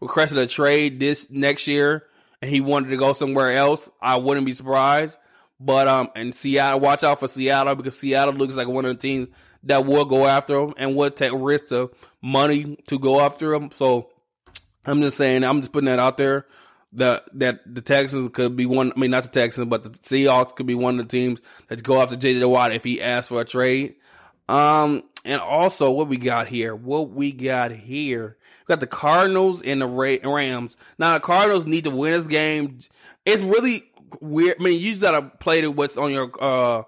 requested 0.00 0.38
a 0.38 0.46
trade 0.46 1.00
this 1.00 1.28
next 1.30 1.66
year 1.66 2.04
and 2.42 2.50
he 2.50 2.60
wanted 2.60 2.90
to 2.90 2.96
go 2.96 3.12
somewhere 3.12 3.52
else, 3.52 3.88
I 4.00 4.16
wouldn't 4.16 4.46
be 4.46 4.52
surprised. 4.52 5.18
But 5.58 5.88
um, 5.88 6.10
and 6.14 6.34
Seattle, 6.34 6.80
watch 6.80 7.02
out 7.02 7.20
for 7.20 7.28
Seattle 7.28 7.74
because 7.74 7.98
Seattle 7.98 8.34
looks 8.34 8.56
like 8.56 8.68
one 8.68 8.84
of 8.84 8.90
the 8.90 9.00
teams 9.00 9.28
that 9.64 9.86
will 9.86 10.04
go 10.04 10.26
after 10.26 10.58
him 10.58 10.74
and 10.76 10.94
will 10.94 11.10
take 11.10 11.32
risk 11.34 11.72
of 11.72 11.92
money 12.20 12.76
to 12.88 12.98
go 12.98 13.20
after 13.20 13.54
him. 13.54 13.70
So 13.76 14.10
I'm 14.84 15.00
just 15.00 15.16
saying, 15.16 15.44
I'm 15.44 15.60
just 15.60 15.72
putting 15.72 15.86
that 15.86 15.98
out 15.98 16.18
there. 16.18 16.46
That 16.96 17.28
that 17.34 17.60
the 17.66 17.80
Texans 17.80 18.28
could 18.30 18.56
be 18.56 18.66
one. 18.66 18.92
I 18.94 18.98
mean, 18.98 19.10
not 19.10 19.22
the 19.24 19.28
Texans, 19.28 19.68
but 19.68 19.84
the 19.84 19.90
Seahawks 19.90 20.56
could 20.56 20.66
be 20.66 20.74
one 20.74 20.98
of 20.98 21.08
the 21.08 21.10
teams 21.10 21.40
that 21.68 21.82
go 21.82 22.00
after 22.00 22.16
JJ 22.16 22.48
Watt 22.48 22.72
if 22.72 22.84
he 22.84 23.00
asks 23.00 23.28
for 23.28 23.40
a 23.40 23.44
trade. 23.44 23.96
Um, 24.48 25.02
and 25.24 25.40
also 25.40 25.90
what 25.90 26.08
we 26.08 26.16
got 26.16 26.48
here, 26.48 26.74
what 26.74 27.10
we 27.10 27.32
got 27.32 27.72
here 27.72 28.36
we 28.66 28.72
got 28.72 28.80
the 28.80 28.86
Cardinals 28.86 29.62
and 29.62 29.80
the 29.80 29.86
Rams. 29.86 30.76
Now 30.98 31.14
the 31.14 31.20
Cardinals 31.20 31.66
need 31.66 31.84
to 31.84 31.90
win 31.90 32.12
this 32.12 32.26
game. 32.26 32.80
It's 33.24 33.42
really 33.42 33.84
weird. 34.20 34.56
I 34.58 34.62
mean, 34.62 34.80
you 34.80 34.90
just 34.90 35.02
gotta 35.02 35.22
play 35.22 35.60
to 35.60 35.70
what's 35.70 35.96
on 35.96 36.10
your 36.10 36.30
uh 36.40 36.82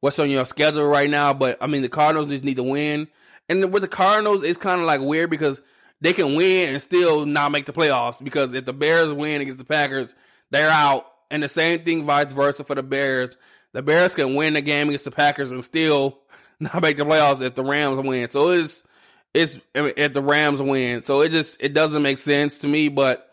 what's 0.00 0.18
on 0.18 0.30
your 0.30 0.44
schedule 0.46 0.86
right 0.86 1.08
now. 1.08 1.32
But 1.32 1.58
I 1.60 1.68
mean, 1.68 1.82
the 1.82 1.88
Cardinals 1.88 2.28
just 2.28 2.44
need 2.44 2.56
to 2.56 2.64
win. 2.64 3.08
And 3.48 3.72
with 3.72 3.82
the 3.82 3.88
Cardinals, 3.88 4.42
it's 4.42 4.58
kind 4.58 4.80
of 4.80 4.86
like 4.86 5.00
weird 5.00 5.30
because 5.30 5.60
they 6.00 6.12
can 6.12 6.34
win 6.34 6.70
and 6.70 6.82
still 6.82 7.26
not 7.26 7.52
make 7.52 7.66
the 7.66 7.72
playoffs. 7.72 8.22
Because 8.22 8.54
if 8.54 8.64
the 8.64 8.72
Bears 8.72 9.12
win 9.12 9.40
against 9.40 9.58
the 9.58 9.64
Packers, 9.64 10.14
they're 10.50 10.70
out. 10.70 11.06
And 11.30 11.42
the 11.42 11.48
same 11.48 11.84
thing, 11.84 12.04
vice 12.04 12.32
versa 12.32 12.64
for 12.64 12.74
the 12.74 12.82
Bears. 12.82 13.36
The 13.72 13.82
Bears 13.82 14.14
can 14.14 14.34
win 14.34 14.54
the 14.54 14.62
game 14.62 14.88
against 14.88 15.04
the 15.04 15.10
Packers 15.10 15.52
and 15.52 15.62
still 15.62 16.18
not 16.60 16.82
make 16.82 16.96
the 16.96 17.04
playoffs 17.04 17.40
if 17.40 17.54
the 17.54 17.64
Rams 17.64 18.04
win. 18.04 18.30
So 18.30 18.50
it's 18.50 18.84
it's 19.32 19.60
if 19.74 20.12
the 20.12 20.22
Rams 20.22 20.60
win. 20.60 21.04
So 21.04 21.20
it 21.20 21.30
just 21.30 21.62
it 21.62 21.72
doesn't 21.72 22.02
make 22.02 22.18
sense 22.18 22.58
to 22.58 22.68
me, 22.68 22.88
but 22.88 23.32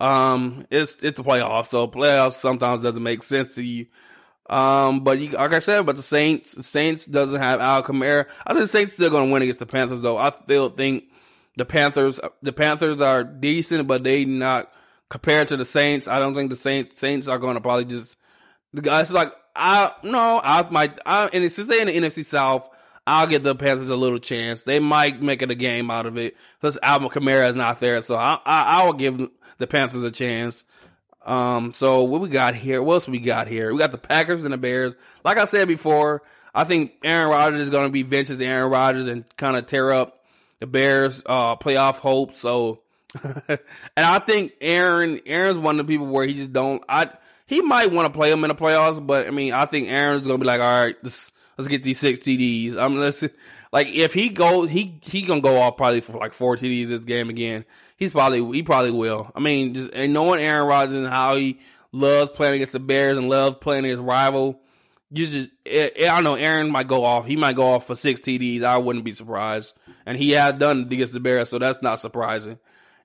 um 0.00 0.66
it's 0.70 1.02
it's 1.02 1.16
the 1.16 1.24
playoffs. 1.24 1.66
So 1.66 1.88
playoffs 1.88 2.34
sometimes 2.34 2.80
doesn't 2.80 3.02
make 3.02 3.22
sense 3.22 3.56
to 3.56 3.62
you. 3.62 3.86
Um 4.48 5.02
but 5.02 5.18
you, 5.18 5.30
like 5.30 5.52
I 5.52 5.58
said, 5.58 5.86
but 5.86 5.96
the 5.96 6.02
Saints 6.02 6.66
Saints 6.66 7.06
doesn't 7.06 7.40
have 7.40 7.60
Al 7.60 7.82
Kamara. 7.82 8.26
I 8.46 8.52
think 8.52 8.64
the 8.64 8.68
Saints 8.68 8.94
still 8.94 9.10
gonna 9.10 9.32
win 9.32 9.42
against 9.42 9.58
the 9.58 9.66
Panthers 9.66 10.00
though. 10.02 10.18
I 10.18 10.30
still 10.44 10.68
think 10.68 11.04
the 11.56 11.64
Panthers 11.64 12.20
the 12.42 12.52
Panthers 12.52 13.00
are 13.00 13.24
decent, 13.24 13.86
but 13.86 14.04
they 14.04 14.24
not 14.24 14.72
compared 15.08 15.48
to 15.48 15.56
the 15.56 15.64
Saints. 15.64 16.08
I 16.08 16.18
don't 16.18 16.34
think 16.34 16.50
the 16.50 16.56
Saints 16.56 17.00
Saints 17.00 17.28
are 17.28 17.38
gonna 17.38 17.60
probably 17.60 17.84
just 17.84 18.16
the 18.72 18.82
guys 18.82 19.12
like 19.12 19.32
I 19.54 19.92
no, 20.02 20.40
I 20.42 20.68
might 20.70 20.98
I 21.06 21.28
and 21.32 21.50
since 21.50 21.68
they're 21.68 21.80
in 21.80 21.86
the 21.86 21.96
NFC 21.96 22.24
South, 22.24 22.68
I'll 23.06 23.26
give 23.26 23.42
the 23.42 23.54
Panthers 23.54 23.90
a 23.90 23.96
little 23.96 24.18
chance. 24.18 24.62
They 24.62 24.78
might 24.78 25.22
make 25.22 25.42
it 25.42 25.50
a 25.50 25.54
game 25.54 25.90
out 25.90 26.06
of 26.06 26.16
it 26.16 26.36
because 26.60 26.78
Alvin 26.82 27.08
Kamara 27.08 27.50
is 27.50 27.54
not 27.54 27.80
there, 27.80 28.00
so 28.00 28.16
I, 28.16 28.40
I, 28.44 28.80
I 28.80 28.86
will 28.86 28.94
give 28.94 29.28
the 29.58 29.66
Panthers 29.66 30.02
a 30.02 30.10
chance. 30.10 30.64
Um, 31.24 31.72
so 31.72 32.02
what 32.02 32.20
we 32.20 32.28
got 32.28 32.54
here? 32.54 32.82
What 32.82 32.94
else 32.94 33.08
we 33.08 33.18
got 33.18 33.48
here? 33.48 33.72
We 33.72 33.78
got 33.78 33.92
the 33.92 33.98
Packers 33.98 34.44
and 34.44 34.52
the 34.52 34.58
Bears. 34.58 34.94
Like 35.24 35.38
I 35.38 35.44
said 35.44 35.68
before, 35.68 36.22
I 36.54 36.64
think 36.64 36.92
Aaron 37.02 37.30
Rodgers 37.30 37.60
is 37.60 37.70
going 37.70 37.86
to 37.86 37.92
be 37.92 38.02
Vince's 38.02 38.40
Aaron 38.40 38.70
Rodgers 38.70 39.06
and 39.06 39.24
kind 39.36 39.56
of 39.56 39.66
tear 39.66 39.92
up 39.92 40.23
the 40.60 40.66
Bears' 40.66 41.22
uh, 41.26 41.56
playoff 41.56 41.98
hopes. 41.98 42.38
So 42.38 42.80
and 43.48 43.58
I 43.96 44.18
think 44.18 44.54
Aaron 44.60 45.20
Aaron's 45.26 45.58
one 45.58 45.78
of 45.78 45.86
the 45.86 45.92
people 45.92 46.06
where 46.06 46.26
he 46.26 46.34
just 46.34 46.52
don't. 46.52 46.82
I 46.88 47.10
he 47.46 47.62
might 47.62 47.92
want 47.92 48.06
to 48.06 48.16
play 48.16 48.30
him 48.30 48.44
in 48.44 48.48
the 48.48 48.54
playoffs, 48.54 49.04
but 49.04 49.26
I 49.26 49.30
mean, 49.30 49.52
I 49.52 49.66
think 49.66 49.88
Aaron's 49.88 50.26
gonna 50.26 50.38
be 50.38 50.46
like, 50.46 50.60
all 50.60 50.84
right, 50.84 50.96
let's 51.02 51.32
let's 51.56 51.68
get 51.68 51.82
these 51.82 51.98
six 51.98 52.20
TDs. 52.20 52.76
I'm 52.76 52.96
let's 52.96 53.22
like 53.72 53.88
if 53.88 54.14
he 54.14 54.30
go 54.30 54.66
he 54.66 54.98
he 55.02 55.22
gonna 55.22 55.40
go 55.40 55.58
off 55.60 55.76
probably 55.76 56.00
for 56.00 56.18
like 56.18 56.32
four 56.32 56.56
TDs 56.56 56.88
this 56.88 57.00
game 57.00 57.28
again. 57.28 57.64
He's 57.96 58.10
probably 58.10 58.44
he 58.52 58.62
probably 58.62 58.90
will. 58.90 59.30
I 59.34 59.40
mean, 59.40 59.74
just 59.74 59.90
and 59.92 60.12
knowing 60.12 60.40
Aaron 60.40 60.66
Rodgers 60.66 60.94
and 60.94 61.06
how 61.06 61.36
he 61.36 61.60
loves 61.92 62.30
playing 62.30 62.54
against 62.54 62.72
the 62.72 62.80
Bears 62.80 63.16
and 63.16 63.28
loves 63.28 63.56
playing 63.56 63.84
his 63.84 64.00
rival. 64.00 64.60
You 65.14 65.26
just, 65.26 65.50
eh, 65.64 65.90
eh, 65.96 66.10
I 66.10 66.16
don't 66.16 66.24
know. 66.24 66.34
Aaron 66.34 66.70
might 66.70 66.88
go 66.88 67.04
off. 67.04 67.26
He 67.26 67.36
might 67.36 67.56
go 67.56 67.74
off 67.74 67.86
for 67.86 67.94
six 67.94 68.20
TDs. 68.20 68.64
I 68.64 68.78
wouldn't 68.78 69.04
be 69.04 69.12
surprised, 69.12 69.74
and 70.04 70.18
he 70.18 70.32
has 70.32 70.54
done 70.54 70.82
it 70.82 70.92
against 70.92 71.12
the 71.12 71.20
Bears, 71.20 71.48
so 71.48 71.58
that's 71.58 71.82
not 71.82 72.00
surprising. 72.00 72.58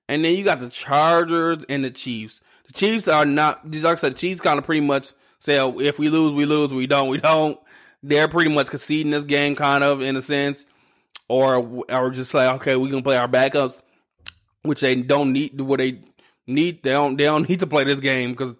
And 0.08 0.26
then 0.26 0.36
you 0.36 0.44
got 0.44 0.60
the 0.60 0.70
Chargers 0.70 1.64
and 1.70 1.86
the 1.86 1.92
Chiefs. 1.92 2.42
The 2.66 2.74
Chiefs 2.74 3.08
are 3.08 3.26
not, 3.26 3.72
like 3.72 3.86
I 3.86 3.96
said, 3.96 4.14
the 4.14 4.18
Chiefs 4.18 4.42
kind 4.42 4.58
of 4.58 4.66
pretty 4.66 4.82
much 4.82 5.14
say, 5.38 5.60
oh, 5.60 5.80
if 5.80 6.00
we 6.00 6.10
lose, 6.10 6.34
we 6.34 6.46
lose. 6.46 6.74
We 6.74 6.88
don't, 6.88 7.10
we 7.10 7.20
don't. 7.20 7.60
They're 8.02 8.28
pretty 8.28 8.50
much 8.50 8.70
conceding 8.70 9.12
this 9.12 9.24
game, 9.24 9.56
kind 9.56 9.84
of 9.84 10.02
in 10.02 10.16
a 10.16 10.22
sense, 10.22 10.66
or 11.28 11.84
or 11.90 12.10
just 12.10 12.34
like, 12.34 12.56
okay, 12.56 12.76
we 12.76 12.90
can 12.90 13.04
play 13.04 13.18
our 13.18 13.28
backups, 13.28 13.82
which 14.64 14.82
they 14.82 14.96
don't 14.96 15.32
need. 15.32 15.60
What 15.62 15.78
they 15.78 16.02
need, 16.48 16.82
they 16.82 16.92
don't, 16.92 17.18
they 17.18 17.26
don't 17.26 17.48
need 17.48 17.60
to 17.60 17.68
play 17.68 17.84
this 17.84 18.00
game 18.00 18.32
because 18.32 18.56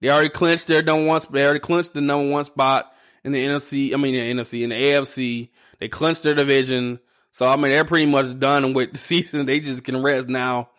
they 0.00 0.10
already 0.10 0.28
clinched 0.28 0.66
their 0.66 0.82
number 0.82 1.06
one. 1.06 1.20
They 1.30 1.44
already 1.44 1.60
clinched 1.60 1.94
the 1.94 2.00
number 2.00 2.30
one 2.30 2.44
spot 2.44 2.92
in 3.24 3.32
the 3.32 3.44
NFC. 3.44 3.94
I 3.94 3.96
mean, 3.96 4.14
the 4.14 4.42
NFC 4.42 4.62
in 4.62 4.70
the 4.70 4.76
AFC. 4.76 5.48
They 5.80 5.88
clinched 5.88 6.22
their 6.22 6.34
division. 6.34 7.00
So 7.32 7.46
I 7.46 7.56
mean, 7.56 7.70
they're 7.70 7.84
pretty 7.84 8.06
much 8.06 8.38
done 8.38 8.74
with 8.74 8.92
the 8.92 8.98
season. 8.98 9.46
They 9.46 9.60
just 9.60 9.84
can 9.84 10.02
rest 10.02 10.28
now 10.28 10.70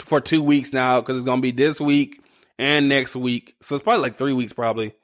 for 0.00 0.20
two 0.20 0.42
weeks 0.42 0.72
now 0.72 1.00
because 1.00 1.18
it's 1.18 1.26
to 1.26 1.40
be 1.40 1.50
this 1.50 1.80
week 1.80 2.22
and 2.58 2.88
next 2.88 3.16
week. 3.16 3.56
So 3.60 3.74
it's 3.74 3.82
probably 3.82 4.02
like 4.02 4.16
three 4.16 4.32
weeks 4.32 4.52
probably. 4.52 4.94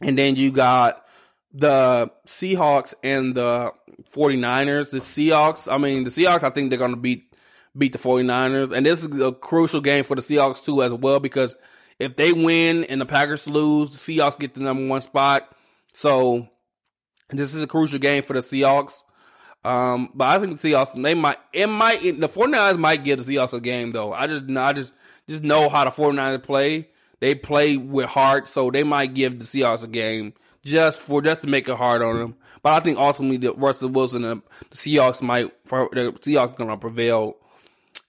And 0.00 0.18
then 0.18 0.36
you 0.36 0.52
got 0.52 1.04
the 1.52 2.10
Seahawks 2.26 2.94
and 3.02 3.34
the 3.34 3.72
49ers. 4.12 4.90
The 4.90 4.98
Seahawks, 4.98 5.72
I 5.72 5.78
mean, 5.78 6.04
the 6.04 6.10
Seahawks, 6.10 6.42
I 6.42 6.50
think 6.50 6.70
they're 6.70 6.78
going 6.78 6.90
to 6.90 6.96
beat 6.96 7.32
beat 7.76 7.92
the 7.92 7.98
49ers. 7.98 8.72
And 8.72 8.86
this 8.86 9.04
is 9.04 9.20
a 9.20 9.32
crucial 9.32 9.80
game 9.80 10.04
for 10.04 10.14
the 10.14 10.22
Seahawks 10.22 10.64
too 10.64 10.82
as 10.82 10.92
well 10.92 11.20
because 11.20 11.56
if 11.98 12.16
they 12.16 12.32
win 12.32 12.84
and 12.84 13.00
the 13.00 13.06
Packers 13.06 13.46
lose, 13.46 13.90
the 13.90 13.96
Seahawks 13.96 14.38
get 14.38 14.54
the 14.54 14.60
number 14.60 14.86
one 14.86 15.02
spot. 15.02 15.54
So 15.92 16.48
this 17.30 17.54
is 17.54 17.62
a 17.62 17.66
crucial 17.66 17.98
game 17.98 18.22
for 18.22 18.32
the 18.32 18.40
Seahawks. 18.40 19.02
Um, 19.64 20.10
but 20.14 20.28
I 20.28 20.38
think 20.38 20.60
the 20.60 20.70
Seahawks 20.70 21.00
they 21.00 21.14
might 21.14 21.38
it 21.52 21.68
might 21.68 22.02
the 22.02 22.28
49ers 22.28 22.78
might 22.78 23.02
give 23.02 23.24
the 23.24 23.34
Seahawks 23.34 23.54
a 23.54 23.60
game 23.60 23.92
though. 23.92 24.12
I 24.12 24.26
just 24.26 24.44
I 24.50 24.72
just 24.74 24.92
just 25.28 25.42
know 25.42 25.68
how 25.68 25.84
the 25.84 25.90
49ers 25.90 26.42
play. 26.42 26.88
They 27.20 27.34
play 27.34 27.78
with 27.78 28.06
heart, 28.06 28.48
so 28.48 28.70
they 28.70 28.82
might 28.82 29.14
give 29.14 29.38
the 29.38 29.44
Seahawks 29.46 29.82
a 29.82 29.86
game 29.86 30.34
just 30.64 31.02
for 31.02 31.22
just 31.22 31.42
to 31.42 31.46
make 31.46 31.68
it 31.68 31.76
hard 31.76 32.02
on 32.02 32.18
them. 32.18 32.36
But 32.62 32.74
I 32.74 32.80
think 32.80 32.98
ultimately 32.98 33.38
the 33.38 33.54
Russell 33.54 33.88
Wilson 33.88 34.22
the, 34.22 34.42
the 34.70 34.76
Seahawks 34.76 35.22
might 35.22 35.46
the 35.64 36.12
Seahawks 36.20 36.56
gonna 36.56 36.76
prevail. 36.76 37.36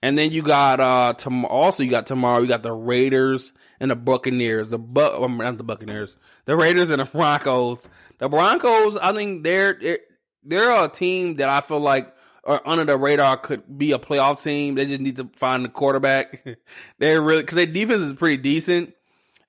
And 0.01 0.17
then 0.17 0.31
you 0.31 0.41
got 0.41 0.81
uh 0.81 1.13
also 1.47 1.83
you 1.83 1.89
got 1.89 2.05
tomorrow 2.05 2.41
you 2.41 2.47
got 2.47 2.63
the 2.63 2.73
Raiders 2.73 3.53
and 3.79 3.91
the 3.91 3.95
Buccaneers. 3.95 4.69
The 4.69 4.77
bu- 4.77 5.23
um, 5.23 5.37
not 5.37 5.57
the 5.57 5.63
Buccaneers. 5.63 6.17
The 6.45 6.55
Raiders 6.55 6.89
and 6.89 7.01
the 7.01 7.05
Broncos. 7.05 7.89
The 8.17 8.29
Broncos, 8.29 8.97
I 8.97 9.13
think 9.13 9.43
they're, 9.43 9.73
they're 9.73 9.99
they're 10.43 10.83
a 10.85 10.87
team 10.87 11.37
that 11.37 11.49
I 11.49 11.61
feel 11.61 11.79
like 11.79 12.13
are 12.45 12.61
under 12.65 12.85
the 12.85 12.97
radar 12.97 13.37
could 13.37 13.77
be 13.77 13.91
a 13.91 13.99
playoff 13.99 14.43
team. 14.43 14.75
They 14.75 14.85
just 14.85 15.01
need 15.01 15.17
to 15.17 15.29
find 15.35 15.65
the 15.65 15.69
quarterback. 15.69 16.45
they're 16.99 17.21
really 17.21 17.41
because 17.41 17.55
their 17.55 17.65
defense 17.65 18.01
is 18.01 18.13
pretty 18.13 18.37
decent. 18.37 18.93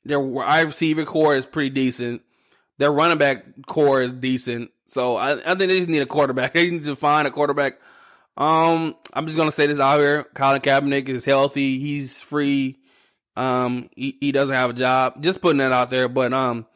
Their 0.05 0.21
wide 0.21 0.67
receiver 0.67 1.05
core 1.05 1.37
is 1.37 1.47
pretty 1.47 1.71
decent. 1.71 2.23
Their 2.79 2.93
running 2.93 3.19
back 3.19 3.45
core 3.67 4.03
is 4.03 4.13
decent. 4.13 4.71
So 4.87 5.17
I, 5.17 5.33
I 5.33 5.55
think 5.57 5.59
they 5.59 5.79
just 5.79 5.89
need 5.89 6.03
a 6.03 6.07
quarterback. 6.07 6.55
They 6.55 6.71
need 6.71 6.85
to 6.85 6.97
find 6.97 7.29
a 7.29 7.31
quarterback. 7.31 7.79
Um, 8.37 8.95
I'm 9.13 9.27
just 9.27 9.37
gonna 9.37 9.51
say 9.53 9.67
this 9.67 9.81
out 9.81 10.01
here. 10.01 10.25
Colin 10.35 10.61
Kaepernick 10.61 11.09
is 11.09 11.25
healthy. 11.25 11.79
He's 11.79 12.21
free. 12.21 12.79
Um, 13.37 13.89
he, 13.95 14.17
he 14.21 14.33
doesn't 14.33 14.55
have 14.55 14.71
a 14.71 14.75
job. 14.75 15.23
Just 15.23 15.41
putting 15.41 15.59
that 15.59 15.73
out 15.73 15.91
there. 15.91 16.09
But 16.09 16.33
um, 16.33 16.67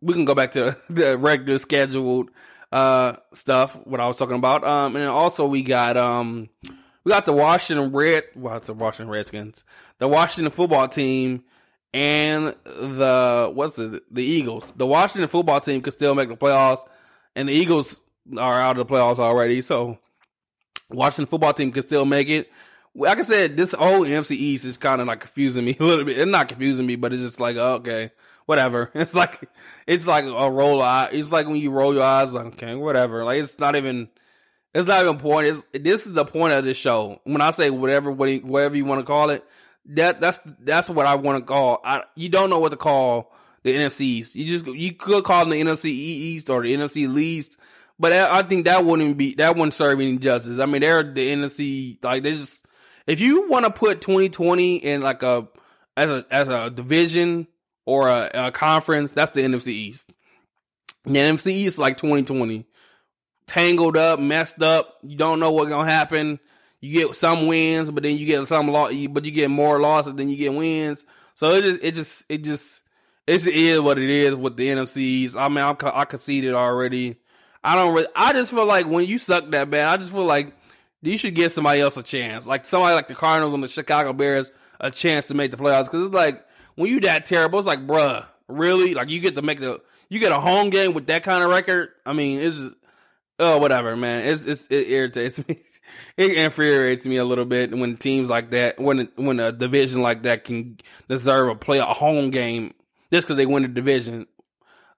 we 0.00 0.14
can 0.14 0.24
go 0.24 0.34
back 0.34 0.52
to 0.52 0.76
the 0.90 1.18
regular 1.18 1.58
scheduled 1.58 2.30
uh 2.72 3.16
stuff. 3.32 3.74
What 3.86 4.00
I 4.00 4.08
was 4.08 4.16
talking 4.16 4.36
about. 4.36 4.64
Um, 4.64 4.96
and 4.96 5.06
also 5.06 5.46
we 5.46 5.62
got 5.62 5.96
um 5.96 6.48
we 7.04 7.10
got 7.10 7.26
the 7.26 7.32
Washington 7.32 7.92
Red. 7.92 8.24
Well, 8.34 8.56
it's 8.56 8.66
the 8.66 8.74
Washington 8.74 9.10
Redskins. 9.10 9.64
The 9.98 10.08
Washington 10.08 10.50
football 10.50 10.88
team 10.88 11.44
and 11.94 12.46
the 12.64 13.50
what's 13.54 13.78
it? 13.78 14.02
The 14.12 14.24
Eagles. 14.24 14.72
The 14.74 14.86
Washington 14.86 15.28
football 15.28 15.60
team 15.60 15.80
could 15.80 15.92
still 15.92 16.14
make 16.14 16.28
the 16.28 16.36
playoffs, 16.36 16.80
and 17.36 17.48
the 17.48 17.52
Eagles 17.52 18.00
are 18.36 18.60
out 18.60 18.76
of 18.76 18.86
the 18.86 18.92
playoffs 18.92 19.20
already. 19.20 19.62
So 19.62 19.98
Washington 20.90 21.26
football 21.26 21.52
team 21.52 21.70
could 21.70 21.84
still 21.84 22.04
make 22.04 22.28
it. 22.28 22.50
Like 22.94 23.18
I 23.18 23.22
said, 23.22 23.56
this 23.56 23.72
whole 23.72 24.02
NFC 24.02 24.32
East 24.32 24.64
is 24.64 24.78
kind 24.78 25.00
of 25.00 25.06
like 25.06 25.20
confusing 25.20 25.64
me 25.64 25.76
a 25.80 25.84
little 25.84 26.04
bit. 26.04 26.18
It's 26.18 26.30
not 26.30 26.48
confusing 26.48 26.86
me, 26.86 26.96
but 26.96 27.12
it's 27.12 27.22
just 27.22 27.40
like 27.40 27.56
oh, 27.56 27.74
okay, 27.76 28.10
whatever. 28.46 28.90
It's 28.94 29.14
like 29.14 29.48
it's 29.86 30.06
like 30.06 30.24
a 30.24 30.50
roll 30.50 30.80
eye. 30.80 31.10
It's 31.12 31.30
like 31.30 31.46
when 31.46 31.56
you 31.56 31.70
roll 31.70 31.94
your 31.94 32.02
eyes, 32.02 32.32
like 32.32 32.46
okay, 32.46 32.74
whatever. 32.74 33.24
Like 33.24 33.42
it's 33.42 33.58
not 33.58 33.76
even. 33.76 34.08
It's 34.74 34.88
not 34.88 35.02
even 35.02 35.18
point. 35.18 35.46
It's 35.46 35.62
this 35.72 36.04
is 36.04 36.14
the 36.14 36.24
point 36.24 36.52
of 36.52 36.64
the 36.64 36.74
show. 36.74 37.20
When 37.22 37.40
I 37.40 37.52
say 37.52 37.70
whatever, 37.70 38.10
whatever 38.10 38.74
you 38.74 38.84
want 38.84 39.00
to 39.00 39.06
call 39.06 39.30
it, 39.30 39.44
that 39.86 40.20
that's 40.20 40.40
that's 40.60 40.90
what 40.90 41.06
I 41.06 41.14
want 41.14 41.38
to 41.38 41.44
call. 41.44 41.80
I, 41.84 42.04
you 42.14 42.28
don't 42.28 42.50
know 42.50 42.58
what 42.58 42.70
to 42.70 42.76
call 42.76 43.32
the 43.62 43.74
NFCs. 43.74 44.34
You 44.34 44.44
just 44.46 44.66
you 44.66 44.92
could 44.92 45.24
call 45.24 45.44
them 45.44 45.50
the 45.50 45.60
NFC 45.60 45.86
East 45.86 46.50
or 46.50 46.62
the 46.62 46.74
NFC 46.74 47.12
least, 47.12 47.56
but 47.98 48.12
I 48.12 48.42
think 48.42 48.64
that 48.64 48.84
wouldn't 48.84 49.16
be 49.16 49.34
that 49.36 49.56
wouldn't 49.56 49.74
serve 49.74 50.00
any 50.00 50.18
justice. 50.18 50.58
I 50.58 50.66
mean, 50.66 50.80
they're 50.80 51.02
the 51.02 51.34
NFC 51.34 52.02
like 52.02 52.22
they 52.22 52.32
just 52.32 52.64
if 53.06 53.20
you 53.20 53.48
want 53.48 53.64
to 53.66 53.70
put 53.70 54.00
2020 54.00 54.76
in 54.76 55.00
like 55.02 55.22
a 55.22 55.48
as 55.96 56.10
a 56.10 56.26
as 56.30 56.48
a 56.48 56.70
division 56.70 57.46
or 57.86 58.08
a, 58.08 58.30
a 58.34 58.52
conference, 58.52 59.12
that's 59.12 59.32
the 59.32 59.42
NFC 59.42 59.68
East. 59.68 60.10
The 61.04 61.10
NFC 61.10 61.52
East 61.52 61.74
is 61.74 61.78
like 61.78 61.96
2020. 61.98 62.66
Tangled 63.46 63.96
up, 63.96 64.18
messed 64.18 64.62
up. 64.62 64.98
You 65.02 65.16
don't 65.16 65.38
know 65.38 65.52
what's 65.52 65.68
gonna 65.68 65.90
happen. 65.90 66.40
You 66.80 66.92
get 66.92 67.16
some 67.16 67.46
wins, 67.46 67.90
but 67.90 68.02
then 68.02 68.16
you 68.16 68.26
get 68.26 68.46
some 68.48 68.68
loss. 68.68 68.92
But 69.10 69.24
you 69.24 69.30
get 69.30 69.50
more 69.50 69.80
losses 69.80 70.14
than 70.14 70.28
you 70.28 70.36
get 70.36 70.54
wins. 70.54 71.04
So 71.34 71.50
it 71.50 71.62
just, 71.62 71.82
it 71.82 71.94
just, 71.94 72.24
it 72.28 72.44
just, 72.44 72.82
it 73.26 73.46
is 73.46 73.80
what 73.80 73.98
it 73.98 74.08
is 74.08 74.34
with 74.34 74.56
the 74.56 74.68
NFCs. 74.68 75.36
I 75.36 75.48
mean, 75.48 75.58
I, 75.58 75.74
I 76.00 76.04
conceded 76.04 76.54
already. 76.54 77.16
I 77.62 77.74
don't 77.74 77.94
really. 77.94 78.08
I 78.14 78.32
just 78.34 78.50
feel 78.50 78.66
like 78.66 78.86
when 78.86 79.06
you 79.06 79.18
suck 79.18 79.50
that 79.50 79.70
bad, 79.70 79.88
I 79.88 79.96
just 79.96 80.12
feel 80.12 80.24
like 80.24 80.54
you 81.04 81.18
should 81.18 81.34
give 81.34 81.52
somebody 81.52 81.80
else 81.80 81.96
a 81.96 82.02
chance. 82.02 82.46
Like 82.46 82.64
somebody 82.64 82.94
like 82.94 83.08
the 83.08 83.14
Cardinals 83.14 83.54
and 83.54 83.62
the 83.62 83.68
Chicago 83.68 84.12
Bears 84.12 84.50
a 84.80 84.90
chance 84.90 85.26
to 85.26 85.34
make 85.34 85.50
the 85.50 85.56
playoffs. 85.56 85.84
Because 85.84 86.06
it's 86.06 86.14
like 86.14 86.44
when 86.76 86.90
you 86.90 87.00
that 87.00 87.26
terrible, 87.26 87.58
it's 87.58 87.66
like, 87.66 87.86
bruh, 87.86 88.26
really? 88.48 88.94
Like 88.94 89.08
you 89.08 89.20
get 89.20 89.34
to 89.36 89.42
make 89.42 89.60
the 89.60 89.80
you 90.08 90.20
get 90.20 90.32
a 90.32 90.40
home 90.40 90.70
game 90.70 90.94
with 90.94 91.06
that 91.06 91.22
kind 91.22 91.42
of 91.42 91.50
record. 91.50 91.90
I 92.06 92.12
mean, 92.12 92.40
it's 92.40 92.58
just, 92.58 92.74
oh 93.38 93.58
whatever, 93.58 93.96
man. 93.96 94.26
It's, 94.26 94.44
it's 94.44 94.66
it 94.68 94.88
irritates 94.88 95.38
me. 95.48 95.60
It 96.16 96.32
infuriates 96.32 97.06
me 97.06 97.16
a 97.16 97.24
little 97.24 97.44
bit 97.44 97.76
when 97.76 97.96
teams 97.96 98.28
like 98.28 98.50
that, 98.50 98.80
when 98.80 99.08
when 99.16 99.40
a 99.40 99.52
division 99.52 100.02
like 100.02 100.22
that 100.22 100.44
can 100.44 100.78
deserve 101.08 101.48
a 101.48 101.54
play 101.54 101.78
a 101.78 101.84
home 101.84 102.30
game 102.30 102.74
just 103.12 103.26
because 103.26 103.36
they 103.36 103.46
win 103.46 103.62
the 103.62 103.68
division. 103.68 104.26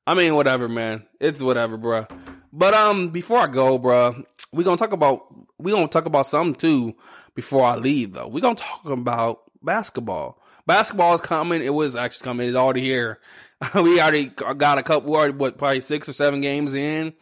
I 0.07 0.15
mean, 0.15 0.37
whatever, 0.37 0.69
man. 0.69 1.05
It's 1.21 1.43
whatever, 1.43 1.77
bruh. 1.77 2.09
But 2.53 2.75
um, 2.75 3.11
before 3.11 3.39
I 3.41 3.49
go, 3.49 3.79
bruh, 3.79 4.25
we 4.57 4.65
gonna 4.65 4.77
talk 4.77 4.93
about 4.93 5.27
we're 5.59 5.75
gonna 5.75 5.89
talk 5.89 6.07
about 6.07 6.27
something 6.27 6.55
too 6.55 6.97
before 7.35 7.65
I 7.65 7.77
leave 7.77 8.13
though. 8.13 8.27
We're 8.27 8.41
gonna 8.41 8.57
talk 8.57 8.85
about 8.87 9.43
basketball. 9.63 10.43
Basketball 10.67 11.15
is 11.15 11.21
coming. 11.21 11.63
It 11.63 11.75
was 11.75 11.95
actually 11.95 12.25
coming. 12.25 12.49
It's 12.49 12.57
already 12.57 12.81
here. 12.81 13.21
we 13.75 14.01
already 14.01 14.27
got 14.27 14.79
a 14.79 14.83
couple. 14.83 15.11
We 15.11 15.17
already 15.17 15.35
what 15.35 15.59
probably 15.59 15.81
six 15.81 16.09
or 16.09 16.13
seven 16.13 16.41
games 16.41 16.75
in. 16.75 17.13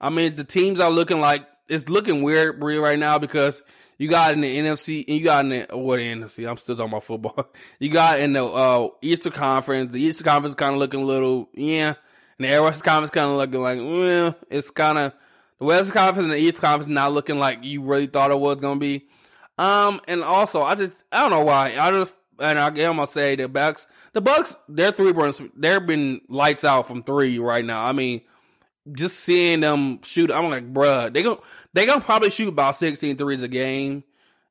I 0.00 0.10
mean, 0.10 0.36
the 0.36 0.44
teams 0.44 0.80
are 0.80 0.90
looking 0.90 1.20
like 1.20 1.46
it's 1.68 1.88
looking 1.88 2.22
weird 2.22 2.62
right 2.62 2.98
now 2.98 3.18
because 3.18 3.62
you 3.98 4.08
got 4.08 4.34
in 4.34 4.40
the 4.40 4.58
NFC 4.58 5.04
and 5.06 5.16
you 5.16 5.24
got 5.24 5.44
in 5.44 5.48
the 5.50 5.66
what 5.76 5.98
NFC. 5.98 6.48
I'm 6.48 6.56
still 6.56 6.76
talking 6.76 6.92
about 6.92 7.04
football. 7.04 7.52
You 7.78 7.90
got 7.90 8.20
in 8.20 8.32
the 8.32 8.44
uh, 8.44 8.88
Eastern 9.02 9.32
Conference. 9.32 9.92
The 9.92 10.00
Easter 10.00 10.24
Conference 10.24 10.54
kind 10.54 10.74
of 10.74 10.78
looking 10.78 11.02
a 11.02 11.04
little 11.04 11.48
yeah, 11.54 11.94
and 12.38 12.44
the 12.44 12.48
Air 12.48 12.62
West 12.62 12.84
Conference 12.84 13.10
kind 13.10 13.30
of 13.30 13.36
looking 13.36 13.60
like 13.60 13.78
well, 13.78 14.36
it's 14.50 14.70
kind 14.70 14.98
of 14.98 15.12
the 15.64 15.68
West 15.68 15.92
Conference 15.92 16.24
and 16.24 16.32
the 16.32 16.38
East 16.38 16.60
Conference 16.60 16.92
not 16.92 17.12
looking 17.12 17.38
like 17.38 17.64
you 17.64 17.82
really 17.82 18.06
thought 18.06 18.30
it 18.30 18.38
was 18.38 18.60
gonna 18.60 18.78
be. 18.78 19.06
Um, 19.56 20.00
and 20.06 20.22
also 20.22 20.62
I 20.62 20.74
just 20.74 21.04
I 21.10 21.22
don't 21.22 21.30
know 21.30 21.44
why 21.44 21.76
I 21.78 21.90
just 21.90 22.14
and 22.38 22.58
I, 22.58 22.66
am 22.66 22.74
gonna 22.74 23.06
say 23.06 23.36
the 23.36 23.48
Bucks, 23.48 23.86
the 24.12 24.20
Bucks, 24.20 24.56
their 24.68 24.92
three 24.92 25.12
runs, 25.12 25.40
they've 25.56 25.86
been 25.86 26.20
lights 26.28 26.64
out 26.64 26.86
from 26.86 27.02
three 27.02 27.38
right 27.38 27.64
now. 27.64 27.84
I 27.84 27.92
mean, 27.92 28.22
just 28.92 29.20
seeing 29.20 29.60
them 29.60 30.02
shoot, 30.02 30.30
I'm 30.30 30.50
like, 30.50 30.70
bruh, 30.70 31.12
they 31.12 31.22
going 31.22 31.38
they 31.72 31.86
gonna 31.86 32.02
probably 32.02 32.30
shoot 32.30 32.48
about 32.48 32.76
16 32.76 33.16
threes 33.16 33.42
a 33.42 33.48
game. 33.48 34.04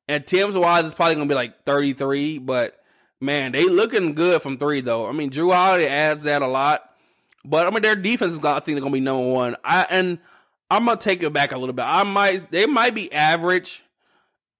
And 0.08 0.26
Tim's 0.26 0.56
wise 0.56 0.84
is 0.84 0.94
probably 0.94 1.14
gonna 1.14 1.28
be 1.28 1.34
like 1.34 1.64
33, 1.64 2.38
but 2.38 2.82
man, 3.20 3.52
they 3.52 3.68
looking 3.68 4.14
good 4.14 4.42
from 4.42 4.58
three 4.58 4.80
though. 4.80 5.08
I 5.08 5.12
mean, 5.12 5.30
Jrue 5.30 5.54
Holiday 5.54 5.86
adds 5.86 6.24
that 6.24 6.42
a 6.42 6.48
lot, 6.48 6.90
but 7.44 7.66
I 7.66 7.70
mean 7.70 7.82
their 7.82 7.94
defense 7.94 8.32
is 8.32 8.40
I 8.40 8.58
think 8.60 8.74
they're 8.76 8.80
gonna 8.80 8.90
be 8.90 9.00
number 9.00 9.30
one. 9.30 9.56
I 9.62 9.86
and 9.88 10.18
I'm 10.74 10.84
gonna 10.84 10.98
take 10.98 11.22
it 11.22 11.32
back 11.32 11.52
a 11.52 11.58
little 11.58 11.72
bit. 11.72 11.84
I 11.84 12.04
might 12.04 12.50
they 12.50 12.66
might 12.66 12.94
be 12.94 13.12
average, 13.12 13.82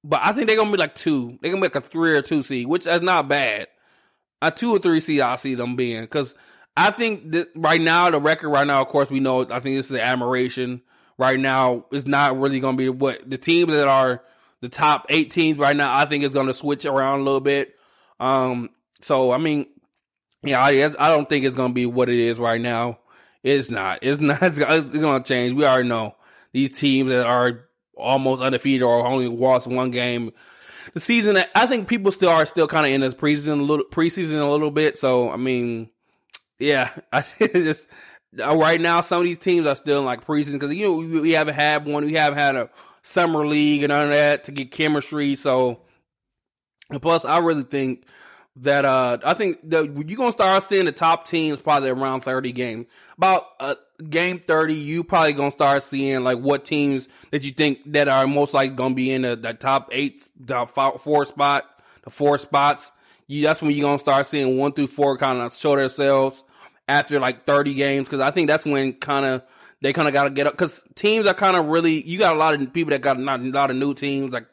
but 0.02 0.20
I 0.22 0.32
think 0.32 0.46
they're 0.46 0.56
gonna 0.56 0.70
be 0.70 0.78
like 0.78 0.94
two. 0.94 1.38
They're 1.40 1.50
gonna 1.50 1.60
be 1.60 1.66
like 1.66 1.76
a 1.76 1.80
three 1.80 2.16
or 2.16 2.22
two 2.22 2.42
seed, 2.42 2.66
which 2.66 2.86
is 2.86 3.02
not 3.02 3.28
bad. 3.28 3.68
A 4.40 4.50
two 4.50 4.74
or 4.74 4.78
three 4.78 5.00
seed, 5.00 5.20
I 5.20 5.36
see 5.36 5.54
them 5.54 5.76
being 5.76 6.02
because 6.02 6.34
I 6.76 6.90
think 6.90 7.32
that 7.32 7.48
right 7.54 7.80
now 7.80 8.10
the 8.10 8.20
record 8.20 8.50
right 8.50 8.66
now, 8.66 8.82
of 8.82 8.88
course, 8.88 9.10
we 9.10 9.20
know. 9.20 9.42
I 9.42 9.60
think 9.60 9.76
this 9.76 9.86
is 9.86 9.92
an 9.92 10.00
admiration. 10.00 10.82
Right 11.16 11.38
now, 11.38 11.86
it's 11.92 12.06
not 12.06 12.38
really 12.38 12.60
gonna 12.60 12.76
be 12.76 12.88
what 12.88 13.28
the 13.28 13.38
teams 13.38 13.72
that 13.72 13.88
are 13.88 14.22
the 14.60 14.68
top 14.68 15.06
eight 15.08 15.30
teams 15.30 15.58
right 15.58 15.76
now. 15.76 15.96
I 15.96 16.06
think 16.06 16.24
is 16.24 16.30
gonna 16.30 16.54
switch 16.54 16.84
around 16.84 17.20
a 17.20 17.24
little 17.24 17.40
bit. 17.40 17.74
Um, 18.20 18.70
so 19.00 19.30
I 19.30 19.38
mean, 19.38 19.66
yeah, 20.42 20.60
I, 20.60 20.70
I 20.98 21.10
don't 21.10 21.28
think 21.28 21.44
it's 21.44 21.56
gonna 21.56 21.72
be 21.72 21.86
what 21.86 22.08
it 22.08 22.18
is 22.18 22.38
right 22.38 22.60
now. 22.60 22.98
It's 23.44 23.70
not. 23.70 23.98
It's 24.02 24.20
not. 24.20 24.42
It's, 24.42 24.58
gonna 24.58 25.22
change. 25.22 25.54
We 25.54 25.66
already 25.66 25.88
know 25.88 26.16
these 26.52 26.72
teams 26.72 27.10
that 27.10 27.26
are 27.26 27.68
almost 27.94 28.42
undefeated 28.42 28.82
or 28.82 29.06
only 29.06 29.28
lost 29.28 29.66
one 29.66 29.90
game. 29.90 30.32
The 30.94 31.00
season, 31.00 31.38
I 31.54 31.66
think 31.66 31.86
people 31.86 32.10
still 32.10 32.30
are 32.30 32.46
still 32.46 32.66
kind 32.66 32.86
of 32.86 32.92
in 32.92 33.02
this 33.02 33.14
preseason 33.14 33.60
a 33.60 33.62
little 33.62 33.84
preseason 33.86 34.40
a 34.40 34.50
little 34.50 34.70
bit. 34.70 34.98
So 34.98 35.30
I 35.30 35.36
mean, 35.36 35.90
yeah, 36.58 36.90
I 37.12 37.22
just 37.38 37.88
uh, 38.42 38.56
right 38.56 38.80
now 38.80 39.02
some 39.02 39.18
of 39.18 39.24
these 39.24 39.38
teams 39.38 39.66
are 39.66 39.76
still 39.76 39.98
in 39.98 40.06
like 40.06 40.26
preseason 40.26 40.54
because 40.54 40.74
you 40.74 40.86
know 40.86 41.20
we 41.20 41.32
haven't 41.32 41.54
had 41.54 41.86
one. 41.86 42.06
We 42.06 42.14
haven't 42.14 42.38
had 42.38 42.56
a 42.56 42.70
summer 43.02 43.46
league 43.46 43.82
and 43.82 43.92
all 43.92 44.08
that 44.08 44.44
to 44.44 44.52
get 44.52 44.70
chemistry. 44.70 45.36
So 45.36 45.82
plus, 47.00 47.26
I 47.26 47.38
really 47.38 47.64
think 47.64 48.06
that 48.56 48.84
uh 48.84 49.18
I 49.24 49.34
think 49.34 49.68
that 49.70 49.84
you're 50.06 50.16
gonna 50.16 50.32
start 50.32 50.62
seeing 50.62 50.84
the 50.84 50.92
top 50.92 51.26
teams 51.26 51.60
probably 51.60 51.90
around 51.90 52.20
30 52.22 52.52
games. 52.52 52.86
About 53.16 53.46
uh, 53.60 53.74
game 54.08 54.40
30, 54.46 54.74
you 54.74 55.04
probably 55.04 55.32
gonna 55.32 55.50
start 55.50 55.82
seeing 55.82 56.22
like 56.22 56.38
what 56.38 56.64
teams 56.64 57.08
that 57.30 57.44
you 57.44 57.52
think 57.52 57.80
that 57.92 58.08
are 58.08 58.26
most 58.26 58.54
likely 58.54 58.76
gonna 58.76 58.94
be 58.94 59.10
in 59.10 59.22
the, 59.22 59.36
the 59.36 59.54
top 59.54 59.88
eight, 59.92 60.28
the 60.38 60.66
four 60.66 61.24
spot, 61.24 61.64
the 62.02 62.10
four 62.10 62.38
spots. 62.38 62.92
You 63.26 63.42
that's 63.42 63.62
when 63.62 63.72
you're 63.72 63.86
gonna 63.86 63.98
start 63.98 64.26
seeing 64.26 64.56
one 64.58 64.72
through 64.72 64.88
four 64.88 65.18
kind 65.18 65.40
of 65.40 65.54
show 65.54 65.76
themselves 65.76 66.44
after 66.86 67.18
like 67.18 67.46
30 67.46 67.74
games 67.74 68.06
because 68.06 68.20
I 68.20 68.30
think 68.30 68.48
that's 68.48 68.64
when 68.64 68.92
kind 68.94 69.24
of 69.26 69.42
they 69.80 69.92
kind 69.92 70.08
of 70.08 70.14
got 70.14 70.24
to 70.24 70.30
get 70.30 70.46
up 70.46 70.54
because 70.54 70.84
teams 70.94 71.26
are 71.26 71.34
kind 71.34 71.56
of 71.56 71.66
really 71.66 72.06
you 72.06 72.18
got 72.18 72.34
a 72.34 72.38
lot 72.38 72.54
of 72.54 72.72
people 72.72 72.90
that 72.90 73.00
got 73.00 73.18
not 73.18 73.40
a 73.40 73.44
lot 73.44 73.70
of 73.70 73.76
new 73.76 73.94
teams 73.94 74.32
like 74.32 74.46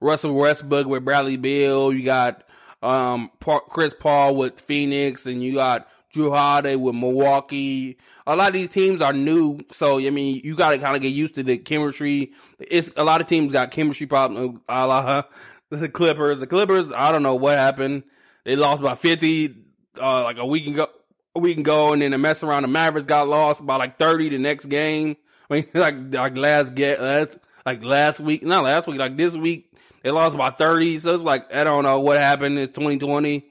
Russell 0.00 0.34
Westbrook 0.34 0.86
with 0.86 1.04
Bradley 1.04 1.36
Beal, 1.36 1.92
you 1.92 2.04
got 2.04 2.44
um, 2.82 3.30
Chris 3.40 3.94
Paul 3.94 4.36
with 4.36 4.60
Phoenix, 4.60 5.26
and 5.26 5.42
you 5.42 5.54
got 5.54 5.88
Jrue 6.14 6.34
Holiday 6.34 6.76
with 6.76 6.94
Milwaukee. 6.94 7.98
A 8.26 8.36
lot 8.36 8.48
of 8.48 8.52
these 8.54 8.68
teams 8.68 9.00
are 9.00 9.12
new, 9.12 9.60
so 9.70 9.98
I 9.98 10.10
mean, 10.10 10.40
you 10.44 10.54
got 10.54 10.70
to 10.70 10.78
kind 10.78 10.96
of 10.96 11.02
get 11.02 11.08
used 11.08 11.34
to 11.36 11.42
the 11.42 11.58
chemistry. 11.58 12.32
It's 12.58 12.90
a 12.96 13.04
lot 13.04 13.20
of 13.20 13.26
teams 13.26 13.52
got 13.52 13.70
chemistry 13.70 14.06
problems. 14.06 14.60
A 14.68 14.86
la 14.86 15.22
the 15.70 15.88
Clippers. 15.88 16.40
The 16.40 16.46
Clippers, 16.46 16.92
I 16.92 17.12
don't 17.12 17.22
know 17.22 17.34
what 17.34 17.58
happened. 17.58 18.04
They 18.44 18.56
lost 18.56 18.82
by 18.82 18.94
fifty 18.94 19.54
uh, 20.00 20.24
like 20.24 20.38
a 20.38 20.46
week 20.46 20.66
ago. 20.66 20.88
A 21.36 21.40
week 21.40 21.58
ago, 21.58 21.92
and 21.92 22.02
then 22.02 22.12
the 22.12 22.18
mess 22.18 22.42
around 22.42 22.62
the 22.62 22.68
Mavericks 22.68 23.06
got 23.06 23.28
lost 23.28 23.64
by 23.64 23.76
like 23.76 23.98
thirty 23.98 24.28
the 24.28 24.38
next 24.38 24.66
game. 24.66 25.16
I 25.50 25.54
mean, 25.54 25.66
like 25.74 25.94
like 26.14 26.36
last 26.36 26.74
get 26.74 27.00
last 27.02 27.36
like 27.66 27.84
last 27.84 28.18
week, 28.18 28.42
not 28.42 28.64
last 28.64 28.86
week, 28.88 28.98
like 28.98 29.16
this 29.16 29.36
week 29.36 29.67
they 30.08 30.12
lost 30.12 30.38
by 30.38 30.48
30. 30.48 31.00
So 31.00 31.12
it's 31.12 31.22
like, 31.22 31.54
I 31.54 31.64
don't 31.64 31.82
know 31.82 32.00
what 32.00 32.16
happened. 32.16 32.58
It's 32.58 32.72
2020. 32.72 33.44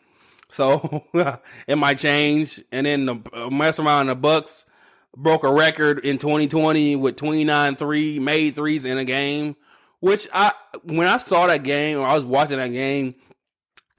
So 0.49 1.05
it 1.67 1.75
might 1.75 1.99
change. 1.99 2.63
And 2.71 2.87
then 2.87 3.05
the 3.05 3.21
uh, 3.31 3.51
mess 3.51 3.77
around 3.77 4.07
the 4.07 4.15
Bucks 4.15 4.65
broke 5.15 5.43
a 5.43 5.53
record 5.53 5.99
in 5.99 6.17
2020 6.17 6.95
with 6.95 7.15
29 7.15 7.75
three 7.75 8.17
made 8.17 8.55
threes 8.55 8.85
in 8.85 8.97
a 8.97 9.05
game. 9.05 9.55
Which 9.99 10.27
I 10.33 10.51
when 10.83 11.05
I 11.05 11.17
saw 11.17 11.45
that 11.45 11.61
game 11.61 11.99
or 11.99 12.07
I 12.07 12.15
was 12.15 12.25
watching 12.25 12.57
that 12.57 12.69
game, 12.69 13.13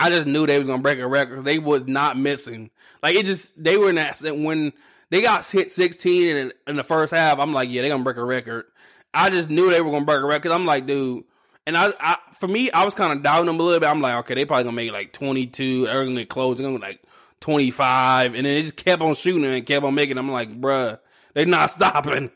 I 0.00 0.10
just 0.10 0.26
knew 0.26 0.44
they 0.44 0.58
was 0.58 0.66
gonna 0.66 0.82
break 0.82 0.98
a 0.98 1.06
record. 1.06 1.44
They 1.44 1.60
was 1.60 1.86
not 1.86 2.18
missing. 2.18 2.70
Like 3.04 3.14
it 3.14 3.24
just 3.24 3.62
they 3.62 3.76
were 3.76 3.90
in 3.90 3.96
that 3.96 4.20
when 4.36 4.72
they 5.10 5.20
got 5.20 5.48
hit 5.48 5.70
16 5.70 6.36
in, 6.36 6.52
in 6.66 6.74
the 6.74 6.84
first 6.84 7.12
half. 7.12 7.38
I'm 7.38 7.52
like, 7.52 7.68
yeah, 7.70 7.82
they 7.82 7.88
gonna 7.88 8.02
break 8.02 8.16
a 8.16 8.24
record. 8.24 8.64
I 9.14 9.30
just 9.30 9.48
knew 9.48 9.70
they 9.70 9.80
were 9.80 9.92
gonna 9.92 10.04
break 10.04 10.22
a 10.22 10.26
record. 10.26 10.50
I'm 10.50 10.66
like, 10.66 10.86
dude, 10.86 11.24
and 11.68 11.76
I, 11.76 11.92
I 12.00 12.16
for 12.32 12.48
me, 12.48 12.70
I 12.70 12.86
was 12.86 12.94
kind 12.94 13.12
of 13.12 13.22
doubting 13.22 13.44
them 13.44 13.60
a 13.60 13.62
little 13.62 13.78
bit. 13.78 13.90
I'm 13.90 14.00
like, 14.00 14.14
okay, 14.20 14.34
they 14.34 14.46
probably 14.46 14.64
gonna 14.64 14.74
make 14.74 14.90
like 14.90 15.12
22. 15.12 15.84
They're 15.84 16.04
gonna 16.04 16.16
get 16.16 16.30
close. 16.30 16.56
They're 16.56 16.66
gonna 16.66 16.78
like 16.78 17.02
25, 17.40 18.34
and 18.34 18.46
then 18.46 18.54
they 18.54 18.62
just 18.62 18.76
kept 18.76 19.02
on 19.02 19.14
shooting 19.14 19.44
and 19.44 19.66
kept 19.66 19.84
on 19.84 19.94
making. 19.94 20.16
I'm 20.16 20.30
like, 20.30 20.58
bruh, 20.58 20.98
they're 21.34 21.44
not 21.44 21.70
stopping. 21.70 22.30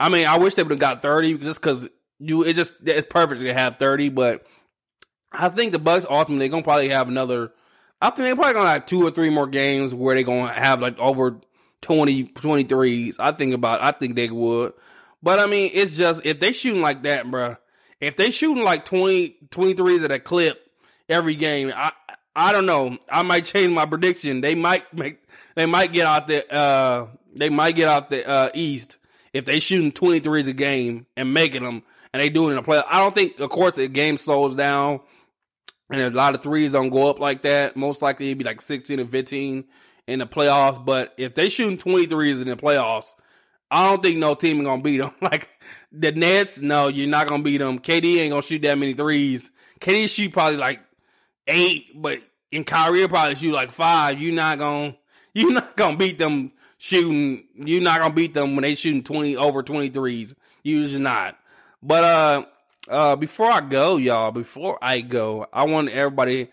I 0.00 0.08
mean, 0.08 0.26
I 0.26 0.38
wish 0.38 0.54
they 0.54 0.64
would 0.64 0.72
have 0.72 0.80
got 0.80 1.02
30 1.02 1.38
just 1.38 1.60
because 1.60 1.88
you. 2.18 2.42
It 2.42 2.54
just 2.54 2.74
it's 2.84 3.06
perfect 3.08 3.42
to 3.42 3.54
have 3.54 3.76
30, 3.76 4.08
but 4.08 4.44
I 5.30 5.50
think 5.50 5.70
the 5.70 5.78
Bucks 5.78 6.04
ultimately 6.10 6.48
gonna 6.48 6.64
probably 6.64 6.88
have 6.88 7.06
another. 7.06 7.52
I 8.02 8.10
think 8.10 8.24
they're 8.26 8.34
probably 8.34 8.54
gonna 8.54 8.70
have 8.70 8.86
two 8.86 9.06
or 9.06 9.12
three 9.12 9.30
more 9.30 9.46
games 9.46 9.94
where 9.94 10.16
they're 10.16 10.24
gonna 10.24 10.52
have 10.52 10.80
like 10.80 10.98
over 10.98 11.38
20, 11.82 12.24
23s. 12.24 13.20
I 13.20 13.30
think 13.30 13.54
about. 13.54 13.82
I 13.82 13.92
think 13.92 14.16
they 14.16 14.30
would, 14.30 14.72
but 15.22 15.38
I 15.38 15.46
mean, 15.46 15.70
it's 15.72 15.96
just 15.96 16.26
if 16.26 16.40
they 16.40 16.50
shooting 16.50 16.82
like 16.82 17.04
that, 17.04 17.26
bruh 17.26 17.56
if 18.04 18.16
they 18.16 18.30
shooting 18.30 18.62
like 18.62 18.84
20, 18.84 19.36
23s 19.50 20.04
at 20.04 20.10
a 20.10 20.20
clip 20.20 20.70
every 21.08 21.34
game, 21.34 21.72
I 21.74 21.92
I 22.36 22.52
don't 22.52 22.66
know. 22.66 22.98
I 23.08 23.22
might 23.22 23.44
change 23.44 23.72
my 23.72 23.86
prediction. 23.86 24.40
They 24.40 24.54
might 24.54 24.92
make 24.92 25.20
they 25.54 25.66
might 25.66 25.92
get 25.92 26.06
out 26.06 26.26
the 26.26 26.52
uh 26.52 27.06
they 27.34 27.48
might 27.48 27.76
get 27.76 27.88
out 27.88 28.10
the 28.10 28.28
uh 28.28 28.50
east 28.54 28.98
if 29.32 29.44
they 29.44 29.60
shooting 29.60 29.92
23s 29.92 30.48
a 30.48 30.52
game 30.52 31.06
and 31.16 31.32
making 31.32 31.64
them 31.64 31.82
and 32.12 32.20
they 32.20 32.28
doing 32.28 32.50
it 32.50 32.52
in 32.52 32.58
a 32.58 32.62
play. 32.62 32.82
I 32.88 32.98
don't 32.98 33.14
think 33.14 33.38
of 33.40 33.50
course 33.50 33.76
the 33.76 33.88
game 33.88 34.16
slows 34.16 34.54
down 34.54 35.00
and 35.90 36.00
a 36.00 36.10
lot 36.10 36.34
of 36.34 36.42
threes 36.42 36.72
don't 36.72 36.90
go 36.90 37.08
up 37.08 37.20
like 37.20 37.42
that. 37.42 37.76
Most 37.76 38.02
likely 38.02 38.26
it'd 38.26 38.38
be 38.38 38.44
like 38.44 38.60
16 38.60 38.98
and 38.98 39.10
15 39.10 39.64
in 40.06 40.18
the 40.18 40.26
playoffs, 40.26 40.84
but 40.84 41.14
if 41.16 41.34
they 41.34 41.48
shooting 41.48 41.78
23s 41.78 42.42
in 42.42 42.48
the 42.48 42.56
playoffs, 42.56 43.14
I 43.70 43.88
don't 43.88 44.02
think 44.02 44.18
no 44.18 44.34
team 44.34 44.58
is 44.60 44.66
gonna 44.66 44.82
beat 44.82 44.98
them. 44.98 45.14
Like 45.20 45.48
the 45.96 46.12
Nets, 46.12 46.60
no, 46.60 46.88
you're 46.88 47.08
not 47.08 47.28
gonna 47.28 47.42
beat 47.42 47.58
them. 47.58 47.78
KD 47.78 48.18
ain't 48.18 48.30
gonna 48.30 48.42
shoot 48.42 48.62
that 48.62 48.78
many 48.78 48.94
threes. 48.94 49.50
KD 49.80 50.08
shoot 50.08 50.32
probably 50.32 50.58
like 50.58 50.80
eight, 51.46 51.86
but 51.94 52.18
in 52.50 52.64
Kyrie 52.64 53.06
probably 53.08 53.34
shoot 53.36 53.52
like 53.52 53.70
five. 53.70 54.20
You're 54.20 54.34
not 54.34 54.58
gonna 54.58 54.96
you're 55.34 55.52
not 55.52 55.76
gonna 55.76 55.96
beat 55.96 56.18
them 56.18 56.52
shooting. 56.78 57.44
You're 57.56 57.82
not 57.82 58.00
gonna 58.00 58.14
beat 58.14 58.34
them 58.34 58.56
when 58.56 58.62
they 58.62 58.74
shooting 58.74 59.02
twenty 59.02 59.36
over 59.36 59.62
twenty 59.62 59.88
threes. 59.88 60.34
You're 60.62 60.86
just 60.86 60.98
not. 60.98 61.36
But 61.82 62.04
uh, 62.04 62.44
uh, 62.88 63.16
before 63.16 63.50
I 63.50 63.60
go, 63.60 63.96
y'all, 63.96 64.30
before 64.32 64.78
I 64.80 65.00
go, 65.00 65.46
I 65.52 65.64
want 65.64 65.90
everybody. 65.90 66.50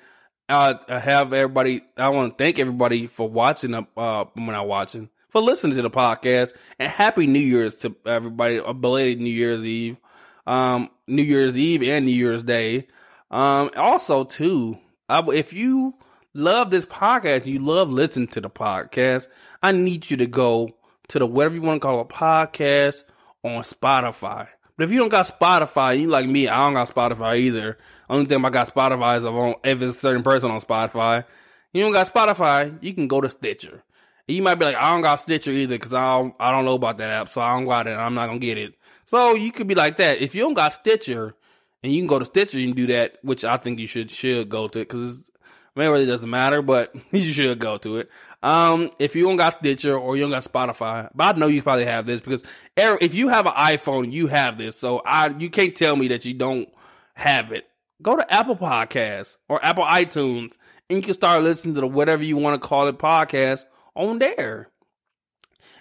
Uh, 0.49 0.99
have 0.99 1.31
everybody. 1.31 1.81
I 1.95 2.09
want 2.09 2.37
to 2.37 2.43
thank 2.43 2.59
everybody 2.59 3.07
for 3.07 3.29
watching. 3.29 3.73
Uh, 3.73 4.25
when 4.33 4.49
I 4.53 4.61
watching 4.61 5.09
for 5.31 5.41
listening 5.41 5.75
to 5.77 5.81
the 5.81 5.89
podcast 5.89 6.51
and 6.77 6.91
happy 6.91 7.25
New 7.25 7.39
Year's 7.39 7.77
to 7.77 7.95
everybody. 8.05 8.57
A 8.57 8.73
belated 8.73 9.21
New 9.21 9.31
Year's 9.31 9.63
Eve, 9.63 9.97
um, 10.45 10.89
New 11.07 11.23
Year's 11.23 11.57
Eve 11.57 11.81
and 11.81 12.05
New 12.05 12.11
Year's 12.11 12.43
Day. 12.43 12.87
Um, 13.31 13.71
also 13.77 14.25
too, 14.25 14.77
I, 15.07 15.23
if 15.29 15.53
you 15.53 15.95
love 16.33 16.69
this 16.69 16.85
podcast, 16.85 17.45
you 17.45 17.59
love 17.59 17.89
listening 17.89 18.27
to 18.29 18.41
the 18.41 18.49
podcast, 18.49 19.27
I 19.63 19.71
need 19.71 20.11
you 20.11 20.17
to 20.17 20.27
go 20.27 20.75
to 21.07 21.19
the 21.19 21.25
whatever 21.25 21.55
you 21.55 21.61
want 21.61 21.81
to 21.81 21.87
call 21.87 22.01
a 22.01 22.05
podcast 22.05 23.03
on 23.43 23.63
Spotify. 23.63 24.49
But 24.75 24.83
if 24.83 24.91
you 24.91 24.99
don't 24.99 25.09
got 25.09 25.27
Spotify, 25.27 25.99
you 25.99 26.07
like 26.07 26.27
me, 26.27 26.49
I 26.49 26.57
don't 26.65 26.73
got 26.73 26.89
Spotify 26.89 27.39
either. 27.39 27.77
Only 28.09 28.25
thing 28.25 28.43
I 28.43 28.49
got 28.49 28.73
Spotify 28.73 29.17
is 29.17 29.23
if, 29.23 29.31
on, 29.31 29.55
if 29.63 29.81
it's 29.81 29.97
a 29.97 29.99
certain 29.99 30.23
person 30.23 30.51
on 30.51 30.59
Spotify. 30.59 31.23
You 31.71 31.81
don't 31.83 31.93
got 31.93 32.13
Spotify, 32.13 32.77
you 32.81 32.93
can 32.93 33.07
go 33.07 33.21
to 33.21 33.29
Stitcher. 33.29 33.83
You 34.27 34.41
might 34.41 34.55
be 34.55 34.65
like, 34.65 34.75
I 34.75 34.91
don't 34.91 35.01
got 35.01 35.17
Stitcher 35.17 35.51
either 35.51 35.75
because 35.75 35.93
I 35.93 36.17
don't, 36.17 36.35
I 36.39 36.51
don't 36.51 36.65
know 36.65 36.75
about 36.75 36.97
that 36.99 37.09
app, 37.09 37.29
so 37.29 37.41
I 37.41 37.55
don't 37.55 37.65
got 37.65 37.87
it. 37.87 37.91
I'm 37.91 38.13
not 38.13 38.27
gonna 38.27 38.39
get 38.39 38.57
it. 38.57 38.75
So 39.03 39.35
you 39.35 39.51
could 39.51 39.67
be 39.67 39.75
like 39.75 39.97
that. 39.97 40.21
If 40.21 40.35
you 40.35 40.41
don't 40.41 40.53
got 40.53 40.73
Stitcher, 40.73 41.35
and 41.83 41.93
you 41.93 41.99
can 41.99 42.07
go 42.07 42.19
to 42.19 42.25
Stitcher 42.25 42.59
and 42.59 42.75
do 42.75 42.87
that, 42.87 43.17
which 43.23 43.43
I 43.43 43.57
think 43.57 43.79
you 43.79 43.87
should 43.87 44.11
should 44.11 44.49
go 44.49 44.67
to 44.67 44.79
it 44.79 44.89
because 44.89 45.29
I 45.75 45.79
mean, 45.79 45.89
it 45.89 45.91
really 45.91 46.05
doesn't 46.05 46.29
matter, 46.29 46.61
but 46.61 46.93
you 47.11 47.31
should 47.31 47.59
go 47.59 47.77
to 47.79 47.97
it. 47.97 48.09
Um, 48.43 48.91
if 48.97 49.15
you 49.15 49.23
don't 49.23 49.37
got 49.37 49.53
Stitcher 49.53 49.97
or 49.97 50.15
you 50.15 50.23
don't 50.23 50.31
got 50.31 50.43
Spotify, 50.43 51.09
but 51.13 51.35
I 51.35 51.39
know 51.39 51.47
you 51.47 51.61
probably 51.61 51.85
have 51.85 52.05
this 52.05 52.21
because 52.21 52.43
if 52.75 53.13
you 53.13 53.27
have 53.29 53.45
an 53.45 53.53
iPhone, 53.53 54.11
you 54.11 54.27
have 54.27 54.57
this. 54.57 54.77
So 54.77 55.01
I, 55.05 55.27
you 55.37 55.49
can't 55.49 55.75
tell 55.75 55.95
me 55.95 56.07
that 56.09 56.25
you 56.25 56.33
don't 56.33 56.67
have 57.13 57.51
it. 57.51 57.67
Go 58.01 58.15
to 58.15 58.33
Apple 58.33 58.55
Podcasts 58.55 59.37
or 59.47 59.63
Apple 59.63 59.83
iTunes 59.83 60.57
and 60.89 60.97
you 60.97 61.01
can 61.01 61.13
start 61.13 61.43
listening 61.43 61.75
to 61.75 61.81
the 61.81 61.87
whatever 61.87 62.23
you 62.23 62.35
want 62.35 62.59
to 62.59 62.67
call 62.67 62.87
it 62.87 62.97
podcast 62.97 63.65
on 63.95 64.19
there. 64.19 64.69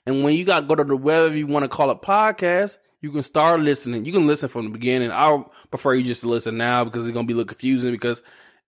And 0.06 0.24
when 0.24 0.34
you 0.34 0.44
got 0.44 0.68
go 0.68 0.74
to 0.74 0.84
the 0.84 0.96
whatever 0.96 1.36
you 1.36 1.46
want 1.46 1.64
to 1.64 1.68
call 1.68 1.90
it 1.90 2.02
podcast, 2.02 2.78
you 3.00 3.11
can 3.11 3.22
start 3.22 3.61
listening. 3.61 4.04
You 4.04 4.12
can 4.12 4.26
listen 4.26 4.48
from 4.48 4.64
the 4.64 4.70
beginning. 4.70 5.11
I 5.11 5.42
prefer 5.70 5.94
you 5.94 6.02
just 6.02 6.22
to 6.22 6.28
listen 6.28 6.56
now 6.56 6.84
because 6.84 7.06
it's 7.06 7.14
gonna 7.14 7.26
be 7.26 7.32
a 7.32 7.36
little 7.36 7.48
confusing 7.48 7.92
because 7.92 8.22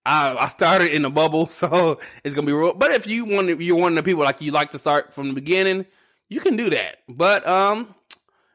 I, 0.05 0.35
I 0.35 0.47
started 0.47 0.93
in 0.93 1.05
a 1.05 1.09
bubble, 1.09 1.47
so 1.49 1.99
it's 2.23 2.33
gonna 2.33 2.47
be 2.47 2.53
real. 2.53 2.73
But 2.73 2.91
if 2.91 3.07
you 3.07 3.25
want, 3.25 3.61
you're 3.61 3.75
one 3.75 3.93
of 3.93 3.95
the 3.95 4.03
people 4.03 4.23
like 4.23 4.41
you 4.41 4.51
like 4.51 4.71
to 4.71 4.77
start 4.77 5.13
from 5.13 5.29
the 5.29 5.33
beginning, 5.33 5.85
you 6.29 6.39
can 6.39 6.55
do 6.55 6.69
that. 6.71 6.97
But 7.07 7.47
um, 7.47 7.93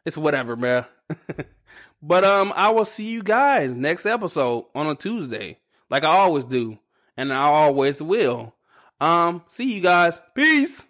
it's 0.05 0.18
whatever, 0.18 0.57
man. 0.57 0.84
but 2.03 2.24
um, 2.24 2.53
I 2.55 2.70
will 2.70 2.84
see 2.84 3.09
you 3.09 3.22
guys 3.22 3.76
next 3.76 4.07
episode 4.07 4.66
on 4.74 4.86
a 4.89 4.95
Tuesday, 4.95 5.59
like 5.91 6.05
I 6.05 6.09
always 6.09 6.45
do, 6.45 6.78
and 7.16 7.32
I 7.32 7.43
always 7.43 8.03
will. 8.03 8.55
Um, 9.01 9.42
see 9.46 9.74
you 9.74 9.80
guys. 9.80 10.20
Peace. 10.34 10.88